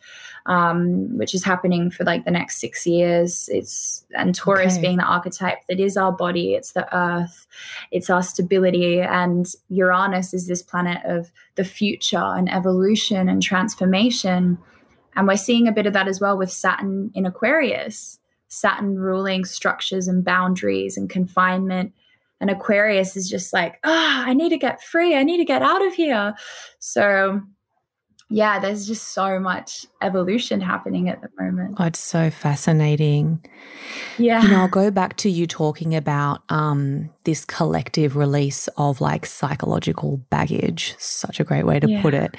um, 0.46 1.16
which 1.18 1.34
is 1.34 1.44
happening 1.44 1.90
for 1.90 2.04
like 2.04 2.24
the 2.24 2.30
next 2.30 2.58
six 2.58 2.86
years. 2.86 3.48
It's 3.52 4.04
and 4.16 4.34
Taurus 4.34 4.74
okay. 4.74 4.82
being 4.82 4.96
the 4.96 5.04
archetype 5.04 5.58
that 5.68 5.80
is 5.80 5.96
our 5.96 6.12
body, 6.12 6.54
it's 6.54 6.72
the 6.72 6.94
earth, 6.96 7.46
it's 7.90 8.10
our 8.10 8.22
stability, 8.22 9.00
and 9.00 9.46
Uranus 9.68 10.34
is 10.34 10.46
this 10.46 10.62
planet 10.62 10.98
of 11.04 11.30
the 11.56 11.64
future 11.64 12.18
and 12.18 12.52
evolution 12.52 13.28
and 13.28 13.42
transformation. 13.42 14.58
And 15.16 15.26
we're 15.26 15.36
seeing 15.36 15.68
a 15.68 15.72
bit 15.72 15.86
of 15.86 15.92
that 15.92 16.08
as 16.08 16.20
well 16.20 16.36
with 16.38 16.50
Saturn 16.50 17.10
in 17.14 17.26
Aquarius. 17.26 18.18
Saturn 18.48 18.98
ruling 18.98 19.44
structures 19.44 20.08
and 20.08 20.24
boundaries 20.24 20.96
and 20.96 21.08
confinement. 21.08 21.92
And 22.40 22.50
Aquarius 22.50 23.16
is 23.16 23.28
just 23.28 23.52
like, 23.52 23.78
ah, 23.84 24.22
oh, 24.24 24.30
I 24.30 24.34
need 24.34 24.50
to 24.50 24.58
get 24.58 24.82
free. 24.82 25.14
I 25.14 25.22
need 25.22 25.38
to 25.38 25.44
get 25.44 25.62
out 25.62 25.84
of 25.86 25.94
here. 25.94 26.34
So 26.78 27.42
yeah, 28.32 28.60
there's 28.60 28.86
just 28.86 29.08
so 29.08 29.40
much 29.40 29.86
evolution 30.00 30.60
happening 30.60 31.08
at 31.08 31.20
the 31.20 31.28
moment. 31.38 31.74
Oh, 31.78 31.84
it's 31.84 31.98
so 31.98 32.30
fascinating. 32.30 33.44
Yeah. 34.18 34.40
You 34.42 34.48
know, 34.48 34.60
I'll 34.60 34.68
go 34.68 34.92
back 34.92 35.16
to 35.18 35.28
you 35.28 35.48
talking 35.48 35.96
about 35.96 36.42
um, 36.48 37.10
this 37.24 37.44
collective 37.44 38.14
release 38.14 38.68
of 38.76 39.00
like 39.00 39.26
psychological 39.26 40.18
baggage. 40.30 40.94
Such 40.98 41.40
a 41.40 41.44
great 41.44 41.66
way 41.66 41.80
to 41.80 41.90
yeah. 41.90 42.02
put 42.02 42.14
it. 42.14 42.36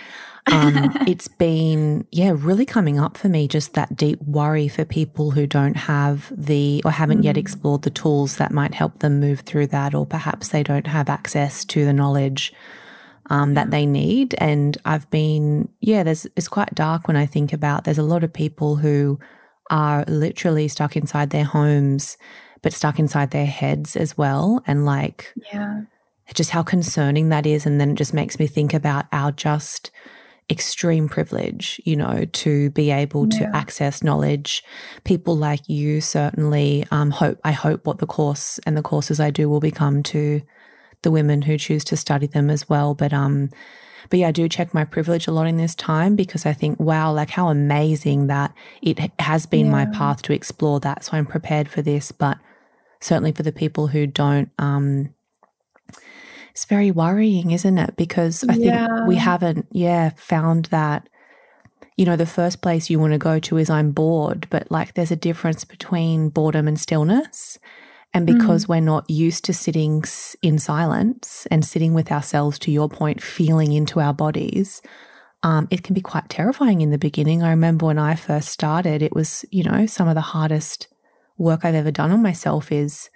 Um, 0.48 0.92
it's 1.08 1.28
been, 1.28 2.08
yeah, 2.12 2.34
really 2.36 2.66
coming 2.66 3.00
up 3.00 3.18
for 3.18 3.30
me 3.30 3.48
just 3.48 3.74
that 3.74 3.96
deep 3.96 4.22
worry 4.22 4.68
for 4.68 4.86
people 4.86 5.32
who 5.32 5.46
don't 5.46 5.76
have 5.76 6.32
the 6.36 6.82
or 6.86 6.92
haven't 6.92 7.22
mm. 7.22 7.26
yet 7.26 7.38
explored 7.38 7.84
the 7.84 7.90
tools 7.90 8.38
that 8.38 8.52
might 8.52 8.74
help 8.74 9.00
them 9.00 9.20
move 9.20 9.42
through 9.42 9.68
that, 9.68 9.94
or 9.94 10.06
perhaps 10.06 10.50
they 10.50 10.64
don't 10.64 10.88
have 10.88 11.10
access 11.10 11.66
to 11.66 11.86
the 11.86 11.94
knowledge 11.94 12.54
um, 13.30 13.54
that 13.54 13.72
they 13.72 13.86
need. 13.86 14.36
And 14.38 14.78
I've 14.86 15.10
been, 15.10 15.70
yeah, 15.80 16.04
there's 16.04 16.28
it's 16.36 16.48
quite 16.48 16.74
dark 16.76 17.08
when 17.08 17.18
I 17.18 17.26
think 17.26 17.54
about. 17.54 17.84
There's 17.84 17.98
a 17.98 18.04
lot 18.04 18.24
of 18.24 18.34
people 18.34 18.76
who 18.76 19.20
are 19.70 20.04
literally 20.08 20.68
stuck 20.68 20.98
inside 20.98 21.30
their 21.30 21.46
homes, 21.46 22.18
but 22.62 22.74
stuck 22.74 23.00
inside 23.00 23.32
their 23.32 23.46
heads 23.46 23.96
as 23.96 24.18
well, 24.18 24.62
and 24.68 24.86
like, 24.86 25.34
yeah, 25.54 25.82
just 26.34 26.52
how 26.52 26.64
concerning 26.64 27.30
that 27.30 27.46
is. 27.46 27.66
And 27.66 27.80
then 27.80 27.92
it 27.92 27.96
just 27.96 28.14
makes 28.14 28.40
me 28.40 28.48
think 28.48 28.74
about 28.74 29.06
our 29.12 29.32
just 29.32 29.92
extreme 30.50 31.08
privilege, 31.08 31.80
you 31.86 31.96
know, 31.96 32.26
to 32.26 32.70
be 32.72 32.92
able 32.92 33.28
yeah. 33.32 33.40
to 33.40 33.56
access 33.56 34.04
knowledge. 34.04 34.64
People 35.04 35.36
like 35.36 35.68
you 35.70 36.02
certainly 36.02 36.86
um, 36.92 37.12
hope. 37.12 37.40
I 37.44 37.52
hope 37.52 37.86
what 37.86 38.00
the 38.00 38.08
course 38.08 38.60
and 38.66 38.76
the 38.76 38.82
courses 38.82 39.20
I 39.20 39.30
do 39.30 39.50
will 39.50 39.62
become 39.62 40.04
to 40.04 40.42
the 41.04 41.12
women 41.12 41.42
who 41.42 41.58
choose 41.58 41.84
to 41.86 41.98
study 41.98 42.28
them 42.28 42.50
as 42.50 42.68
well. 42.68 42.94
But 42.94 43.14
um, 43.14 43.50
but 44.10 44.20
yeah, 44.20 44.28
I 44.28 44.32
do 44.32 44.50
check 44.50 44.74
my 44.74 44.84
privilege 44.84 45.28
a 45.28 45.32
lot 45.32 45.48
in 45.48 45.58
this 45.58 45.74
time 45.74 46.16
because 46.16 46.46
I 46.46 46.54
think, 46.54 46.80
wow, 46.80 47.14
like 47.14 47.30
how 47.30 47.48
amazing 47.48 48.28
that 48.28 48.54
it 48.82 49.00
has 49.20 49.46
been 49.46 49.68
yeah. 49.68 49.72
my 49.72 49.86
path 49.86 50.22
to 50.24 50.34
explore 50.34 50.80
that. 50.82 51.06
So 51.06 51.14
I'm 51.14 51.26
prepared 51.26 51.70
for 51.70 51.82
this, 51.82 52.12
but 52.12 52.38
certainly 53.00 53.32
for 53.32 53.44
the 53.44 53.54
people 53.54 53.88
who 53.88 54.06
don't, 54.08 54.50
um, 54.60 55.14
it's 56.52 56.66
very 56.66 56.92
worrying, 56.92 57.52
isn't 57.52 57.78
it? 57.78 57.96
Because 57.96 58.44
I 58.48 58.54
yeah. 58.54 58.88
think 58.88 59.08
we 59.08 59.16
haven't, 59.16 59.66
yeah, 59.72 60.12
found 60.16 60.66
that 60.66 61.08
you 61.98 62.06
know, 62.06 62.16
the 62.16 62.26
first 62.26 62.62
place 62.62 62.90
you 62.90 63.00
want 63.00 63.14
to 63.14 63.20
go 63.20 63.40
to 63.40 63.58
is 63.58 63.70
I'm 63.70 63.92
bored, 63.92 64.48
but 64.50 64.72
like 64.72 64.94
there's 64.96 65.12
a 65.12 65.16
difference 65.16 65.64
between 65.64 66.30
boredom 66.30 66.68
and 66.68 66.80
stillness. 66.80 67.60
And 68.14 68.26
because 68.26 68.66
mm. 68.66 68.70
we're 68.70 68.82
not 68.82 69.10
used 69.10 69.46
to 69.46 69.54
sitting 69.54 70.04
in 70.42 70.58
silence 70.58 71.48
and 71.52 71.64
sitting 71.64 71.94
with 71.94 72.12
ourselves, 72.12 72.60
to 72.60 72.72
your 72.72 72.90
point, 72.90 73.22
feeling 73.22 73.72
into 73.72 74.00
our 74.00 74.14
bodies, 74.14 74.82
um, 75.44 75.68
it 75.70 75.84
can 75.84 75.94
be 75.94 76.02
quite 76.02 76.28
terrifying 76.28 76.82
in 76.82 76.90
the 76.90 76.98
beginning. 76.98 77.44
I 77.44 77.52
remember 77.52 77.86
when 77.86 78.00
I 78.00 78.16
first 78.16 78.50
started, 78.50 79.02
it 79.02 79.14
was, 79.14 79.46
you 79.52 79.64
know, 79.64 79.86
some 79.86 80.08
of 80.08 80.16
the 80.16 80.22
hardest 80.22 80.88
work 81.38 81.64
I've 81.64 81.76
ever 81.76 81.92
done 81.92 82.12
on 82.12 82.22
myself 82.22 82.72
is 82.72 83.10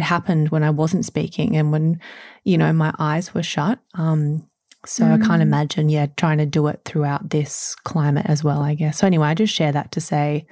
it 0.00 0.04
happened 0.04 0.48
when 0.48 0.62
I 0.62 0.70
wasn't 0.70 1.04
speaking 1.04 1.56
and 1.56 1.70
when, 1.70 2.00
you 2.44 2.56
know, 2.56 2.72
my 2.72 2.94
eyes 2.98 3.34
were 3.34 3.42
shut. 3.42 3.78
Um, 3.94 4.48
so 4.86 5.04
mm. 5.04 5.12
I 5.12 5.18
can't 5.18 5.40
mm. 5.40 5.42
imagine, 5.42 5.90
yeah, 5.90 6.06
trying 6.16 6.38
to 6.38 6.46
do 6.46 6.66
it 6.68 6.80
throughout 6.86 7.28
this 7.28 7.76
climate 7.84 8.24
as 8.26 8.42
well, 8.42 8.62
I 8.62 8.74
guess. 8.74 8.98
So 8.98 9.06
anyway, 9.06 9.28
I 9.28 9.34
just 9.34 9.54
share 9.54 9.72
that 9.72 9.92
to 9.92 10.00
say 10.00 10.46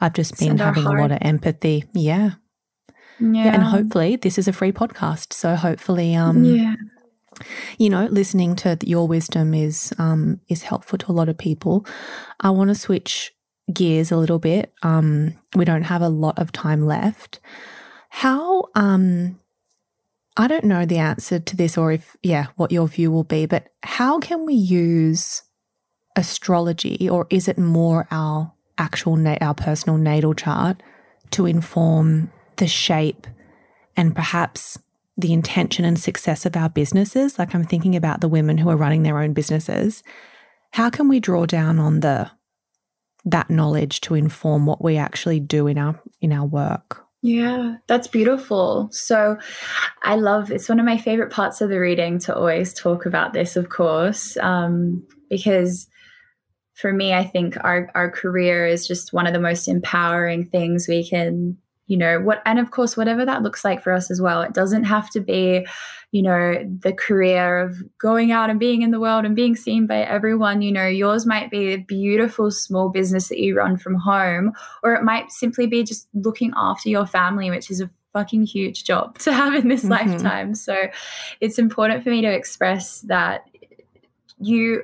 I've 0.00 0.14
just 0.14 0.36
been 0.36 0.58
Send 0.58 0.60
having 0.60 0.84
a 0.84 1.00
lot 1.00 1.12
of 1.12 1.18
empathy. 1.20 1.84
Yeah. 1.94 2.32
Yeah. 3.20 3.44
yeah. 3.44 3.54
And 3.54 3.62
hopefully 3.62 4.16
this 4.16 4.36
is 4.36 4.48
a 4.48 4.52
free 4.52 4.72
podcast. 4.72 5.32
So 5.32 5.54
hopefully 5.54 6.16
um 6.16 6.44
yeah. 6.44 6.74
you 7.78 7.88
know, 7.88 8.06
listening 8.06 8.56
to 8.56 8.76
your 8.82 9.06
wisdom 9.06 9.54
is 9.54 9.94
um 9.98 10.40
is 10.48 10.64
helpful 10.64 10.98
to 10.98 11.12
a 11.12 11.14
lot 11.14 11.28
of 11.28 11.38
people. 11.38 11.86
I 12.40 12.50
want 12.50 12.70
to 12.70 12.74
switch 12.74 13.32
gears 13.72 14.10
a 14.10 14.16
little 14.16 14.40
bit. 14.40 14.72
Um 14.82 15.38
we 15.54 15.64
don't 15.64 15.84
have 15.84 16.02
a 16.02 16.08
lot 16.08 16.38
of 16.38 16.50
time 16.50 16.84
left. 16.84 17.38
How 18.20 18.70
um 18.74 19.38
I 20.38 20.48
don't 20.48 20.64
know 20.64 20.86
the 20.86 20.96
answer 20.96 21.38
to 21.38 21.54
this 21.54 21.76
or 21.76 21.92
if 21.92 22.16
yeah, 22.22 22.46
what 22.56 22.72
your 22.72 22.88
view 22.88 23.10
will 23.10 23.24
be, 23.24 23.44
but 23.44 23.68
how 23.82 24.20
can 24.20 24.46
we 24.46 24.54
use 24.54 25.42
astrology 26.16 27.10
or 27.10 27.26
is 27.28 27.46
it 27.46 27.58
more 27.58 28.08
our 28.10 28.54
actual 28.78 29.16
na- 29.16 29.36
our 29.42 29.52
personal 29.52 29.98
natal 29.98 30.32
chart 30.32 30.82
to 31.32 31.44
inform 31.44 32.32
the 32.56 32.66
shape 32.66 33.26
and 33.98 34.16
perhaps 34.16 34.78
the 35.18 35.34
intention 35.34 35.84
and 35.84 35.98
success 35.98 36.46
of 36.46 36.56
our 36.56 36.70
businesses, 36.70 37.38
like 37.38 37.54
I'm 37.54 37.64
thinking 37.64 37.94
about 37.94 38.22
the 38.22 38.28
women 38.28 38.56
who 38.56 38.70
are 38.70 38.78
running 38.78 39.02
their 39.02 39.18
own 39.18 39.34
businesses, 39.34 40.02
how 40.70 40.88
can 40.88 41.06
we 41.08 41.20
draw 41.20 41.44
down 41.44 41.78
on 41.78 42.00
the 42.00 42.30
that 43.26 43.50
knowledge 43.50 44.00
to 44.00 44.14
inform 44.14 44.64
what 44.64 44.82
we 44.82 44.96
actually 44.96 45.38
do 45.38 45.66
in 45.66 45.76
our 45.76 46.00
in 46.22 46.32
our 46.32 46.46
work? 46.46 47.05
Yeah, 47.26 47.78
that's 47.88 48.06
beautiful. 48.06 48.88
So 48.92 49.36
I 50.04 50.14
love 50.14 50.52
it's 50.52 50.68
one 50.68 50.78
of 50.78 50.86
my 50.86 50.96
favorite 50.96 51.32
parts 51.32 51.60
of 51.60 51.70
the 51.70 51.80
reading 51.80 52.20
to 52.20 52.36
always 52.36 52.72
talk 52.72 53.04
about 53.04 53.32
this, 53.32 53.56
of 53.56 53.68
course, 53.68 54.36
um, 54.36 55.04
because 55.28 55.88
for 56.74 56.92
me, 56.92 57.14
I 57.14 57.24
think 57.24 57.56
our, 57.64 57.90
our 57.96 58.12
career 58.12 58.64
is 58.64 58.86
just 58.86 59.12
one 59.12 59.26
of 59.26 59.32
the 59.32 59.40
most 59.40 59.66
empowering 59.66 60.44
things 60.44 60.86
we 60.86 61.08
can 61.08 61.56
you 61.86 61.96
know 61.96 62.20
what 62.20 62.42
and 62.44 62.58
of 62.58 62.70
course 62.70 62.96
whatever 62.96 63.24
that 63.24 63.42
looks 63.42 63.64
like 63.64 63.82
for 63.82 63.92
us 63.92 64.10
as 64.10 64.20
well 64.20 64.42
it 64.42 64.52
doesn't 64.52 64.84
have 64.84 65.10
to 65.10 65.20
be 65.20 65.66
you 66.12 66.22
know 66.22 66.54
the 66.80 66.92
career 66.92 67.58
of 67.58 67.82
going 67.98 68.32
out 68.32 68.50
and 68.50 68.58
being 68.58 68.82
in 68.82 68.90
the 68.90 69.00
world 69.00 69.24
and 69.24 69.36
being 69.36 69.56
seen 69.56 69.86
by 69.86 69.98
everyone 69.98 70.62
you 70.62 70.72
know 70.72 70.86
yours 70.86 71.26
might 71.26 71.50
be 71.50 71.72
a 71.72 71.78
beautiful 71.78 72.50
small 72.50 72.88
business 72.88 73.28
that 73.28 73.38
you 73.38 73.56
run 73.56 73.76
from 73.76 73.94
home 73.94 74.52
or 74.82 74.94
it 74.94 75.02
might 75.02 75.30
simply 75.30 75.66
be 75.66 75.82
just 75.82 76.08
looking 76.14 76.52
after 76.56 76.88
your 76.88 77.06
family 77.06 77.50
which 77.50 77.70
is 77.70 77.80
a 77.80 77.90
fucking 78.12 78.46
huge 78.46 78.84
job 78.84 79.18
to 79.18 79.32
have 79.32 79.54
in 79.54 79.68
this 79.68 79.84
mm-hmm. 79.84 80.10
lifetime 80.10 80.54
so 80.54 80.88
it's 81.40 81.58
important 81.58 82.02
for 82.02 82.10
me 82.10 82.20
to 82.20 82.32
express 82.32 83.00
that 83.02 83.42
you 84.38 84.82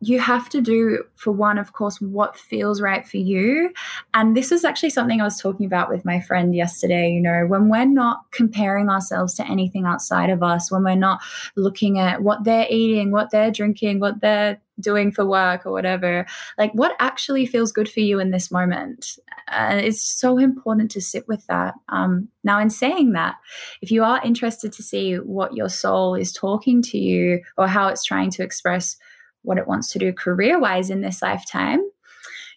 you 0.00 0.20
have 0.20 0.50
to 0.50 0.60
do, 0.60 1.02
for 1.14 1.30
one, 1.32 1.56
of 1.56 1.72
course, 1.72 2.00
what 2.00 2.36
feels 2.36 2.82
right 2.82 3.06
for 3.06 3.16
you. 3.16 3.72
And 4.12 4.36
this 4.36 4.52
is 4.52 4.64
actually 4.64 4.90
something 4.90 5.20
I 5.20 5.24
was 5.24 5.40
talking 5.40 5.64
about 5.64 5.88
with 5.88 6.04
my 6.04 6.20
friend 6.20 6.54
yesterday. 6.54 7.10
You 7.10 7.20
know, 7.20 7.46
when 7.46 7.70
we're 7.70 7.86
not 7.86 8.20
comparing 8.30 8.90
ourselves 8.90 9.34
to 9.34 9.46
anything 9.48 9.86
outside 9.86 10.28
of 10.28 10.42
us, 10.42 10.70
when 10.70 10.84
we're 10.84 10.96
not 10.96 11.20
looking 11.56 11.98
at 11.98 12.22
what 12.22 12.44
they're 12.44 12.66
eating, 12.68 13.10
what 13.10 13.30
they're 13.30 13.50
drinking, 13.50 14.00
what 14.00 14.20
they're 14.20 14.60
doing 14.78 15.10
for 15.10 15.24
work 15.24 15.64
or 15.64 15.72
whatever. 15.72 16.26
Like, 16.58 16.72
what 16.72 16.94
actually 16.98 17.46
feels 17.46 17.72
good 17.72 17.88
for 17.88 18.00
you 18.00 18.20
in 18.20 18.30
this 18.30 18.50
moment? 18.50 19.18
And 19.48 19.80
it's 19.80 20.02
so 20.02 20.36
important 20.36 20.90
to 20.90 21.00
sit 21.00 21.26
with 21.26 21.46
that. 21.46 21.74
Um, 21.88 22.28
now, 22.44 22.58
in 22.58 22.68
saying 22.68 23.12
that, 23.12 23.36
if 23.80 23.90
you 23.90 24.04
are 24.04 24.20
interested 24.22 24.72
to 24.72 24.82
see 24.82 25.14
what 25.14 25.56
your 25.56 25.70
soul 25.70 26.14
is 26.14 26.32
talking 26.32 26.82
to 26.82 26.98
you 26.98 27.40
or 27.56 27.66
how 27.66 27.88
it's 27.88 28.04
trying 28.04 28.30
to 28.32 28.42
express 28.42 28.98
what 29.46 29.58
it 29.58 29.66
wants 29.66 29.90
to 29.92 29.98
do 29.98 30.12
career 30.12 30.58
wise 30.58 30.90
in 30.90 31.00
this 31.00 31.22
lifetime, 31.22 31.80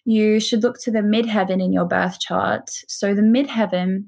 you 0.04 0.40
should 0.40 0.62
look 0.62 0.78
to 0.80 0.90
the 0.90 1.00
midheaven 1.00 1.62
in 1.62 1.72
your 1.72 1.84
birth 1.86 2.18
chart. 2.18 2.70
So, 2.88 3.14
the 3.14 3.22
midheaven 3.22 4.06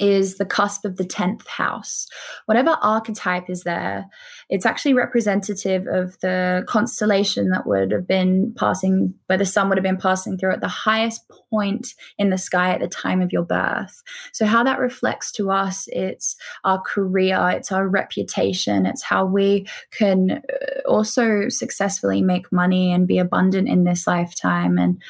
is 0.00 0.36
the 0.36 0.46
cusp 0.46 0.84
of 0.84 0.96
the 0.96 1.04
10th 1.04 1.46
house. 1.46 2.06
Whatever 2.46 2.78
archetype 2.82 3.50
is 3.50 3.64
there, 3.64 4.06
it's 4.48 4.64
actually 4.64 4.94
representative 4.94 5.86
of 5.86 6.18
the 6.20 6.64
constellation 6.66 7.50
that 7.50 7.66
would 7.66 7.90
have 7.90 8.06
been 8.06 8.54
passing, 8.56 9.14
where 9.26 9.38
the 9.38 9.44
sun 9.44 9.68
would 9.68 9.76
have 9.76 9.82
been 9.82 9.98
passing 9.98 10.38
through 10.38 10.52
at 10.52 10.60
the 10.60 10.68
highest 10.68 11.28
point 11.50 11.94
in 12.18 12.30
the 12.30 12.38
sky 12.38 12.72
at 12.72 12.80
the 12.80 12.88
time 12.88 13.20
of 13.20 13.32
your 13.32 13.42
birth. 13.42 14.02
So, 14.32 14.46
how 14.46 14.64
that 14.64 14.78
reflects 14.78 15.32
to 15.32 15.50
us, 15.50 15.86
it's 15.92 16.36
our 16.64 16.80
career, 16.80 17.50
it's 17.50 17.70
our 17.70 17.86
reputation, 17.86 18.86
it's 18.86 19.02
how 19.02 19.26
we 19.26 19.66
can 19.90 20.30
uh, 20.30 20.88
also 20.88 21.48
successfully 21.48 22.22
make 22.22 22.50
money 22.50 22.92
and 22.92 23.06
be 23.06 23.18
abundant 23.18 23.68
in 23.68 23.84
this 23.84 24.06
lifetime. 24.06 24.78
And 24.78 25.02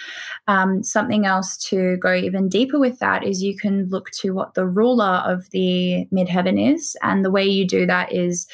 um, 0.49 0.83
something 0.83 1.27
else 1.27 1.57
to 1.69 1.97
go 1.99 2.13
even 2.15 2.49
deeper 2.49 2.79
with 2.79 2.99
that 2.99 3.25
is 3.25 3.43
you 3.43 3.57
can 3.57 3.89
look 3.89 4.11
to 4.13 4.33
what 4.33 4.55
the 4.55 4.67
ruler 4.67 5.23
of 5.25 5.49
the 5.51 6.07
midheaven 6.13 6.75
is. 6.75 6.97
And 7.03 7.25
the 7.25 7.31
way 7.31 7.45
you 7.45 7.67
do 7.67 7.87
that 7.87 8.13
is 8.13 8.49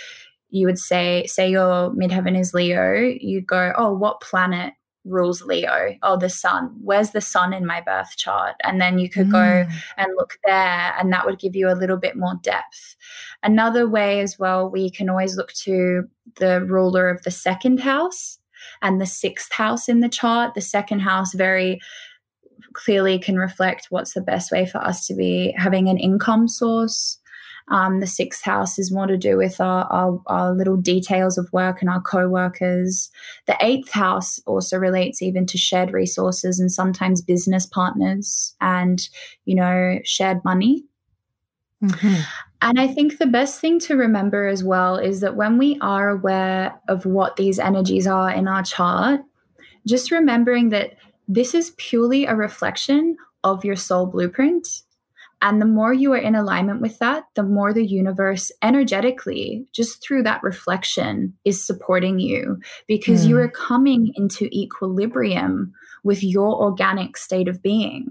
you 0.54 0.66
would 0.66 0.78
say, 0.78 1.26
say 1.26 1.50
your 1.50 1.90
midheaven 1.90 2.38
is 2.38 2.54
Leo, 2.54 2.94
you'd 3.20 3.46
go, 3.46 3.72
oh, 3.76 3.92
what 3.92 4.20
planet 4.20 4.72
rules 5.04 5.42
Leo? 5.42 5.96
Oh, 6.04 6.16
the 6.16 6.28
sun. 6.28 6.72
Where's 6.80 7.10
the 7.10 7.20
sun 7.20 7.52
in 7.52 7.66
my 7.66 7.80
birth 7.80 8.16
chart? 8.16 8.54
And 8.62 8.80
then 8.80 9.00
you 9.00 9.10
could 9.10 9.26
mm. 9.26 9.32
go 9.32 9.72
and 9.96 10.12
look 10.16 10.38
there, 10.44 10.94
and 10.96 11.12
that 11.12 11.26
would 11.26 11.40
give 11.40 11.56
you 11.56 11.68
a 11.68 11.74
little 11.74 11.96
bit 11.96 12.16
more 12.16 12.38
depth. 12.40 12.94
Another 13.42 13.88
way 13.88 14.20
as 14.20 14.38
well, 14.38 14.70
we 14.70 14.90
can 14.90 15.10
always 15.10 15.36
look 15.36 15.52
to 15.64 16.04
the 16.36 16.64
ruler 16.64 17.08
of 17.08 17.24
the 17.24 17.32
second 17.32 17.80
house 17.80 18.38
and 18.80 19.00
the 19.00 19.06
sixth 19.06 19.52
house 19.52 19.88
in 19.88 19.98
the 19.98 20.08
chart. 20.08 20.54
The 20.54 20.60
second 20.60 21.00
house 21.00 21.34
very 21.34 21.80
clearly 22.74 23.18
can 23.18 23.38
reflect 23.38 23.88
what's 23.90 24.14
the 24.14 24.20
best 24.20 24.52
way 24.52 24.66
for 24.66 24.78
us 24.78 25.04
to 25.08 25.16
be 25.16 25.52
having 25.58 25.88
an 25.88 25.98
income 25.98 26.46
source. 26.46 27.18
Um, 27.68 28.00
the 28.00 28.06
sixth 28.06 28.44
house 28.44 28.78
is 28.78 28.92
more 28.92 29.06
to 29.06 29.16
do 29.16 29.38
with 29.38 29.58
our, 29.60 29.84
our, 29.90 30.20
our 30.26 30.52
little 30.52 30.76
details 30.76 31.38
of 31.38 31.50
work 31.52 31.80
and 31.80 31.88
our 31.88 32.00
co 32.00 32.28
workers. 32.28 33.10
The 33.46 33.56
eighth 33.60 33.90
house 33.90 34.38
also 34.46 34.76
relates 34.76 35.22
even 35.22 35.46
to 35.46 35.56
shared 35.56 35.92
resources 35.92 36.60
and 36.60 36.70
sometimes 36.70 37.22
business 37.22 37.64
partners 37.64 38.54
and, 38.60 39.08
you 39.46 39.54
know, 39.54 39.98
shared 40.04 40.44
money. 40.44 40.84
Mm-hmm. 41.82 42.20
And 42.62 42.80
I 42.80 42.88
think 42.88 43.18
the 43.18 43.26
best 43.26 43.60
thing 43.60 43.78
to 43.80 43.96
remember 43.96 44.46
as 44.46 44.64
well 44.64 44.96
is 44.96 45.20
that 45.20 45.36
when 45.36 45.58
we 45.58 45.78
are 45.80 46.08
aware 46.08 46.80
of 46.88 47.04
what 47.04 47.36
these 47.36 47.58
energies 47.58 48.06
are 48.06 48.30
in 48.30 48.48
our 48.48 48.62
chart, 48.62 49.20
just 49.86 50.10
remembering 50.10 50.70
that 50.70 50.96
this 51.28 51.54
is 51.54 51.74
purely 51.76 52.24
a 52.24 52.34
reflection 52.34 53.16
of 53.42 53.64
your 53.64 53.76
soul 53.76 54.06
blueprint. 54.06 54.83
And 55.44 55.60
the 55.60 55.66
more 55.66 55.92
you 55.92 56.10
are 56.14 56.18
in 56.18 56.34
alignment 56.34 56.80
with 56.80 56.98
that, 57.00 57.24
the 57.34 57.42
more 57.42 57.74
the 57.74 57.84
universe 57.84 58.50
energetically, 58.62 59.66
just 59.74 60.02
through 60.02 60.22
that 60.22 60.42
reflection, 60.42 61.34
is 61.44 61.62
supporting 61.62 62.18
you 62.18 62.58
because 62.88 63.26
mm. 63.26 63.28
you 63.28 63.38
are 63.38 63.50
coming 63.50 64.14
into 64.14 64.46
equilibrium 64.46 65.74
with 66.02 66.24
your 66.24 66.62
organic 66.62 67.18
state 67.18 67.46
of 67.46 67.62
being. 67.62 68.10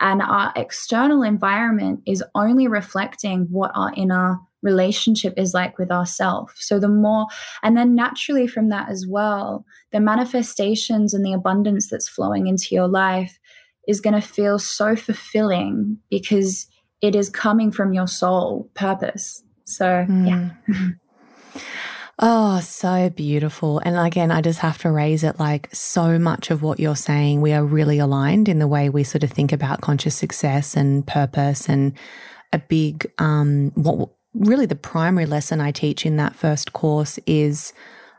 And 0.00 0.22
our 0.22 0.54
external 0.56 1.22
environment 1.22 2.00
is 2.06 2.24
only 2.34 2.66
reflecting 2.66 3.46
what 3.50 3.72
our 3.74 3.92
inner 3.94 4.38
relationship 4.62 5.34
is 5.36 5.52
like 5.52 5.78
with 5.78 5.90
ourselves. 5.90 6.52
So 6.56 6.78
the 6.78 6.88
more, 6.88 7.26
and 7.62 7.76
then 7.76 7.94
naturally 7.94 8.46
from 8.46 8.70
that 8.70 8.88
as 8.88 9.06
well, 9.06 9.66
the 9.92 10.00
manifestations 10.00 11.12
and 11.12 11.26
the 11.26 11.34
abundance 11.34 11.90
that's 11.90 12.08
flowing 12.08 12.46
into 12.46 12.74
your 12.74 12.88
life 12.88 13.38
is 13.90 14.00
going 14.00 14.14
to 14.14 14.26
feel 14.26 14.58
so 14.58 14.94
fulfilling 14.94 15.98
because 16.10 16.68
it 17.02 17.14
is 17.14 17.28
coming 17.28 17.72
from 17.72 17.92
your 17.92 18.06
soul 18.06 18.70
purpose. 18.74 19.42
So, 19.64 20.06
mm. 20.08 20.28
yeah. 20.28 20.90
Oh, 22.22 22.60
so 22.60 23.08
beautiful. 23.08 23.78
And 23.78 23.96
again, 23.96 24.30
I 24.30 24.42
just 24.42 24.58
have 24.58 24.76
to 24.78 24.90
raise 24.90 25.24
it 25.24 25.40
like 25.40 25.74
so 25.74 26.18
much 26.18 26.50
of 26.50 26.62
what 26.62 26.78
you're 26.78 26.94
saying, 26.94 27.40
we 27.40 27.54
are 27.54 27.64
really 27.64 27.98
aligned 27.98 28.46
in 28.46 28.58
the 28.58 28.68
way 28.68 28.90
we 28.90 29.04
sort 29.04 29.24
of 29.24 29.30
think 29.30 29.52
about 29.52 29.80
conscious 29.80 30.16
success 30.16 30.76
and 30.76 31.06
purpose 31.06 31.66
and 31.66 31.94
a 32.52 32.58
big 32.58 33.10
um 33.16 33.70
what 33.74 34.10
really 34.34 34.66
the 34.66 34.76
primary 34.76 35.24
lesson 35.24 35.62
I 35.62 35.70
teach 35.70 36.04
in 36.04 36.16
that 36.16 36.36
first 36.36 36.74
course 36.74 37.18
is 37.26 37.72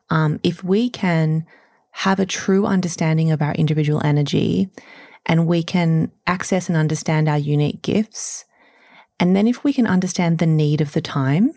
um, 0.09 0.39
if 0.43 0.63
we 0.63 0.89
can 0.89 1.45
have 1.91 2.19
a 2.19 2.25
true 2.25 2.65
understanding 2.65 3.31
of 3.31 3.41
our 3.41 3.53
individual 3.53 4.01
energy 4.03 4.69
and 5.25 5.47
we 5.47 5.63
can 5.63 6.11
access 6.27 6.67
and 6.67 6.77
understand 6.77 7.29
our 7.29 7.37
unique 7.37 7.81
gifts, 7.81 8.45
and 9.19 9.35
then 9.35 9.47
if 9.47 9.63
we 9.63 9.73
can 9.73 9.85
understand 9.85 10.39
the 10.39 10.47
need 10.47 10.81
of 10.81 10.93
the 10.93 11.01
time, 11.01 11.53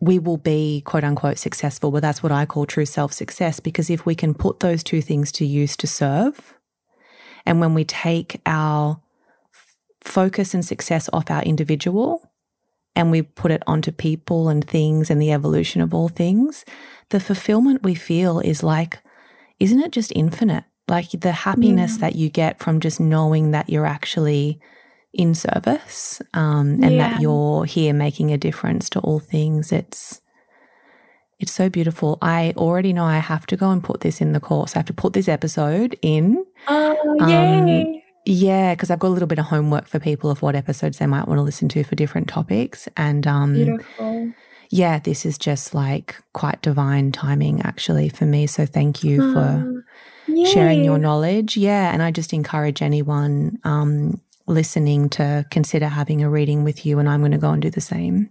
we 0.00 0.18
will 0.18 0.36
be 0.36 0.82
quote 0.82 1.04
unquote 1.04 1.38
successful. 1.38 1.90
But 1.90 2.02
that's 2.02 2.22
what 2.22 2.32
I 2.32 2.46
call 2.46 2.66
true 2.66 2.86
self 2.86 3.12
success 3.12 3.60
because 3.60 3.90
if 3.90 4.06
we 4.06 4.14
can 4.14 4.34
put 4.34 4.60
those 4.60 4.82
two 4.82 5.00
things 5.00 5.32
to 5.32 5.46
use 5.46 5.76
to 5.78 5.86
serve, 5.86 6.54
and 7.46 7.60
when 7.60 7.74
we 7.74 7.84
take 7.84 8.40
our 8.46 9.00
focus 10.02 10.54
and 10.54 10.64
success 10.64 11.08
off 11.12 11.30
our 11.30 11.42
individual 11.42 12.30
and 12.94 13.10
we 13.10 13.22
put 13.22 13.50
it 13.50 13.62
onto 13.66 13.90
people 13.90 14.48
and 14.48 14.66
things 14.68 15.10
and 15.10 15.20
the 15.20 15.32
evolution 15.32 15.80
of 15.80 15.92
all 15.92 16.08
things, 16.08 16.64
the 17.08 17.20
fulfillment 17.20 17.82
we 17.82 17.94
feel 17.94 18.38
is 18.38 18.62
like, 18.62 18.98
isn't 19.58 19.80
it 19.80 19.92
just 19.92 20.12
infinite? 20.14 20.64
Like 20.86 21.10
the 21.10 21.32
happiness 21.32 21.94
yeah. 21.94 22.00
that 22.00 22.16
you 22.16 22.28
get 22.28 22.58
from 22.58 22.80
just 22.80 23.00
knowing 23.00 23.52
that 23.52 23.70
you're 23.70 23.86
actually 23.86 24.60
in 25.14 25.34
service 25.34 26.20
um, 26.34 26.82
and 26.82 26.96
yeah. 26.96 27.10
that 27.10 27.20
you're 27.20 27.64
here 27.64 27.94
making 27.94 28.32
a 28.32 28.38
difference 28.38 28.90
to 28.90 29.00
all 29.00 29.18
things. 29.18 29.72
It's 29.72 30.20
it's 31.40 31.52
so 31.52 31.68
beautiful. 31.68 32.18
I 32.22 32.52
already 32.56 32.92
know 32.92 33.04
I 33.04 33.18
have 33.18 33.46
to 33.46 33.56
go 33.56 33.70
and 33.70 33.82
put 33.82 34.00
this 34.00 34.20
in 34.20 34.32
the 34.32 34.40
course. 34.40 34.76
I 34.76 34.78
have 34.80 34.86
to 34.86 34.92
put 34.92 35.14
this 35.14 35.28
episode 35.28 35.98
in. 36.00 36.44
Oh, 36.68 37.18
um, 37.20 37.28
yay. 37.28 37.82
Um, 37.82 38.02
yeah, 38.26 38.74
because 38.74 38.90
I've 38.90 38.98
got 38.98 39.08
a 39.08 39.14
little 39.16 39.28
bit 39.28 39.38
of 39.38 39.46
homework 39.46 39.86
for 39.86 39.98
people 39.98 40.30
of 40.30 40.42
what 40.42 40.54
episodes 40.54 40.98
they 40.98 41.06
might 41.06 41.28
want 41.28 41.38
to 41.38 41.42
listen 41.42 41.68
to 41.70 41.84
for 41.84 41.96
different 41.96 42.28
topics. 42.28 42.88
And 42.96 43.26
um, 43.26 43.54
beautiful. 43.54 44.32
Yeah, 44.70 44.98
this 44.98 45.26
is 45.26 45.36
just 45.36 45.74
like 45.74 46.16
quite 46.32 46.62
divine 46.62 47.12
timing 47.12 47.60
actually 47.62 48.08
for 48.08 48.24
me. 48.24 48.46
So 48.46 48.64
thank 48.64 49.04
you 49.04 49.34
for 49.34 49.84
sharing 50.26 50.84
your 50.84 50.98
knowledge. 50.98 51.56
Yeah, 51.56 51.92
and 51.92 52.02
I 52.02 52.10
just 52.10 52.32
encourage 52.32 52.82
anyone 52.82 53.58
um, 53.64 54.20
listening 54.46 55.08
to 55.10 55.44
consider 55.50 55.88
having 55.88 56.22
a 56.22 56.30
reading 56.30 56.64
with 56.64 56.84
you, 56.84 56.98
and 56.98 57.08
I'm 57.08 57.20
going 57.20 57.32
to 57.32 57.38
go 57.38 57.50
and 57.50 57.62
do 57.62 57.70
the 57.70 57.80
same. 57.80 58.30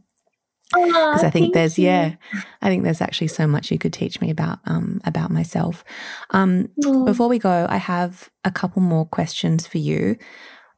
Because 0.74 1.24
I 1.24 1.30
think 1.30 1.54
there's 1.54 1.78
you. 1.78 1.86
yeah, 1.86 2.16
I 2.62 2.70
think 2.70 2.84
there's 2.84 3.02
actually 3.02 3.28
so 3.28 3.46
much 3.46 3.70
you 3.70 3.78
could 3.78 3.94
teach 3.94 4.20
me 4.22 4.32
about 4.32 4.60
um, 4.66 5.02
about 5.06 5.30
myself. 5.30 5.84
Um, 6.32 6.70
before 7.06 7.28
we 7.28 7.38
go, 7.38 7.68
I 7.70 7.78
have 7.78 8.30
a 8.44 8.52
couple 8.52 8.82
more 8.82 9.06
questions 9.06 9.68
for 9.68 9.78
you. 9.78 10.18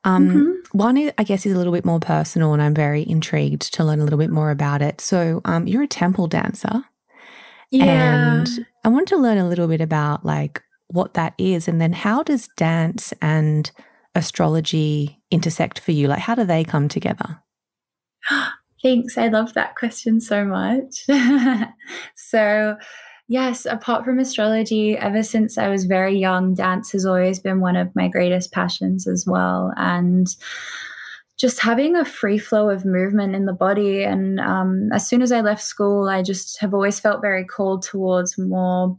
Um, 0.03 0.27
mm-hmm. 0.27 0.77
One, 0.77 1.11
I 1.17 1.23
guess, 1.23 1.45
is 1.45 1.53
a 1.53 1.57
little 1.57 1.73
bit 1.73 1.85
more 1.85 1.99
personal, 1.99 2.53
and 2.53 2.61
I'm 2.61 2.73
very 2.73 3.07
intrigued 3.07 3.73
to 3.73 3.83
learn 3.83 3.99
a 3.99 4.03
little 4.03 4.19
bit 4.19 4.29
more 4.29 4.51
about 4.51 4.81
it. 4.81 4.99
So, 4.99 5.41
um, 5.45 5.65
you're 5.65 5.83
a 5.83 5.87
temple 5.87 6.27
dancer, 6.27 6.83
yeah. 7.71 7.85
and 7.85 8.65
I 8.83 8.89
want 8.89 9.07
to 9.09 9.17
learn 9.17 9.37
a 9.37 9.47
little 9.47 9.67
bit 9.67 9.81
about 9.81 10.25
like 10.25 10.61
what 10.95 11.13
that 11.13 11.33
is, 11.37 11.67
and 11.67 11.79
then 11.79 11.93
how 11.93 12.23
does 12.23 12.49
dance 12.57 13.13
and 13.21 13.71
astrology 14.15 15.21
intersect 15.29 15.79
for 15.79 15.91
you? 15.91 16.07
Like, 16.07 16.19
how 16.19 16.35
do 16.35 16.43
they 16.43 16.63
come 16.63 16.87
together? 16.87 17.41
Thanks. 18.81 19.17
I 19.17 19.27
love 19.27 19.53
that 19.53 19.75
question 19.75 20.21
so 20.21 20.45
much. 20.45 21.05
so, 22.15 22.77
yes, 23.27 23.65
apart 23.65 24.05
from 24.05 24.19
astrology, 24.19 24.97
ever 24.97 25.23
since 25.23 25.57
I 25.57 25.69
was 25.69 25.85
very 25.85 26.17
young, 26.17 26.53
dance 26.53 26.91
has 26.91 27.05
always 27.05 27.39
been 27.39 27.61
one 27.61 27.75
of 27.75 27.95
my 27.95 28.07
greatest 28.07 28.51
passions 28.51 29.07
as 29.07 29.25
well. 29.27 29.73
And 29.75 30.27
just 31.37 31.61
having 31.61 31.95
a 31.95 32.05
free 32.05 32.37
flow 32.37 32.69
of 32.69 32.85
movement 32.85 33.35
in 33.35 33.45
the 33.45 33.53
body. 33.53 34.03
And 34.03 34.39
um, 34.39 34.89
as 34.93 35.07
soon 35.07 35.21
as 35.21 35.31
I 35.31 35.41
left 35.41 35.61
school, 35.61 36.07
I 36.07 36.21
just 36.21 36.59
have 36.61 36.73
always 36.73 36.99
felt 36.99 37.21
very 37.21 37.43
called 37.43 37.83
towards 37.83 38.37
more 38.37 38.97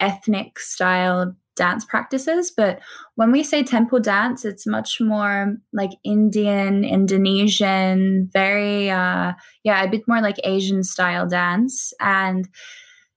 ethnic 0.00 0.58
style 0.58 1.34
dance 1.56 1.84
practices. 1.84 2.52
But 2.54 2.80
when 3.14 3.32
we 3.32 3.42
say 3.42 3.62
temple 3.62 4.00
dance, 4.00 4.44
it's 4.44 4.66
much 4.66 5.00
more 5.00 5.56
like 5.72 5.90
Indian, 6.04 6.84
Indonesian, 6.84 8.28
very, 8.32 8.90
uh, 8.90 9.32
yeah, 9.64 9.82
a 9.82 9.88
bit 9.88 10.06
more 10.06 10.20
like 10.20 10.36
Asian 10.44 10.84
style 10.84 11.26
dance. 11.26 11.92
And 11.98 12.48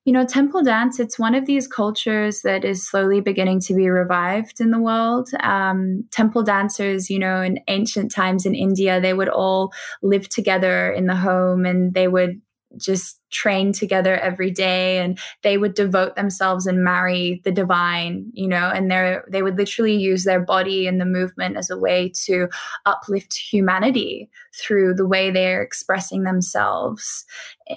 you 0.06 0.14
know, 0.14 0.26
temple 0.26 0.64
dance, 0.64 1.00
it's 1.00 1.20
one 1.20 1.36
of 1.36 1.46
these 1.46 1.68
cultures 1.68 2.42
that 2.42 2.66
is 2.66 2.88
slowly 2.88 3.22
beginning 3.22 3.60
to 3.60 3.76
be 3.76 3.90
revived 3.90 4.60
in 4.60 4.72
the 4.72 4.80
world. 4.80 5.30
Um, 5.42 6.06
temple 6.10 6.42
dancers, 6.42 7.12
you 7.12 7.20
know, 7.20 7.42
in 7.42 7.60
ancient 7.68 8.10
times 8.12 8.46
in 8.46 8.56
India, 8.56 9.00
they 9.00 9.14
would 9.14 9.30
all 9.30 9.72
live 10.02 10.28
together 10.28 10.92
in 10.92 11.06
the 11.06 11.16
home 11.16 11.64
and 11.64 11.94
they 11.94 12.08
would 12.08 12.42
just 12.78 13.19
train 13.30 13.72
together 13.72 14.18
every 14.18 14.52
day 14.52 15.00
and 15.00 15.20
they 15.44 15.58
would 15.58 15.74
devote 15.74 16.16
themselves 16.16 16.66
and 16.66 16.84
marry 16.84 17.42
the 17.44 17.52
divine 17.52 18.26
you 18.34 18.48
know 18.48 18.72
and 18.74 18.90
they 18.90 19.18
they 19.30 19.44
would 19.44 19.58
literally 19.58 19.96
use 19.96 20.24
their 20.24 20.40
body 20.40 20.88
and 20.88 21.00
the 21.00 21.06
movement 21.06 21.58
as 21.58 21.70
a 21.70 21.78
way 21.78 22.12
to 22.14 22.48
uplift 22.86 23.34
humanity 23.34 24.30
through 24.56 24.94
the 24.94 25.08
way 25.08 25.32
they're 25.32 25.62
expressing 25.62 26.24
themselves 26.24 27.26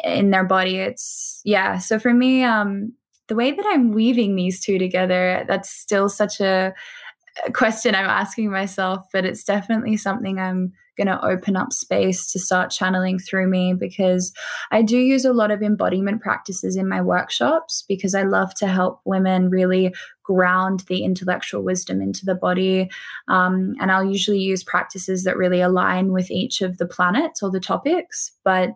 in 0.04 0.30
their 0.30 0.44
body. 0.44 0.78
It's 0.78 1.40
yeah. 1.44 1.78
So 1.78 1.98
for 1.98 2.14
me 2.14 2.42
um 2.44 2.92
the 3.28 3.36
way 3.36 3.52
that 3.52 3.64
i'm 3.66 3.92
weaving 3.92 4.34
these 4.34 4.60
two 4.60 4.78
together 4.78 5.44
that's 5.48 5.70
still 5.70 6.08
such 6.08 6.40
a 6.40 6.74
question 7.54 7.94
i'm 7.94 8.06
asking 8.06 8.50
myself 8.50 9.06
but 9.12 9.24
it's 9.24 9.44
definitely 9.44 9.96
something 9.96 10.38
i'm 10.38 10.72
going 10.96 11.06
to 11.06 11.24
open 11.24 11.56
up 11.56 11.72
space 11.72 12.30
to 12.30 12.38
start 12.38 12.70
channeling 12.70 13.18
through 13.18 13.48
me 13.48 13.72
because 13.72 14.32
I 14.70 14.82
do 14.82 14.98
use 14.98 15.24
a 15.24 15.32
lot 15.32 15.50
of 15.50 15.62
embodiment 15.62 16.20
practices 16.20 16.76
in 16.76 16.88
my 16.88 17.00
workshops 17.00 17.84
because 17.88 18.14
I 18.14 18.22
love 18.22 18.54
to 18.56 18.66
help 18.66 19.00
women 19.04 19.48
really 19.48 19.94
ground 20.22 20.84
the 20.88 21.04
intellectual 21.04 21.62
wisdom 21.62 22.00
into 22.02 22.24
the 22.24 22.34
body. 22.34 22.90
Um, 23.28 23.74
and 23.80 23.90
I'll 23.90 24.04
usually 24.04 24.40
use 24.40 24.62
practices 24.62 25.24
that 25.24 25.36
really 25.36 25.60
align 25.60 26.12
with 26.12 26.30
each 26.30 26.60
of 26.60 26.78
the 26.78 26.86
planets 26.86 27.42
or 27.42 27.50
the 27.50 27.60
topics. 27.60 28.32
But 28.44 28.70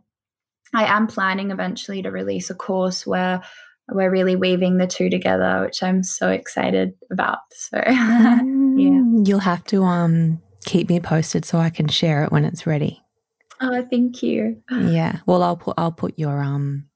I 0.74 0.84
am 0.84 1.06
planning 1.06 1.50
eventually 1.50 2.02
to 2.02 2.10
release 2.10 2.50
a 2.50 2.54
course 2.54 3.06
where 3.06 3.42
we're 3.88 4.10
really 4.10 4.36
weaving 4.36 4.78
the 4.78 4.86
two 4.86 5.08
together, 5.08 5.62
which 5.64 5.82
I'm 5.82 6.02
so 6.02 6.28
excited 6.30 6.94
about. 7.10 7.38
So, 7.52 7.80
yeah. 7.86 8.42
You'll 9.24 9.38
have 9.38 9.64
to 9.64 9.84
um 9.84 10.40
keep 10.64 10.88
me 10.88 11.00
posted 11.00 11.44
so 11.44 11.58
I 11.58 11.70
can 11.70 11.88
share 11.88 12.24
it 12.24 12.32
when 12.32 12.44
it's 12.44 12.66
ready. 12.66 13.02
Oh, 13.60 13.86
thank 13.90 14.22
you. 14.22 14.62
Yeah. 14.70 15.20
Well, 15.26 15.42
I'll 15.42 15.56
put 15.56 15.74
I'll 15.78 15.92
put 15.92 16.18
your 16.18 16.42
um 16.42 16.88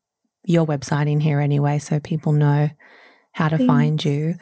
your 0.44 0.66
website 0.66 1.10
in 1.10 1.20
here 1.20 1.40
anyway 1.40 1.78
so 1.78 2.00
people 2.00 2.32
know 2.32 2.70
how 3.32 3.48
to 3.48 3.58
Thanks. 3.58 3.70
find 3.70 4.04
you. 4.04 4.34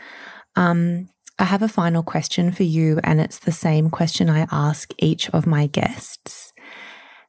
Um 0.57 1.09
I 1.39 1.45
have 1.45 1.63
a 1.63 1.69
final 1.69 2.03
question 2.03 2.51
for 2.51 2.65
you 2.65 2.99
and 3.05 3.21
it's 3.21 3.39
the 3.39 3.53
same 3.53 3.91
question 3.91 4.29
I 4.29 4.49
ask 4.51 4.91
each 4.99 5.31
of 5.31 5.47
my 5.47 5.67
guests. 5.69 6.53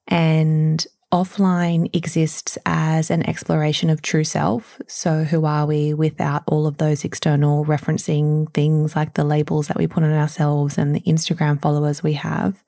And 0.07 0.85
offline 1.11 1.93
exists 1.95 2.57
as 2.65 3.09
an 3.09 3.27
exploration 3.27 3.89
of 3.89 4.01
true 4.01 4.23
self. 4.23 4.79
So, 4.87 5.23
who 5.23 5.45
are 5.45 5.65
we 5.65 5.93
without 5.93 6.43
all 6.47 6.67
of 6.67 6.77
those 6.77 7.03
external 7.03 7.65
referencing 7.65 8.53
things 8.53 8.95
like 8.95 9.15
the 9.15 9.23
labels 9.23 9.67
that 9.67 9.77
we 9.77 9.87
put 9.87 10.03
on 10.03 10.13
ourselves 10.13 10.77
and 10.77 10.95
the 10.95 11.01
Instagram 11.01 11.61
followers 11.61 12.03
we 12.03 12.13
have? 12.13 12.63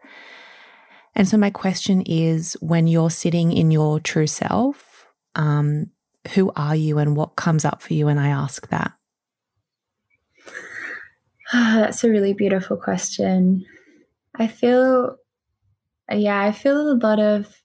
And 1.16 1.28
so, 1.28 1.38
my 1.38 1.52
question 1.52 2.02
is 2.02 2.58
when 2.62 2.88
you're 2.88 3.12
sitting 3.12 3.52
in 3.52 3.70
your 3.70 4.00
true 4.00 4.28
self, 4.28 5.08
um, 5.36 5.92
who 6.34 6.52
are 6.56 6.76
you 6.76 6.98
and 6.98 7.16
what 7.16 7.36
comes 7.36 7.66
up 7.66 7.82
for 7.82 7.94
you 7.94 8.08
when 8.08 8.18
I 8.18 8.30
ask 8.30 8.68
that? 8.70 8.94
that's 11.54 12.04
a 12.04 12.10
really 12.10 12.34
beautiful 12.34 12.78
question. 12.78 13.66
I 14.36 14.48
feel, 14.48 15.18
yeah, 16.10 16.42
I 16.42 16.54
feel 16.54 16.90
a 16.90 16.96
lot 16.96 17.20
of 17.20 17.61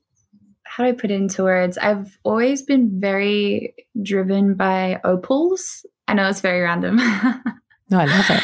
how 0.77 0.85
do 0.85 0.91
I 0.91 0.93
put 0.93 1.11
it 1.11 1.14
into 1.14 1.43
words? 1.43 1.79
I've 1.79 2.18
always 2.22 2.61
been 2.61 3.01
very 3.01 3.74
driven 4.03 4.57
by 4.57 5.01
opals. 5.05 5.87
I 6.07 6.12
know 6.12 6.29
it's 6.29 6.43
very 6.43 6.61
random. 6.61 6.97
no, 7.91 7.99
I 7.99 8.05
love 8.05 8.29
it. 8.29 8.43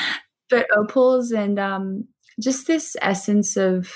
But 0.49 0.67
opals 0.75 1.31
and 1.31 1.59
um, 1.59 2.09
just 2.41 2.67
this 2.67 2.97
essence 3.03 3.59
of 3.59 3.93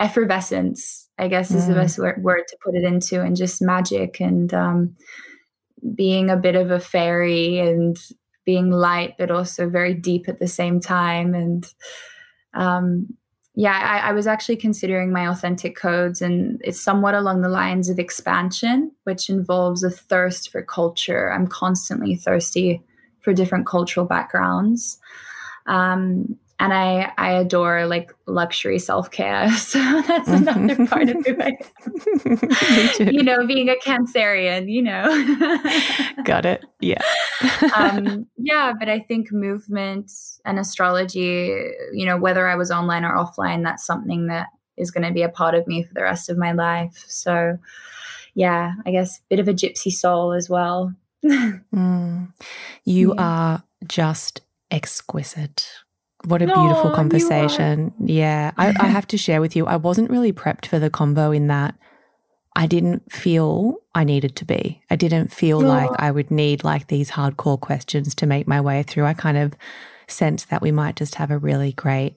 effervescence, 0.00 1.08
I 1.16 1.28
guess, 1.28 1.52
is 1.52 1.66
mm. 1.66 1.68
the 1.68 1.74
best 1.74 1.98
word, 2.00 2.24
word, 2.24 2.42
to 2.48 2.56
put 2.64 2.74
it 2.74 2.82
into, 2.82 3.22
and 3.22 3.36
just 3.36 3.62
magic 3.62 4.18
and 4.18 4.52
um, 4.52 4.96
being 5.94 6.30
a 6.30 6.36
bit 6.36 6.56
of 6.56 6.72
a 6.72 6.80
fairy 6.80 7.60
and 7.60 7.96
being 8.46 8.72
light, 8.72 9.14
but 9.16 9.30
also 9.30 9.68
very 9.68 9.94
deep 9.94 10.28
at 10.28 10.40
the 10.40 10.48
same 10.48 10.80
time. 10.80 11.36
And 11.36 11.72
um, 12.52 13.16
yeah, 13.58 13.72
I, 14.04 14.10
I, 14.10 14.12
was 14.12 14.28
actually 14.28 14.54
considering 14.54 15.10
my 15.10 15.26
authentic 15.26 15.76
codes, 15.76 16.22
and 16.22 16.62
it's 16.62 16.80
somewhat 16.80 17.14
along 17.14 17.40
the 17.40 17.48
lines 17.48 17.88
of 17.88 17.98
expansion, 17.98 18.92
which 19.02 19.28
involves 19.28 19.82
a 19.82 19.90
thirst 19.90 20.50
for 20.52 20.62
culture. 20.62 21.32
I'm 21.32 21.48
constantly 21.48 22.14
thirsty 22.14 22.80
for 23.18 23.32
different 23.32 23.66
cultural 23.66 24.06
backgrounds. 24.06 25.00
Um, 25.66 26.38
and 26.60 26.72
I 26.72 27.12
I 27.18 27.32
adore 27.32 27.86
like 27.86 28.14
luxury 28.26 28.78
self 28.78 29.10
care. 29.10 29.50
So 29.58 29.78
that's 30.02 30.28
another 30.28 30.76
mm-hmm. 30.76 30.84
part 30.86 31.08
of 31.08 31.16
it. 31.26 33.12
you 33.12 33.24
know, 33.24 33.44
being 33.44 33.68
a 33.68 33.74
Cancerian, 33.84 34.70
you 34.70 34.82
know. 34.82 35.04
Got 36.24 36.46
it. 36.46 36.64
Yeah. 36.78 37.02
Um, 37.76 38.26
yeah, 38.36 38.72
but 38.78 38.88
I 38.88 39.00
think 39.00 39.32
movement 39.32 40.10
and 40.44 40.58
astrology, 40.58 41.54
you 41.92 42.06
know, 42.06 42.16
whether 42.16 42.48
I 42.48 42.56
was 42.56 42.70
online 42.70 43.04
or 43.04 43.14
offline, 43.16 43.62
that's 43.62 43.86
something 43.86 44.26
that 44.26 44.48
is 44.76 44.90
going 44.90 45.06
to 45.06 45.12
be 45.12 45.22
a 45.22 45.28
part 45.28 45.54
of 45.54 45.66
me 45.66 45.82
for 45.82 45.94
the 45.94 46.02
rest 46.02 46.28
of 46.28 46.38
my 46.38 46.52
life. 46.52 47.04
So, 47.08 47.58
yeah, 48.34 48.72
I 48.86 48.90
guess 48.90 49.18
a 49.18 49.22
bit 49.28 49.40
of 49.40 49.48
a 49.48 49.54
gypsy 49.54 49.90
soul 49.90 50.32
as 50.32 50.48
well. 50.48 50.94
mm. 51.24 52.32
You 52.84 53.14
yeah. 53.14 53.22
are 53.22 53.62
just 53.86 54.40
exquisite. 54.70 55.68
What 56.24 56.42
a 56.42 56.46
no, 56.46 56.54
beautiful 56.54 56.90
conversation. 56.90 57.94
Yeah. 58.04 58.52
I, 58.56 58.74
I 58.78 58.86
have 58.86 59.06
to 59.08 59.18
share 59.18 59.40
with 59.40 59.54
you, 59.54 59.66
I 59.66 59.76
wasn't 59.76 60.10
really 60.10 60.32
prepped 60.32 60.66
for 60.66 60.78
the 60.78 60.90
convo 60.90 61.34
in 61.34 61.46
that 61.46 61.76
I 62.58 62.66
didn't 62.66 63.12
feel 63.12 63.76
I 63.94 64.02
needed 64.02 64.34
to 64.34 64.44
be. 64.44 64.82
I 64.90 64.96
didn't 64.96 65.32
feel 65.32 65.60
no. 65.60 65.68
like 65.68 65.90
I 65.96 66.10
would 66.10 66.32
need 66.32 66.64
like 66.64 66.88
these 66.88 67.12
hardcore 67.12 67.60
questions 67.60 68.16
to 68.16 68.26
make 68.26 68.48
my 68.48 68.60
way 68.60 68.82
through. 68.82 69.04
I 69.04 69.14
kind 69.14 69.38
of 69.38 69.54
sensed 70.08 70.50
that 70.50 70.60
we 70.60 70.72
might 70.72 70.96
just 70.96 71.14
have 71.14 71.30
a 71.30 71.38
really 71.38 71.70
great 71.70 72.16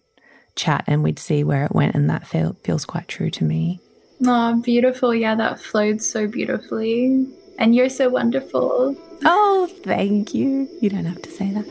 chat 0.56 0.84
and 0.88 1.04
we'd 1.04 1.20
see 1.20 1.44
where 1.44 1.66
it 1.66 1.76
went. 1.76 1.94
And 1.94 2.10
that 2.10 2.26
feel, 2.26 2.58
feels 2.64 2.86
quite 2.86 3.08
true 3.08 3.30
to 3.30 3.44
me. 3.44 3.82
Oh, 4.26 4.60
beautiful. 4.60 5.14
Yeah, 5.14 5.36
that 5.36 5.60
flowed 5.60 6.02
so 6.02 6.26
beautifully. 6.26 7.28
And 7.60 7.76
you're 7.76 7.90
so 7.90 8.10
wonderful. 8.10 8.98
Oh, 9.24 9.70
thank 9.84 10.34
you. 10.34 10.68
You 10.82 10.90
don't 10.90 11.06
have 11.06 11.22
to 11.22 11.30
say 11.30 11.52
that. 11.52 11.68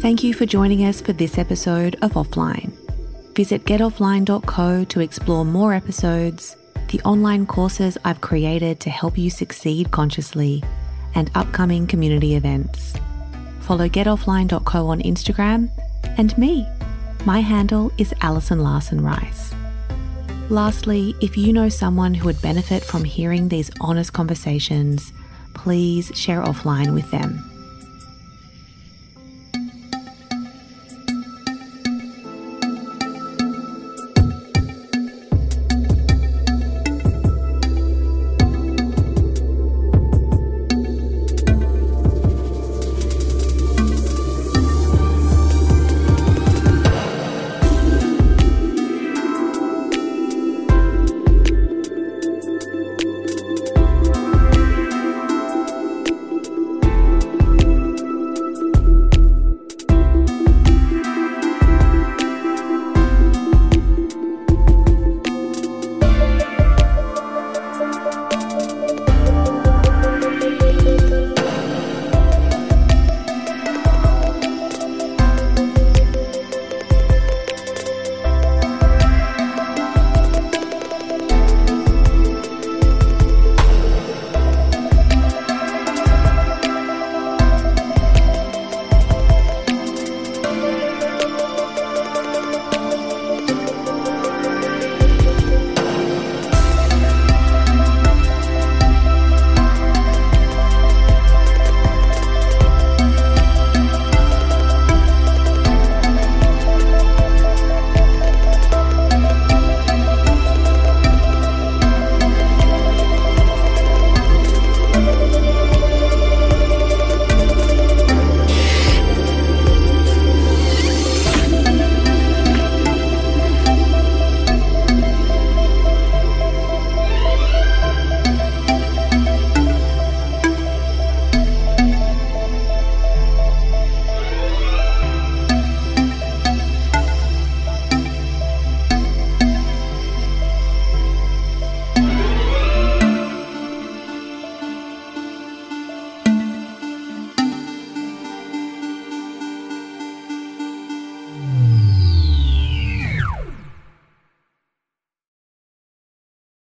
Thank 0.00 0.24
you 0.24 0.34
for 0.34 0.44
joining 0.44 0.84
us 0.84 1.00
for 1.00 1.12
this 1.12 1.38
episode 1.38 1.94
of 2.02 2.14
Offline. 2.14 2.76
Visit 3.36 3.66
getoffline.co 3.66 4.84
to 4.84 5.00
explore 5.00 5.44
more 5.44 5.74
episodes, 5.74 6.56
the 6.88 7.02
online 7.02 7.44
courses 7.44 7.98
I've 8.02 8.22
created 8.22 8.80
to 8.80 8.88
help 8.88 9.18
you 9.18 9.28
succeed 9.28 9.90
consciously, 9.90 10.64
and 11.14 11.30
upcoming 11.34 11.86
community 11.86 12.34
events. 12.34 12.94
Follow 13.60 13.90
getoffline.co 13.90 14.86
on 14.86 15.02
Instagram 15.02 15.70
and 16.16 16.36
me. 16.38 16.66
My 17.26 17.40
handle 17.40 17.92
is 17.98 18.14
Alison 18.22 18.60
Larson 18.60 19.02
Rice. 19.02 19.54
Lastly, 20.48 21.14
if 21.20 21.36
you 21.36 21.52
know 21.52 21.68
someone 21.68 22.14
who 22.14 22.24
would 22.24 22.40
benefit 22.40 22.82
from 22.82 23.04
hearing 23.04 23.48
these 23.48 23.70
honest 23.82 24.14
conversations, 24.14 25.12
please 25.52 26.10
share 26.14 26.42
offline 26.42 26.94
with 26.94 27.10
them. 27.10 27.55